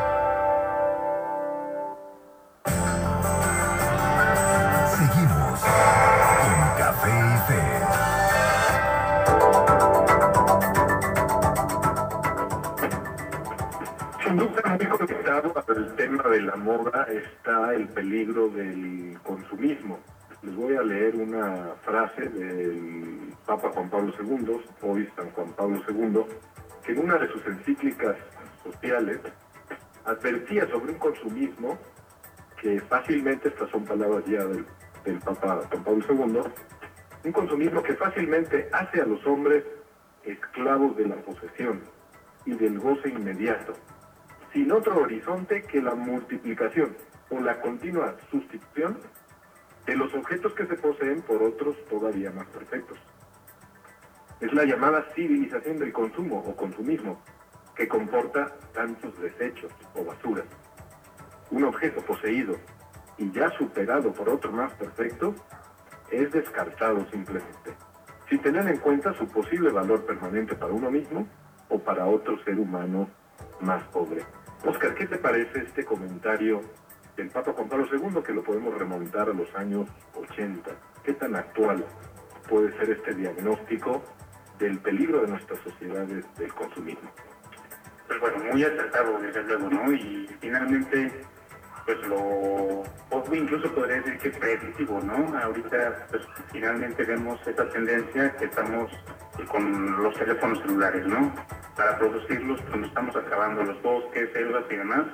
Muy 15.02 15.08
conectado 15.08 15.54
al 15.68 15.96
tema 15.96 16.24
de 16.30 16.42
la 16.42 16.56
moda 16.56 17.08
está 17.10 17.74
el 17.74 17.88
peligro 17.88 18.50
del 18.50 19.18
consumismo. 19.24 20.00
Les 20.44 20.56
voy 20.56 20.76
a 20.76 20.84
leer 20.84 21.16
una 21.16 21.74
frase 21.82 22.30
del 22.30 23.34
Papa 23.46 23.72
Juan 23.74 23.90
Pablo 23.90 24.14
II, 24.20 24.62
hoy 24.82 25.10
San 25.16 25.32
Juan 25.32 25.54
Pablo 25.54 25.82
II, 25.90 26.24
que 26.84 26.92
en 26.92 27.00
una 27.00 27.18
de 27.18 27.28
sus 27.30 27.44
encíclicas 27.48 28.16
sociales 28.64 29.20
advertía 30.06 30.68
sobre 30.70 30.92
un 30.92 31.00
consumismo 31.00 31.80
que 32.62 32.80
fácilmente, 32.82 33.48
estas 33.48 33.72
son 33.72 33.86
palabras 33.86 34.24
ya 34.28 34.46
del 34.46 35.20
Papa 35.26 35.62
Juan 35.70 35.84
Pablo 35.84 36.06
II, 36.10 36.42
un 37.24 37.32
consumismo 37.32 37.82
que 37.82 37.96
fácilmente 37.96 38.70
hace 38.72 39.02
a 39.02 39.06
los 39.06 39.26
hombres 39.26 39.64
esclavos 40.24 40.96
de 40.96 41.08
la 41.08 41.16
posesión 41.16 41.82
y 42.46 42.52
del 42.54 42.80
goce 42.80 43.10
inmediato, 43.10 43.74
sin 44.54 44.72
otro 44.72 44.98
horizonte 45.02 45.64
que 45.64 45.82
la 45.82 45.96
multiplicación 45.96 46.96
o 47.30 47.40
la 47.40 47.62
continua 47.62 48.16
sustitución 48.30 48.98
de 49.86 49.96
los 49.96 50.14
objetos 50.14 50.54
que 50.54 50.68
se 50.68 50.76
poseen 50.76 51.22
por 51.22 51.42
otros 51.42 51.76
todavía 51.90 52.32
más 52.32 52.48
perfectos. 52.48 52.98
Es 54.40 54.54
la 54.54 54.66
llamada 54.66 55.06
civilización 55.16 55.80
del 55.80 55.94
consumo 55.94 56.40
o 56.40 56.56
consumismo, 56.56 57.22
que 57.76 57.88
comporta 57.88 58.56
tantos 58.74 59.20
desechos 59.22 59.72
o 59.96 60.04
basuras. 60.04 60.46
Un 61.50 61.64
objeto 61.64 62.02
poseído 62.02 62.56
y 63.18 63.32
ya 63.32 63.50
superado 63.52 64.12
por 64.14 64.30
otro 64.30 64.52
más 64.52 64.74
perfecto 64.74 65.36
es 66.12 66.32
descartado 66.32 67.06
simplemente, 67.10 67.74
sin 68.30 68.40
tener 68.42 68.68
en 68.68 68.78
cuenta 68.78 69.14
su 69.14 69.28
posible 69.28 69.72
valor 69.72 70.06
permanente 70.06 70.56
para 70.56 70.74
uno 70.74 70.92
mismo 70.92 71.28
o 71.70 71.80
para 71.80 72.06
otro 72.06 72.44
ser 72.44 72.60
humano 72.60 73.10
más 73.62 73.84
pobre. 73.86 74.24
Oscar, 74.64 74.94
¿qué 74.94 75.08
te 75.08 75.18
parece 75.18 75.60
este 75.60 75.84
comentario 75.84 76.62
del 77.18 77.30
Papa 77.30 77.54
Juan 77.54 77.68
Pablo 77.68 77.88
II 77.92 78.22
que 78.24 78.34
lo 78.34 78.44
podemos 78.44 78.78
remontar 78.78 79.30
a 79.30 79.34
los 79.34 79.54
años 79.56 79.90
80? 80.16 80.70
¿Qué 81.04 81.14
tan 81.14 81.36
actual 81.36 81.84
puede 82.48 82.72
ser 82.78 82.92
este 82.92 83.16
diagnóstico 83.16 84.04
del 84.60 84.78
peligro 84.80 85.22
de 85.22 85.30
nuestras 85.30 85.60
sociedades 85.62 86.26
del 86.38 86.54
consumismo? 86.54 87.10
Pues 88.08 88.20
bueno, 88.20 88.52
muy 88.52 88.64
acertado 88.64 89.20
desde 89.20 89.44
luego, 89.44 89.70
¿no? 89.70 89.92
Y 89.94 90.28
finalmente, 90.40 91.12
pues 91.86 91.98
lo, 92.08 92.84
incluso 93.34 93.74
podría 93.74 93.98
decir 94.02 94.18
que 94.20 94.30
predictivo, 94.32 95.00
¿no? 95.02 95.38
Ahorita, 95.38 96.08
pues 96.10 96.24
finalmente 96.52 97.04
vemos 97.04 97.40
esa 97.48 97.68
tendencia 97.70 98.36
que 98.38 98.46
estamos 98.46 98.92
con 99.50 100.04
los 100.04 100.14
teléfonos 100.16 100.60
celulares, 100.60 101.06
¿no? 101.08 101.34
Para 101.76 101.98
producirlos, 101.98 102.62
pues 102.62 102.78
nos 102.78 102.88
estamos 102.90 103.16
acabando 103.16 103.64
los 103.64 103.82
bosques, 103.82 104.30
selvas 104.34 104.64
y 104.70 104.76
demás, 104.76 105.06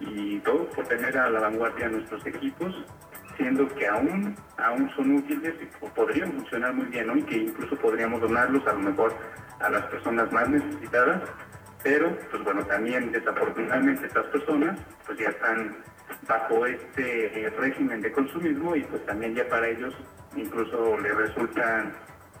y 0.00 0.38
todo 0.40 0.68
por 0.70 0.86
tener 0.86 1.16
a 1.18 1.30
la 1.30 1.40
vanguardia 1.40 1.88
nuestros 1.88 2.24
equipos, 2.26 2.74
siendo 3.36 3.68
que 3.68 3.86
aún, 3.86 4.36
aún 4.58 4.90
son 4.96 5.16
útiles 5.16 5.54
y 5.60 5.88
podrían 5.88 6.32
funcionar 6.32 6.74
muy 6.74 6.86
bien, 6.86 7.06
¿no? 7.06 7.16
Y 7.16 7.22
que 7.22 7.36
incluso 7.36 7.76
podríamos 7.76 8.20
donarlos 8.20 8.66
a 8.66 8.72
lo 8.72 8.80
mejor 8.80 9.14
a 9.60 9.70
las 9.70 9.84
personas 9.86 10.30
más 10.32 10.48
necesitadas, 10.48 11.22
pero 11.88 12.14
pues 12.30 12.44
bueno, 12.44 12.66
también 12.66 13.10
desafortunadamente 13.12 14.06
estas 14.06 14.26
personas 14.26 14.78
pues 15.06 15.18
ya 15.18 15.30
están 15.30 15.78
bajo 16.28 16.66
este 16.66 17.46
eh, 17.46 17.48
régimen 17.48 18.02
de 18.02 18.12
consumismo 18.12 18.76
y 18.76 18.82
pues 18.82 19.06
también 19.06 19.34
ya 19.34 19.48
para 19.48 19.68
ellos 19.68 19.94
incluso 20.36 20.98
les 20.98 21.16
resultan 21.16 21.94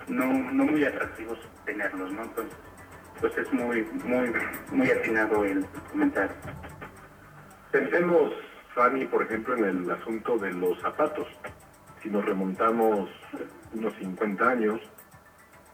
no, 0.06 0.26
no 0.26 0.64
muy 0.66 0.84
atractivos 0.84 1.38
tenerlos, 1.64 2.12
¿no? 2.12 2.24
Entonces, 2.24 2.58
pues 3.20 3.38
es 3.38 3.50
muy, 3.54 3.82
muy, 4.04 4.32
muy 4.70 4.90
atinado 4.90 5.42
el 5.44 5.64
comentario. 5.90 6.36
Pensemos, 7.72 8.34
Fanny, 8.74 9.06
por 9.06 9.22
ejemplo, 9.22 9.56
en 9.56 9.64
el 9.64 9.90
asunto 9.90 10.36
de 10.36 10.52
los 10.52 10.78
zapatos. 10.82 11.26
Si 12.02 12.10
nos 12.10 12.24
remontamos 12.24 13.08
unos 13.72 13.94
50 13.96 14.46
años, 14.46 14.80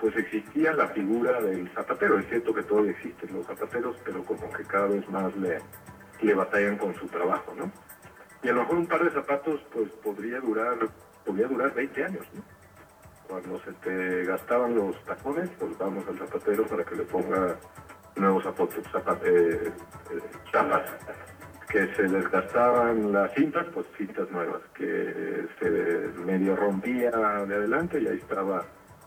pues 0.04 0.16
existía 0.18 0.74
la 0.74 0.88
figura 0.88 1.40
del 1.40 1.66
zapatero. 1.72 2.18
Es 2.18 2.26
cierto 2.28 2.52
que 2.52 2.62
todavía 2.64 2.90
existen 2.90 3.32
los 3.32 3.46
zapateros, 3.46 3.96
pero 4.04 4.22
como 4.22 4.52
que 4.52 4.62
cada 4.64 4.86
vez 4.88 5.08
más 5.08 5.34
le, 5.36 5.58
le 6.20 6.34
batallan 6.34 6.76
con 6.76 6.94
su 6.96 7.06
trabajo, 7.06 7.54
¿no? 7.56 7.72
Y 8.42 8.50
a 8.50 8.52
lo 8.52 8.60
mejor 8.60 8.76
un 8.76 8.86
par 8.86 9.02
de 9.02 9.10
zapatos, 9.12 9.62
pues 9.72 9.90
podría 10.04 10.40
durar, 10.40 10.76
podría 11.24 11.46
durar 11.48 11.72
20 11.72 12.04
años, 12.04 12.26
¿no? 12.34 12.42
Cuando 13.26 13.58
se 13.64 13.72
te 13.72 14.24
gastaban 14.24 14.74
los 14.74 15.02
tacones, 15.06 15.48
pues 15.58 15.78
vamos 15.78 16.06
al 16.06 16.18
zapatero 16.18 16.66
para 16.66 16.84
que 16.84 16.96
le 16.96 17.04
ponga 17.04 17.56
nuevos 18.16 18.44
zapatos, 18.44 18.84
zapat- 18.92 19.22
eh, 19.24 19.72
eh, 19.72 20.20
chapas. 20.52 20.82
Que 21.70 21.92
se 21.94 22.02
desgastaban 22.02 23.10
las 23.10 23.32
cintas, 23.32 23.64
pues 23.72 23.86
cintas 23.96 24.30
nuevas. 24.30 24.60
Que 24.74 25.46
se 25.58 25.70
medio 26.26 26.54
rompía 26.56 27.10
de 27.10 27.54
adelante 27.54 28.02
y 28.02 28.06
ahí 28.06 28.18
estaba 28.18 28.62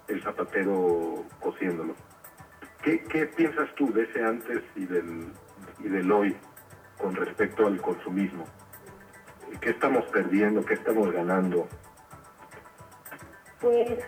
el 0.08 0.24
zapatero 0.24 1.24
cosiéndolo. 1.42 1.96
¿Qué, 2.84 3.26
piensas 3.36 3.68
tú 3.76 3.92
de 3.92 4.04
ese 4.04 4.24
antes 4.24 4.62
y 4.76 4.86
del, 4.86 5.34
y 5.80 5.90
del 5.90 6.10
hoy 6.10 6.38
con 6.98 7.16
respecto 7.16 7.68
al 7.68 7.82
consumismo? 7.82 8.46
¿Qué 9.60 9.72
estamos 9.72 10.06
perdiendo? 10.06 10.64
¿Qué 10.64 10.76
estamos 10.76 11.12
ganando? 11.12 11.68
Pues 13.60 14.00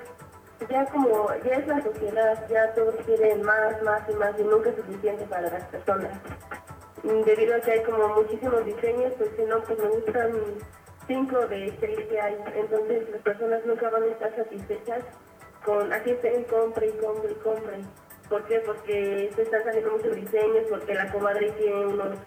ya 0.70 0.86
como 0.86 1.30
ya 1.44 1.56
es 1.56 1.68
la 1.68 1.82
sociedad, 1.82 2.48
ya 2.50 2.74
todos 2.74 2.96
quieren 3.06 3.44
más, 3.44 3.82
más 3.84 4.02
y 4.10 4.14
más 4.14 4.40
y 4.40 4.44
nunca 4.44 4.70
es 4.70 4.76
suficiente 4.78 5.26
para 5.26 5.50
las 5.50 5.64
personas. 5.66 6.12
Debido 7.04 7.56
a 7.56 7.60
que 7.62 7.72
hay 7.72 7.84
como 7.84 8.10
muchísimos 8.16 8.66
diseños, 8.66 9.14
pues 9.18 9.30
si 9.36 9.44
no, 9.44 9.62
pues 9.64 9.80
me 9.80 9.88
gustan 9.88 10.32
cinco 11.08 11.48
de 11.48 11.76
seis 11.80 12.00
que 12.10 12.22
hay. 12.22 12.38
Entonces 12.56 13.10
las 13.10 13.22
personas 13.22 13.66
nunca 13.66 13.90
van 13.90 14.04
a 14.04 14.08
estar 14.08 14.36
satisfechas 14.36 15.04
con 15.66 15.92
así 15.92 16.12
estén 16.12 16.44
compre 16.46 16.88
y 16.88 16.92
compre 16.94 17.32
y 17.32 17.36
compre. 17.36 17.78
¿Por 18.30 18.46
qué? 18.46 18.60
Porque 18.60 19.32
se 19.36 19.42
están 19.42 19.64
saliendo 19.64 19.92
muchos 19.92 20.16
diseños, 20.16 20.66
porque 20.70 20.94
la 20.94 21.12
comadre 21.12 21.52
tiene 21.52 21.88
unos 21.88 22.18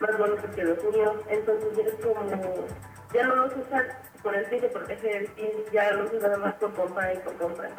más 0.00 0.18
bonitos 0.18 0.50
que 0.54 0.64
los 0.64 0.84
míos. 0.84 1.16
Entonces 1.28 1.76
ya 1.76 1.82
es 1.82 1.94
como, 1.94 2.66
ya 3.12 3.26
no 3.26 3.36
los 3.36 3.56
usan 3.56 3.86
por 4.22 4.34
el 4.34 4.46
fin 4.46 4.60
de 4.60 4.68
proteger 4.68 5.16
el 5.16 5.28
fin, 5.28 5.50
ya 5.72 5.92
los 5.92 6.12
usan 6.12 6.40
más 6.40 6.54
por 6.54 6.72
comprar 6.74 7.14
y 7.14 7.18
por 7.18 7.34
comprar. 7.34 7.70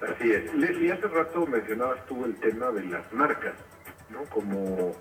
Así 0.00 0.32
es. 0.32 0.52
Leslie, 0.54 0.92
hace 0.92 1.06
rato 1.08 1.46
mencionabas 1.46 2.04
tú 2.06 2.24
el 2.24 2.34
tema 2.40 2.70
de 2.72 2.82
las 2.84 3.12
marcas, 3.12 3.54
¿no? 4.10 4.24
Como 4.24 4.92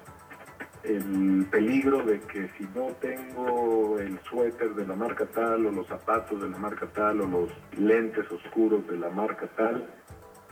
el 0.84 1.48
peligro 1.50 2.04
de 2.04 2.20
que 2.22 2.50
si 2.58 2.64
no 2.76 2.88
tengo 3.00 3.98
el 4.00 4.20
suéter 4.30 4.76
de 4.76 4.86
la 4.86 4.96
marca 4.96 5.26
tal 5.28 5.66
o 5.66 5.72
los 5.72 5.88
zapatos 5.88 6.42
de 6.42 6.50
la 6.50 6.58
marca 6.58 6.88
tal 6.88 7.22
o 7.22 7.28
los 7.28 7.50
lentes 7.78 8.30
oscuros 8.30 8.86
de 8.88 8.98
la 8.98 9.10
marca 9.10 9.48
tal, 9.56 9.88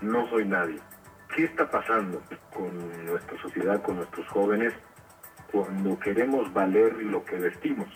no 0.01 0.29
soy 0.29 0.45
nadie. 0.45 0.79
¿Qué 1.35 1.45
está 1.45 1.69
pasando 1.69 2.21
con 2.53 3.05
nuestra 3.05 3.41
sociedad, 3.41 3.81
con 3.81 3.97
nuestros 3.97 4.27
jóvenes, 4.27 4.73
cuando 5.51 5.99
queremos 5.99 6.51
valer 6.53 6.93
lo 7.03 7.23
que 7.23 7.37
vestimos? 7.37 7.87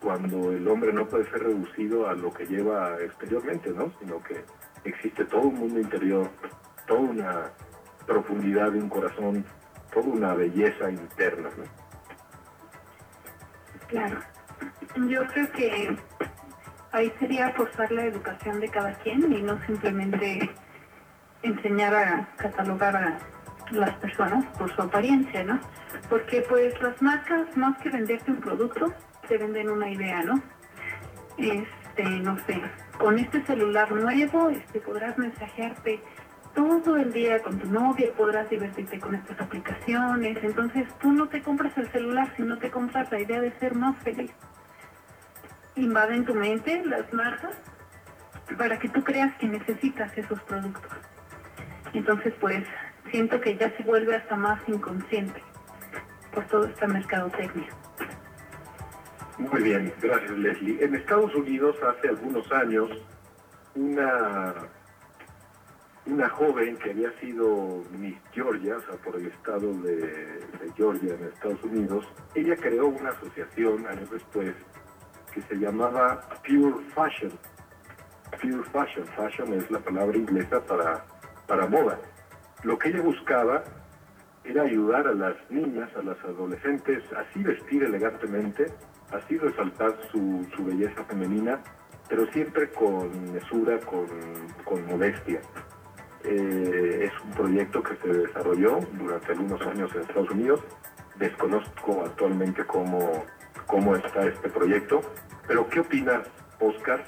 Cuando 0.00 0.52
el 0.52 0.66
hombre 0.68 0.92
no 0.92 1.06
puede 1.06 1.28
ser 1.30 1.42
reducido 1.42 2.08
a 2.08 2.14
lo 2.14 2.32
que 2.32 2.46
lleva 2.46 2.96
exteriormente, 3.00 3.70
¿no? 3.70 3.92
Sino 4.00 4.22
que 4.22 4.44
existe 4.84 5.24
todo 5.24 5.42
un 5.42 5.54
mundo 5.54 5.80
interior, 5.80 6.28
toda 6.86 7.00
una 7.00 7.50
profundidad 8.06 8.72
de 8.72 8.78
un 8.78 8.88
corazón, 8.88 9.44
toda 9.94 10.08
una 10.08 10.34
belleza 10.34 10.90
interna, 10.90 11.48
¿no? 11.56 11.64
Claro. 13.88 14.20
Yo 15.08 15.26
creo 15.28 15.52
que 15.52 15.96
ahí 16.92 17.12
sería 17.18 17.50
forzar 17.52 17.90
la 17.92 18.04
educación 18.04 18.60
de 18.60 18.68
cada 18.68 18.92
quien 18.94 19.32
y 19.32 19.42
no 19.42 19.58
simplemente 19.66 20.50
enseñar 21.42 21.94
a 21.94 22.28
catalogar 22.36 22.96
a 22.96 23.18
las 23.70 23.94
personas 23.96 24.44
por 24.58 24.74
su 24.74 24.82
apariencia, 24.82 25.44
¿no? 25.44 25.60
Porque 26.08 26.44
pues 26.48 26.80
las 26.80 27.00
marcas, 27.00 27.56
más 27.56 27.78
que 27.78 27.90
venderte 27.90 28.30
un 28.30 28.40
producto, 28.40 28.92
te 29.28 29.38
venden 29.38 29.70
una 29.70 29.90
idea, 29.90 30.22
¿no? 30.22 30.42
Este, 31.38 32.04
no 32.04 32.36
sé, 32.46 32.60
con 32.98 33.18
este 33.18 33.44
celular 33.44 33.90
nuevo 33.92 34.50
este, 34.50 34.80
podrás 34.80 35.16
mensajearte 35.18 36.00
todo 36.54 36.96
el 36.96 37.12
día 37.12 37.42
con 37.42 37.58
tu 37.58 37.68
novia, 37.68 38.12
podrás 38.16 38.48
divertirte 38.48 39.00
con 39.00 39.14
estas 39.14 39.40
aplicaciones. 39.40 40.38
Entonces 40.42 40.86
tú 41.00 41.12
no 41.12 41.28
te 41.28 41.42
compras 41.42 41.76
el 41.76 41.90
celular, 41.90 42.32
sino 42.36 42.58
te 42.58 42.70
compras 42.70 43.10
la 43.10 43.20
idea 43.20 43.40
de 43.40 43.52
ser 43.58 43.74
más 43.74 43.96
feliz. 44.02 44.30
Invaden 45.76 46.24
tu 46.24 46.34
mente 46.34 46.84
las 46.84 47.12
marcas 47.12 47.54
para 48.56 48.78
que 48.78 48.88
tú 48.88 49.02
creas 49.02 49.34
que 49.36 49.48
necesitas 49.48 50.16
esos 50.16 50.40
productos. 50.42 50.92
Entonces 51.92 52.32
pues 52.40 52.64
siento 53.10 53.40
que 53.40 53.56
ya 53.56 53.76
se 53.76 53.82
vuelve 53.82 54.16
hasta 54.16 54.36
más 54.36 54.60
inconsciente 54.68 55.42
por 56.32 56.44
todo 56.46 56.66
esta 56.66 56.86
mercadotecnia. 56.86 57.68
Muy 59.38 59.62
bien, 59.62 59.92
gracias 60.00 60.30
Leslie. 60.30 60.84
En 60.84 60.94
Estados 60.94 61.34
Unidos 61.34 61.76
hace 61.82 62.08
algunos 62.08 62.50
años 62.52 62.88
una 63.74 64.54
una 66.06 66.28
joven 66.28 66.76
que 66.76 66.90
había 66.90 67.10
sido 67.18 67.82
Miss 67.98 68.16
Georgia, 68.32 68.76
o 68.76 68.80
sea, 68.82 68.96
por 69.02 69.16
el 69.16 69.26
estado 69.26 69.72
de, 69.80 70.40
Georgia 70.76 71.14
en 71.14 71.24
Estados 71.28 71.62
Unidos, 71.62 72.04
ella 72.34 72.56
creó 72.56 72.88
una 72.88 73.10
asociación 73.10 73.86
años 73.86 74.10
después 74.10 74.54
que 75.32 75.40
se 75.42 75.54
llamaba 75.56 76.20
Pure 76.46 76.84
Fashion. 76.94 77.32
Pure 78.40 78.64
Fashion, 78.72 79.06
fashion 79.16 79.54
es 79.54 79.70
la 79.70 79.78
palabra 79.78 80.16
inglesa 80.16 80.60
para, 80.64 81.04
para 81.46 81.66
moda. 81.68 81.98
Lo 82.64 82.78
que 82.78 82.88
ella 82.88 83.00
buscaba 83.00 83.62
era 84.44 84.62
ayudar 84.62 85.06
a 85.06 85.14
las 85.14 85.36
niñas, 85.48 85.88
a 85.96 86.02
las 86.02 86.22
adolescentes, 86.24 87.02
así 87.12 87.42
vestir 87.42 87.82
elegantemente, 87.82 88.66
así 89.10 89.38
resaltar 89.38 89.96
su, 90.10 90.46
su 90.54 90.64
belleza 90.64 91.04
femenina, 91.04 91.62
pero 92.08 92.26
siempre 92.32 92.68
con 92.70 93.32
mesura, 93.32 93.78
con, 93.80 94.06
con 94.64 94.86
modestia. 94.86 95.40
Eh, 96.24 97.10
es 97.10 97.20
un 97.22 97.32
proyecto 97.32 97.82
que 97.82 97.96
se 97.96 98.08
desarrolló 98.08 98.80
durante 98.92 99.32
algunos 99.32 99.60
años 99.66 99.94
en 99.94 100.00
Estados 100.00 100.30
Unidos. 100.30 100.60
Desconozco 101.16 102.02
actualmente 102.04 102.64
cómo, 102.64 103.24
cómo 103.66 103.94
está 103.94 104.26
este 104.26 104.48
proyecto, 104.48 105.02
pero 105.46 105.68
¿qué 105.68 105.80
opinas, 105.80 106.26
Oscar, 106.60 107.04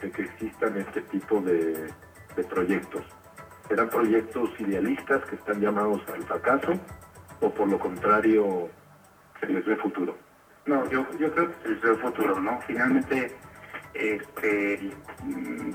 de 0.00 0.10
que 0.10 0.22
existan 0.22 0.78
este 0.78 1.02
tipo 1.02 1.40
de, 1.40 1.92
proyectos? 2.48 3.02
¿Serán 3.68 3.88
proyectos 3.88 4.50
idealistas 4.58 5.24
que 5.26 5.36
están 5.36 5.60
llamados 5.60 6.02
al 6.12 6.22
fracaso 6.24 6.72
o 7.40 7.50
por 7.50 7.68
lo 7.68 7.78
contrario 7.78 8.68
se 9.38 9.46
les 9.46 9.64
ve 9.64 9.76
futuro? 9.76 10.16
No, 10.66 10.88
yo, 10.90 11.06
yo 11.18 11.32
creo 11.32 11.48
que 11.48 11.62
se 11.62 11.68
les 11.68 11.82
ve 11.82 11.94
futuro, 11.96 12.40
¿no? 12.40 12.60
Finalmente 12.66 13.36
este, 13.94 14.92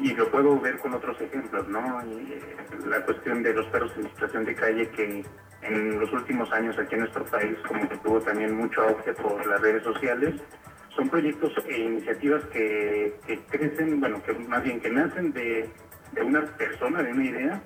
y 0.02 0.14
lo 0.14 0.32
puedo 0.32 0.60
ver 0.60 0.78
con 0.80 0.94
otros 0.94 1.20
ejemplos, 1.22 1.68
¿no? 1.68 2.02
Eh, 2.02 2.40
la 2.88 3.04
cuestión 3.06 3.44
de 3.44 3.54
los 3.54 3.66
perros 3.68 3.92
en 3.98 4.10
situación 4.10 4.46
de 4.46 4.56
calle 4.56 4.90
que 4.90 5.24
en 5.62 6.00
los 6.00 6.12
últimos 6.14 6.52
años 6.52 6.78
aquí 6.78 6.96
en 6.96 7.02
nuestro 7.02 7.26
país 7.26 7.58
como 7.68 7.88
que 7.90 7.98
tuvo 7.98 8.22
también 8.22 8.56
mucho 8.56 8.82
auge 8.82 9.14
por 9.14 9.46
las 9.46 9.62
redes 9.62 9.84
sociales, 9.84 10.36
son 10.96 11.10
proyectos 11.10 11.52
e 11.68 11.78
iniciativas 11.78 12.44
que, 12.46 13.14
crecen, 13.50 14.00
bueno, 14.00 14.22
que 14.24 14.34
más 14.34 14.64
bien 14.64 14.80
que 14.80 14.90
nacen 14.90 15.34
de, 15.34 15.70
una 16.24 16.42
persona, 16.42 17.04
de 17.04 17.12
una 17.12 17.26
idea, 17.26 17.62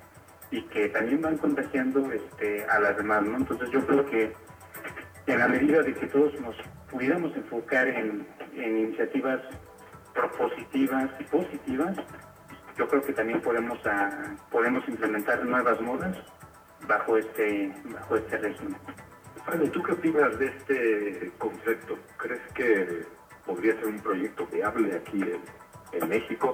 y 0.51 0.63
que 0.63 0.89
también 0.89 1.21
van 1.21 1.37
contagiando 1.37 2.11
este, 2.11 2.65
a 2.65 2.79
las 2.79 2.97
demás, 2.97 3.21
¿no? 3.23 3.37
Entonces 3.37 3.69
yo 3.69 3.85
creo 3.85 4.03
que 4.05 4.33
en 5.27 5.37
la 5.37 5.47
medida 5.47 5.83
de 5.83 5.93
que 5.93 6.07
todos 6.07 6.33
nos 6.41 6.55
pudiéramos 6.89 7.35
enfocar 7.35 7.87
en, 7.87 8.25
en 8.55 8.77
iniciativas 8.79 9.41
propositivas 10.13 11.09
y 11.19 11.23
positivas, 11.25 11.97
yo 12.77 12.87
creo 12.87 13.01
que 13.01 13.13
también 13.13 13.41
podemos 13.41 13.85
a, 13.85 14.35
podemos 14.51 14.87
implementar 14.87 15.43
nuevas 15.45 15.79
modas 15.81 16.15
bajo 16.87 17.17
este 17.17 17.73
bajo 17.85 18.15
este 18.15 18.37
régimen. 18.37 18.77
¿tú 19.73 19.81
qué 19.83 19.91
opinas 19.93 20.37
de 20.37 20.45
este 20.47 21.31
concepto? 21.37 21.97
¿Crees 22.17 22.41
que 22.53 23.05
podría 23.45 23.73
ser 23.75 23.87
un 23.87 23.99
proyecto 23.99 24.45
viable 24.47 24.95
aquí 24.95 25.23
en, 25.91 26.09
México? 26.09 26.53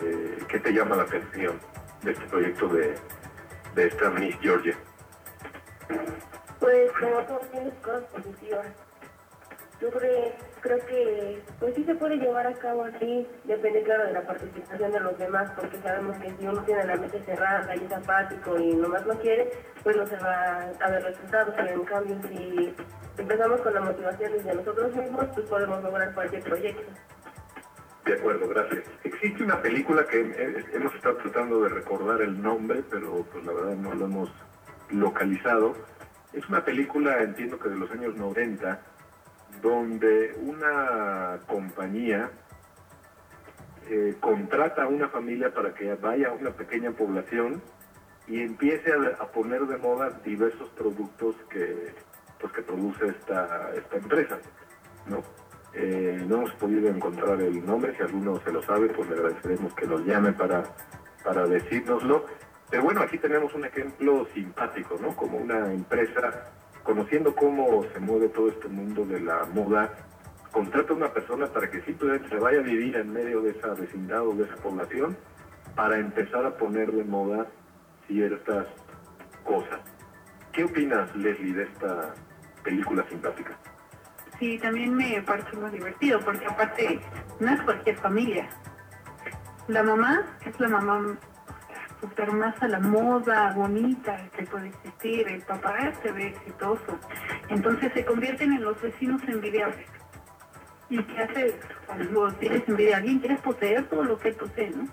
Eh, 0.00 0.38
¿Qué 0.48 0.58
te 0.58 0.72
llama 0.72 0.96
la 0.96 1.04
atención 1.04 1.58
de 2.02 2.12
este 2.12 2.26
proyecto 2.26 2.68
de, 2.68 2.94
de 3.74 3.86
esta 3.86 4.10
Miss 4.10 4.36
Georgia? 4.40 4.76
Pues 6.58 6.90
como 6.92 7.22
todo 7.22 7.40
tiene 7.52 7.70
cosas 7.82 8.04
positivas 8.04 8.66
creo, 9.90 10.32
creo 10.60 10.86
que 10.86 11.42
pues 11.58 11.74
sí 11.74 11.84
se 11.84 11.94
puede 11.94 12.16
llevar 12.16 12.46
a 12.46 12.54
cabo 12.54 12.84
así, 12.84 13.26
depende 13.44 13.82
claro 13.82 14.06
de 14.06 14.12
la 14.12 14.22
participación 14.22 14.92
de 14.92 15.00
los 15.00 15.18
demás, 15.18 15.50
porque 15.56 15.78
sabemos 15.78 16.16
que 16.18 16.32
si 16.38 16.46
uno 16.46 16.62
tiene 16.64 16.84
la 16.84 16.96
mente 16.96 17.22
cerrada 17.24 17.74
y 17.76 17.84
es 17.84 17.92
apático 17.92 18.58
y 18.58 18.74
nomás 18.74 19.06
no 19.06 19.14
quiere, 19.18 19.50
pues 19.82 19.96
no 19.96 20.06
se 20.06 20.16
va 20.16 20.70
a 20.80 20.90
ver 20.90 21.02
resultados, 21.02 21.54
pero 21.56 21.70
en 21.70 21.84
cambio 21.84 22.16
si 22.28 22.74
empezamos 23.18 23.60
con 23.60 23.74
la 23.74 23.80
motivación 23.80 24.32
desde 24.32 24.54
nosotros 24.54 24.94
mismos, 24.94 25.26
pues 25.34 25.46
podemos 25.46 25.82
lograr 25.82 26.14
cualquier 26.14 26.42
proyecto. 26.42 26.92
De 28.04 28.14
acuerdo, 28.14 28.48
gracias. 28.48 28.84
Existe 29.02 29.42
una 29.42 29.60
película 29.60 30.06
que 30.06 30.20
hemos 30.72 30.94
estado 30.94 31.16
tratando 31.16 31.62
de 31.62 31.70
recordar 31.70 32.22
el 32.22 32.40
nombre, 32.40 32.84
pero 32.88 33.26
pues 33.32 33.44
la 33.44 33.52
verdad 33.52 33.74
no 33.74 33.94
lo 33.94 34.04
hemos 34.04 34.32
localizado. 34.90 35.74
Es 36.32 36.48
una 36.48 36.64
película, 36.64 37.20
entiendo 37.20 37.58
que 37.58 37.68
de 37.68 37.76
los 37.76 37.90
años 37.90 38.14
90, 38.14 38.80
donde 39.60 40.36
una 40.42 41.40
compañía 41.46 42.30
eh, 43.88 44.16
contrata 44.20 44.82
a 44.82 44.88
una 44.88 45.08
familia 45.08 45.52
para 45.52 45.72
que 45.74 45.94
vaya 45.94 46.28
a 46.28 46.32
una 46.32 46.50
pequeña 46.50 46.90
población 46.90 47.62
y 48.26 48.42
empiece 48.42 48.90
a, 48.92 49.26
poner 49.26 49.62
de 49.66 49.76
moda 49.76 50.10
diversos 50.24 50.68
productos 50.70 51.36
que, 51.48 51.94
pues, 52.40 52.52
produce 52.64 53.06
esta, 53.08 53.72
esta 53.74 53.96
empresa. 53.96 54.38
¿no? 55.06 55.22
Eh, 55.72 56.24
no 56.26 56.38
hemos 56.38 56.52
podido 56.54 56.88
encontrar 56.88 57.40
el 57.40 57.64
nombre, 57.64 57.94
si 57.96 58.02
alguno 58.02 58.40
se 58.40 58.50
lo 58.50 58.62
sabe, 58.62 58.88
pues 58.88 59.08
le 59.10 59.16
agradeceremos 59.16 59.74
que 59.74 59.86
nos 59.86 60.04
llame 60.04 60.32
para, 60.32 60.64
para 61.22 61.46
decírnoslo. 61.46 62.26
Pero 62.70 62.82
bueno, 62.82 63.02
aquí 63.02 63.18
tenemos 63.18 63.54
un 63.54 63.66
ejemplo 63.66 64.26
simpático, 64.34 64.98
¿no? 65.00 65.14
Como 65.14 65.38
una 65.38 65.72
empresa 65.72 66.50
conociendo 66.86 67.34
cómo 67.34 67.84
se 67.92 67.98
mueve 67.98 68.28
todo 68.28 68.48
este 68.48 68.68
mundo 68.68 69.04
de 69.04 69.20
la 69.20 69.44
moda, 69.52 69.92
contrata 70.52 70.92
a 70.92 70.96
una 70.96 71.12
persona 71.12 71.46
para 71.48 71.68
que 71.68 71.82
simplemente 71.82 72.28
se 72.28 72.36
vaya 72.36 72.60
a 72.60 72.62
vivir 72.62 72.96
en 72.96 73.12
medio 73.12 73.42
de 73.42 73.50
esa 73.50 73.74
vecindad 73.74 74.26
o 74.26 74.32
de 74.34 74.44
esa 74.44 74.54
población 74.56 75.16
para 75.74 75.98
empezar 75.98 76.46
a 76.46 76.56
poner 76.56 76.92
de 76.92 77.04
moda 77.04 77.46
ciertas 78.06 78.68
cosas. 79.44 79.80
¿Qué 80.52 80.64
opinas, 80.64 81.14
Leslie, 81.16 81.54
de 81.54 81.64
esta 81.64 82.14
película 82.62 83.04
simpática? 83.10 83.58
Sí, 84.38 84.58
también 84.58 84.94
me 84.94 85.20
parece 85.22 85.56
muy 85.56 85.70
divertido, 85.70 86.20
porque 86.20 86.46
aparte 86.46 87.00
no 87.40 87.52
es 87.52 87.60
cualquier 87.62 87.96
familia. 87.96 88.48
La 89.66 89.82
mamá 89.82 90.24
es 90.44 90.58
la 90.60 90.68
mamá 90.68 91.18
super 92.00 92.32
más 92.32 92.60
a 92.62 92.68
la 92.68 92.80
moda 92.80 93.52
bonita 93.52 94.28
que 94.36 94.44
puede 94.44 94.68
existir, 94.68 95.28
el 95.28 95.42
papá 95.42 95.92
se 96.02 96.12
ve 96.12 96.28
exitoso. 96.28 96.98
Entonces 97.48 97.92
se 97.92 98.04
convierten 98.04 98.52
en 98.52 98.62
los 98.62 98.80
vecinos 98.80 99.22
envidiables. 99.26 99.86
¿Y 100.88 101.02
qué 101.02 101.18
hace 101.18 101.58
cuando 101.86 102.32
tienes 102.34 102.68
envidia 102.68 102.96
a 102.96 102.98
alguien? 102.98 103.18
Quieres 103.18 103.40
poseer 103.40 103.84
todo 103.88 104.04
lo 104.04 104.18
que 104.18 104.28
él 104.28 104.36
posee, 104.36 104.70
¿no? 104.70 104.88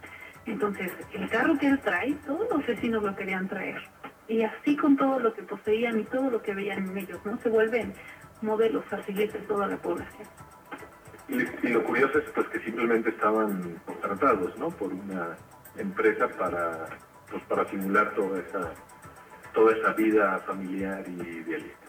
Entonces, 0.45 0.91
el 1.13 1.29
carro 1.29 1.57
que 1.57 1.67
él 1.67 1.79
trae, 1.79 2.13
todos 2.25 2.49
los 2.49 2.65
vecinos 2.65 3.03
lo 3.03 3.15
querían 3.15 3.47
traer. 3.47 3.81
Y 4.27 4.43
así 4.43 4.75
con 4.75 4.97
todo 4.97 5.19
lo 5.19 5.33
que 5.33 5.43
poseían 5.43 5.99
y 5.99 6.03
todo 6.05 6.29
lo 6.29 6.41
que 6.41 6.53
veían 6.53 6.89
en 6.89 6.97
ellos, 6.97 7.19
¿no? 7.25 7.37
Se 7.39 7.49
vuelven 7.49 7.93
modelos 8.41 8.83
a 8.91 8.97
de 8.97 9.27
toda 9.47 9.67
la 9.67 9.77
población. 9.77 10.27
Y, 11.29 11.67
y, 11.67 11.69
lo 11.71 11.83
curioso 11.83 12.17
es 12.19 12.25
pues 12.31 12.47
que 12.49 12.59
simplemente 12.59 13.09
estaban 13.09 13.79
contratados, 13.85 14.57
¿no? 14.57 14.69
Por 14.69 14.91
una 14.91 15.37
empresa 15.77 16.27
para, 16.29 16.87
pues, 17.29 17.43
para 17.43 17.69
simular 17.69 18.13
toda 18.15 18.39
esa, 18.39 18.71
toda 19.53 19.75
esa 19.75 19.93
vida 19.93 20.39
familiar 20.45 21.03
y 21.07 21.21
idealista. 21.21 21.83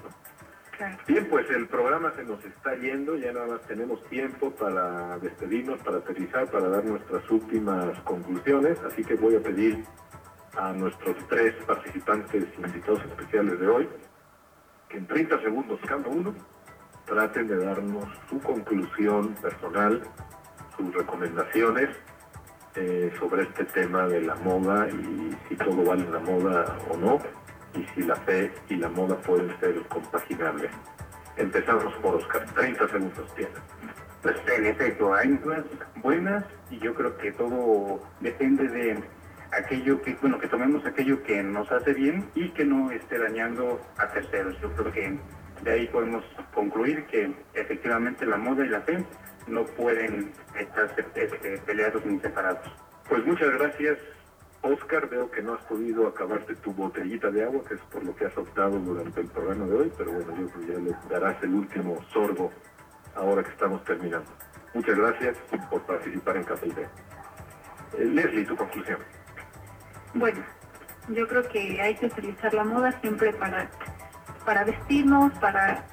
Bien, 1.07 1.29
pues 1.31 1.49
el 1.51 1.69
programa 1.69 2.13
se 2.17 2.25
nos 2.25 2.45
está 2.45 2.75
yendo, 2.75 3.15
ya 3.17 3.33
nada 3.33 3.47
más 3.47 3.61
tenemos 3.63 4.03
tiempo 4.09 4.51
para 4.51 5.19
despedirnos, 5.19 5.79
para 5.81 5.99
aterrizar, 5.99 6.51
para 6.51 6.69
dar 6.69 6.85
nuestras 6.85 7.31
últimas 7.31 7.97
conclusiones, 8.01 8.79
así 8.81 9.05
que 9.05 9.15
voy 9.15 9.37
a 9.37 9.41
pedir 9.41 9.85
a 10.57 10.73
nuestros 10.73 11.17
tres 11.29 11.55
participantes 11.65 12.45
invitados 12.59 13.05
especiales 13.05 13.59
de 13.61 13.69
hoy 13.69 13.89
que 14.89 14.99
en 14.99 15.07
30 15.07 15.41
segundos 15.43 15.81
cada 15.87 16.09
uno 16.09 16.35
traten 17.07 17.49
de 17.49 17.57
darnos 17.65 18.07
su 18.29 18.41
conclusión 18.41 19.35
personal, 19.35 20.03
sus 20.77 20.95
recomendaciones 20.95 21.91
eh, 22.77 23.13
sobre 23.19 23.45
este 23.45 23.65
tema 23.67 24.07
de 24.09 24.21
la 24.23 24.35
moda 24.37 24.89
y 24.89 25.37
si 25.49 25.57
todo 25.57 25.85
vale 25.85 26.09
la 26.11 26.19
moda 26.19 26.77
o 26.91 26.97
no, 26.97 27.21
y 27.75 27.85
si 27.95 28.03
la 28.03 28.17
fe 28.17 28.53
y 28.69 28.77
la 28.77 28.89
moda 28.89 29.17
pueden 29.19 29.59
ser 29.61 29.81
compaginables. 29.89 30.71
Empezamos 31.37 31.93
por 31.95 32.17
Oscar, 32.17 32.45
30 32.55 32.89
segundos 32.89 33.35
tiene. 33.35 33.53
Pues 34.23 34.37
en 34.57 34.67
efecto, 34.67 35.15
hay 35.15 35.37
cosas 35.37 35.65
buenas 36.03 36.45
y 36.71 36.79
yo 36.79 36.95
creo 36.95 37.17
que 37.19 37.33
todo 37.33 38.01
depende 38.21 38.69
de 38.69 39.03
aquello 39.53 40.01
que, 40.03 40.15
bueno, 40.21 40.39
que 40.39 40.49
tomemos 40.49 40.85
aquello 40.87 41.23
que 41.23 41.43
nos 41.43 41.71
hace 41.71 41.93
bien 41.93 42.29
y 42.35 42.49
que 42.51 42.65
no 42.65 42.91
esté 42.91 43.19
dañando 43.19 43.81
a 43.99 44.09
terceros. 44.09 44.59
Yo 44.61 44.73
creo 44.73 44.93
que 44.93 45.19
de 45.63 45.71
ahí 45.71 45.87
podemos 45.89 46.25
concluir 46.55 47.05
que 47.07 47.33
efectivamente 47.55 48.27
la 48.27 48.37
moda 48.37 48.65
y 48.65 48.69
la 48.69 48.81
fe 48.81 49.05
no 49.47 49.65
pueden 49.65 50.33
estar 50.59 50.95
este, 50.97 51.59
peleados 51.59 52.05
ni 52.07 52.19
separados. 52.21 52.67
Pues 53.09 53.25
muchas 53.27 53.51
gracias, 53.59 53.99
Oscar. 54.63 55.09
Veo 55.09 55.31
que 55.31 55.43
no 55.43 55.55
has 55.55 55.65
podido 55.65 56.07
acabarte 56.07 56.55
tu 56.57 56.73
botellita 56.73 57.31
de 57.31 57.45
agua, 57.45 57.63
que 57.69 57.75
es 57.75 57.81
por 57.93 58.05
lo 58.05 58.15
que 58.17 58.27
has 58.27 58.37
optado 58.37 58.79
durante 58.79 59.21
el 59.21 59.29
programa 59.29 59.67
de 59.67 59.75
hoy, 59.75 59.93
pero 59.97 60.13
bueno, 60.13 60.37
yo 60.41 60.49
creo 60.49 60.67
que 60.67 60.73
ya 60.73 60.79
le 60.79 60.97
darás 61.11 61.43
el 61.43 61.55
último 61.55 62.03
sorbo 62.13 62.51
ahora 63.15 63.43
que 63.43 63.51
estamos 63.51 63.85
terminando. 63.85 64.31
Muchas 64.73 64.97
gracias 64.97 65.37
por 65.71 65.83
participar 65.83 66.37
en 66.37 66.45
Café 66.45 66.69
eh, 67.99 68.05
Leslie, 68.05 68.45
tu 68.45 68.57
conclusión. 68.57 68.99
Bueno, 70.15 70.43
yo 71.09 71.29
creo 71.29 71.49
que 71.49 71.81
hay 71.81 71.95
que 71.97 72.07
utilizar 72.07 72.53
la 72.55 72.65
moda 72.65 72.93
siempre 73.01 73.33
para, 73.35 73.71
para 74.45 74.65
vestirnos, 74.65 75.33
para 75.39 75.85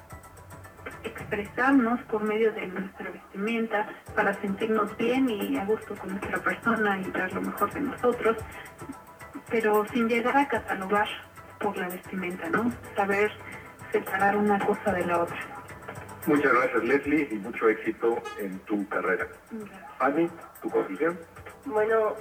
expresarnos 1.04 2.00
por 2.02 2.22
medio 2.22 2.52
de 2.52 2.66
nuestra 2.66 3.10
vestimenta, 3.10 3.88
para 4.14 4.34
sentirnos 4.40 4.96
bien 4.96 5.28
y 5.28 5.56
a 5.56 5.64
gusto 5.64 5.94
con 5.96 6.10
nuestra 6.10 6.38
persona 6.38 7.00
y 7.00 7.10
dar 7.10 7.32
lo 7.32 7.42
mejor 7.42 7.72
de 7.72 7.80
nosotros, 7.80 8.36
pero 9.50 9.86
sin 9.88 10.08
llegar 10.08 10.36
a 10.36 10.48
catalogar 10.48 11.08
por 11.60 11.76
la 11.76 11.88
vestimenta, 11.88 12.48
¿no? 12.50 12.72
Saber 12.96 13.30
separar 13.92 14.36
una 14.36 14.58
cosa 14.64 14.92
de 14.92 15.06
la 15.06 15.22
otra. 15.22 15.38
Muchas 16.26 16.52
gracias 16.52 16.84
Leslie 16.84 17.28
y 17.32 17.34
mucho 17.36 17.68
éxito 17.68 18.22
en 18.38 18.58
tu 18.60 18.88
carrera. 18.88 19.26
Fanny, 19.98 20.28
tu 20.62 20.70
conclusión. 20.70 21.18
Bueno, 21.66 22.14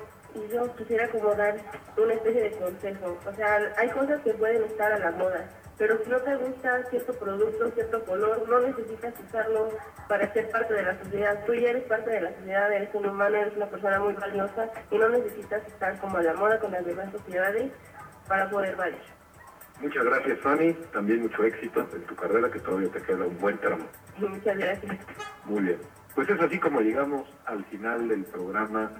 yo 0.51 0.75
quisiera 0.75 1.07
como 1.09 1.33
dar 1.35 1.55
una 1.97 2.13
especie 2.13 2.43
de 2.43 2.51
consejo. 2.51 3.17
O 3.25 3.33
sea, 3.33 3.73
hay 3.77 3.89
cosas 3.89 4.21
que 4.21 4.33
pueden 4.33 4.63
estar 4.63 4.91
a 4.91 4.99
la 4.99 5.11
moda, 5.11 5.49
pero 5.77 5.97
si 6.03 6.09
no 6.09 6.17
te 6.19 6.35
gusta 6.35 6.83
cierto 6.89 7.13
producto, 7.13 7.71
cierto 7.71 8.03
color, 8.05 8.47
no 8.47 8.59
necesitas 8.59 9.13
usarlo 9.27 9.69
para 10.07 10.31
ser 10.33 10.49
parte 10.49 10.73
de 10.73 10.83
la 10.83 10.97
sociedad. 11.03 11.45
Tú 11.45 11.53
ya 11.53 11.69
eres 11.69 11.83
parte 11.83 12.11
de 12.11 12.21
la 12.21 12.33
sociedad, 12.35 12.71
eres 12.71 12.89
un 12.93 13.07
humano, 13.07 13.37
eres 13.37 13.55
una 13.55 13.67
persona 13.67 13.99
muy 13.99 14.13
valiosa 14.13 14.69
y 14.89 14.97
no 14.97 15.09
necesitas 15.09 15.65
estar 15.67 15.99
como 15.99 16.17
a 16.17 16.23
la 16.23 16.33
moda 16.33 16.59
con 16.59 16.71
las 16.71 16.85
demás 16.85 17.11
sociedades 17.11 17.71
para 18.27 18.49
poder 18.49 18.75
valer. 18.75 19.21
Muchas 19.81 20.03
gracias, 20.03 20.39
Fanny. 20.41 20.73
También 20.93 21.23
mucho 21.23 21.43
éxito 21.43 21.87
en 21.91 22.03
tu 22.03 22.15
carrera, 22.15 22.51
que 22.51 22.59
todavía 22.59 22.89
te 22.91 23.01
queda 23.01 23.25
un 23.25 23.37
buen 23.39 23.57
tramo. 23.57 23.85
Muchas 24.17 24.57
gracias. 24.57 24.97
Muy 25.45 25.63
bien. 25.63 25.79
Pues 26.13 26.29
es 26.29 26.39
así 26.39 26.59
como 26.59 26.81
llegamos 26.81 27.27
al 27.45 27.63
final 27.65 28.07
del 28.07 28.23
programa 28.25 28.91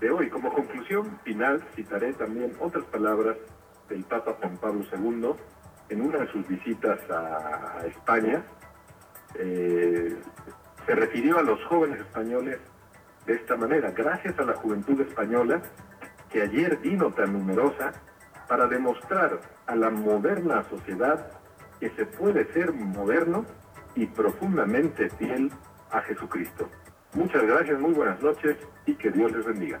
de 0.00 0.10
hoy. 0.10 0.28
Como 0.30 0.52
conclusión 0.52 1.18
final, 1.24 1.62
citaré 1.74 2.12
también 2.14 2.52
otras 2.60 2.84
palabras 2.84 3.36
del 3.88 4.04
Papa 4.04 4.36
Juan 4.40 4.56
Pablo 4.56 4.84
II 4.92 5.34
en 5.90 6.00
una 6.00 6.18
de 6.18 6.32
sus 6.32 6.46
visitas 6.46 6.98
a 7.10 7.84
España, 7.86 8.42
eh, 9.34 10.16
se 10.86 10.94
refirió 10.94 11.38
a 11.38 11.42
los 11.42 11.62
jóvenes 11.64 12.00
españoles 12.00 12.58
de 13.26 13.34
esta 13.34 13.56
manera, 13.56 13.90
gracias 13.90 14.38
a 14.38 14.42
la 14.42 14.54
juventud 14.54 15.00
española 15.00 15.60
que 16.30 16.42
ayer 16.42 16.78
vino 16.78 17.12
tan 17.12 17.32
numerosa 17.32 17.92
para 18.48 18.66
demostrar 18.66 19.40
a 19.66 19.76
la 19.76 19.90
moderna 19.90 20.64
sociedad 20.68 21.30
que 21.78 21.90
se 21.90 22.06
puede 22.06 22.52
ser 22.52 22.72
moderno 22.72 23.44
y 23.94 24.06
profundamente 24.06 25.10
fiel 25.10 25.50
a 25.90 26.00
Jesucristo. 26.02 26.68
Muchas 27.14 27.42
gracias, 27.42 27.78
muy 27.80 27.92
buenas 27.92 28.22
noches 28.22 28.56
y 28.86 28.94
que 28.94 29.10
Dios 29.10 29.32
les 29.32 29.44
bendiga. 29.44 29.80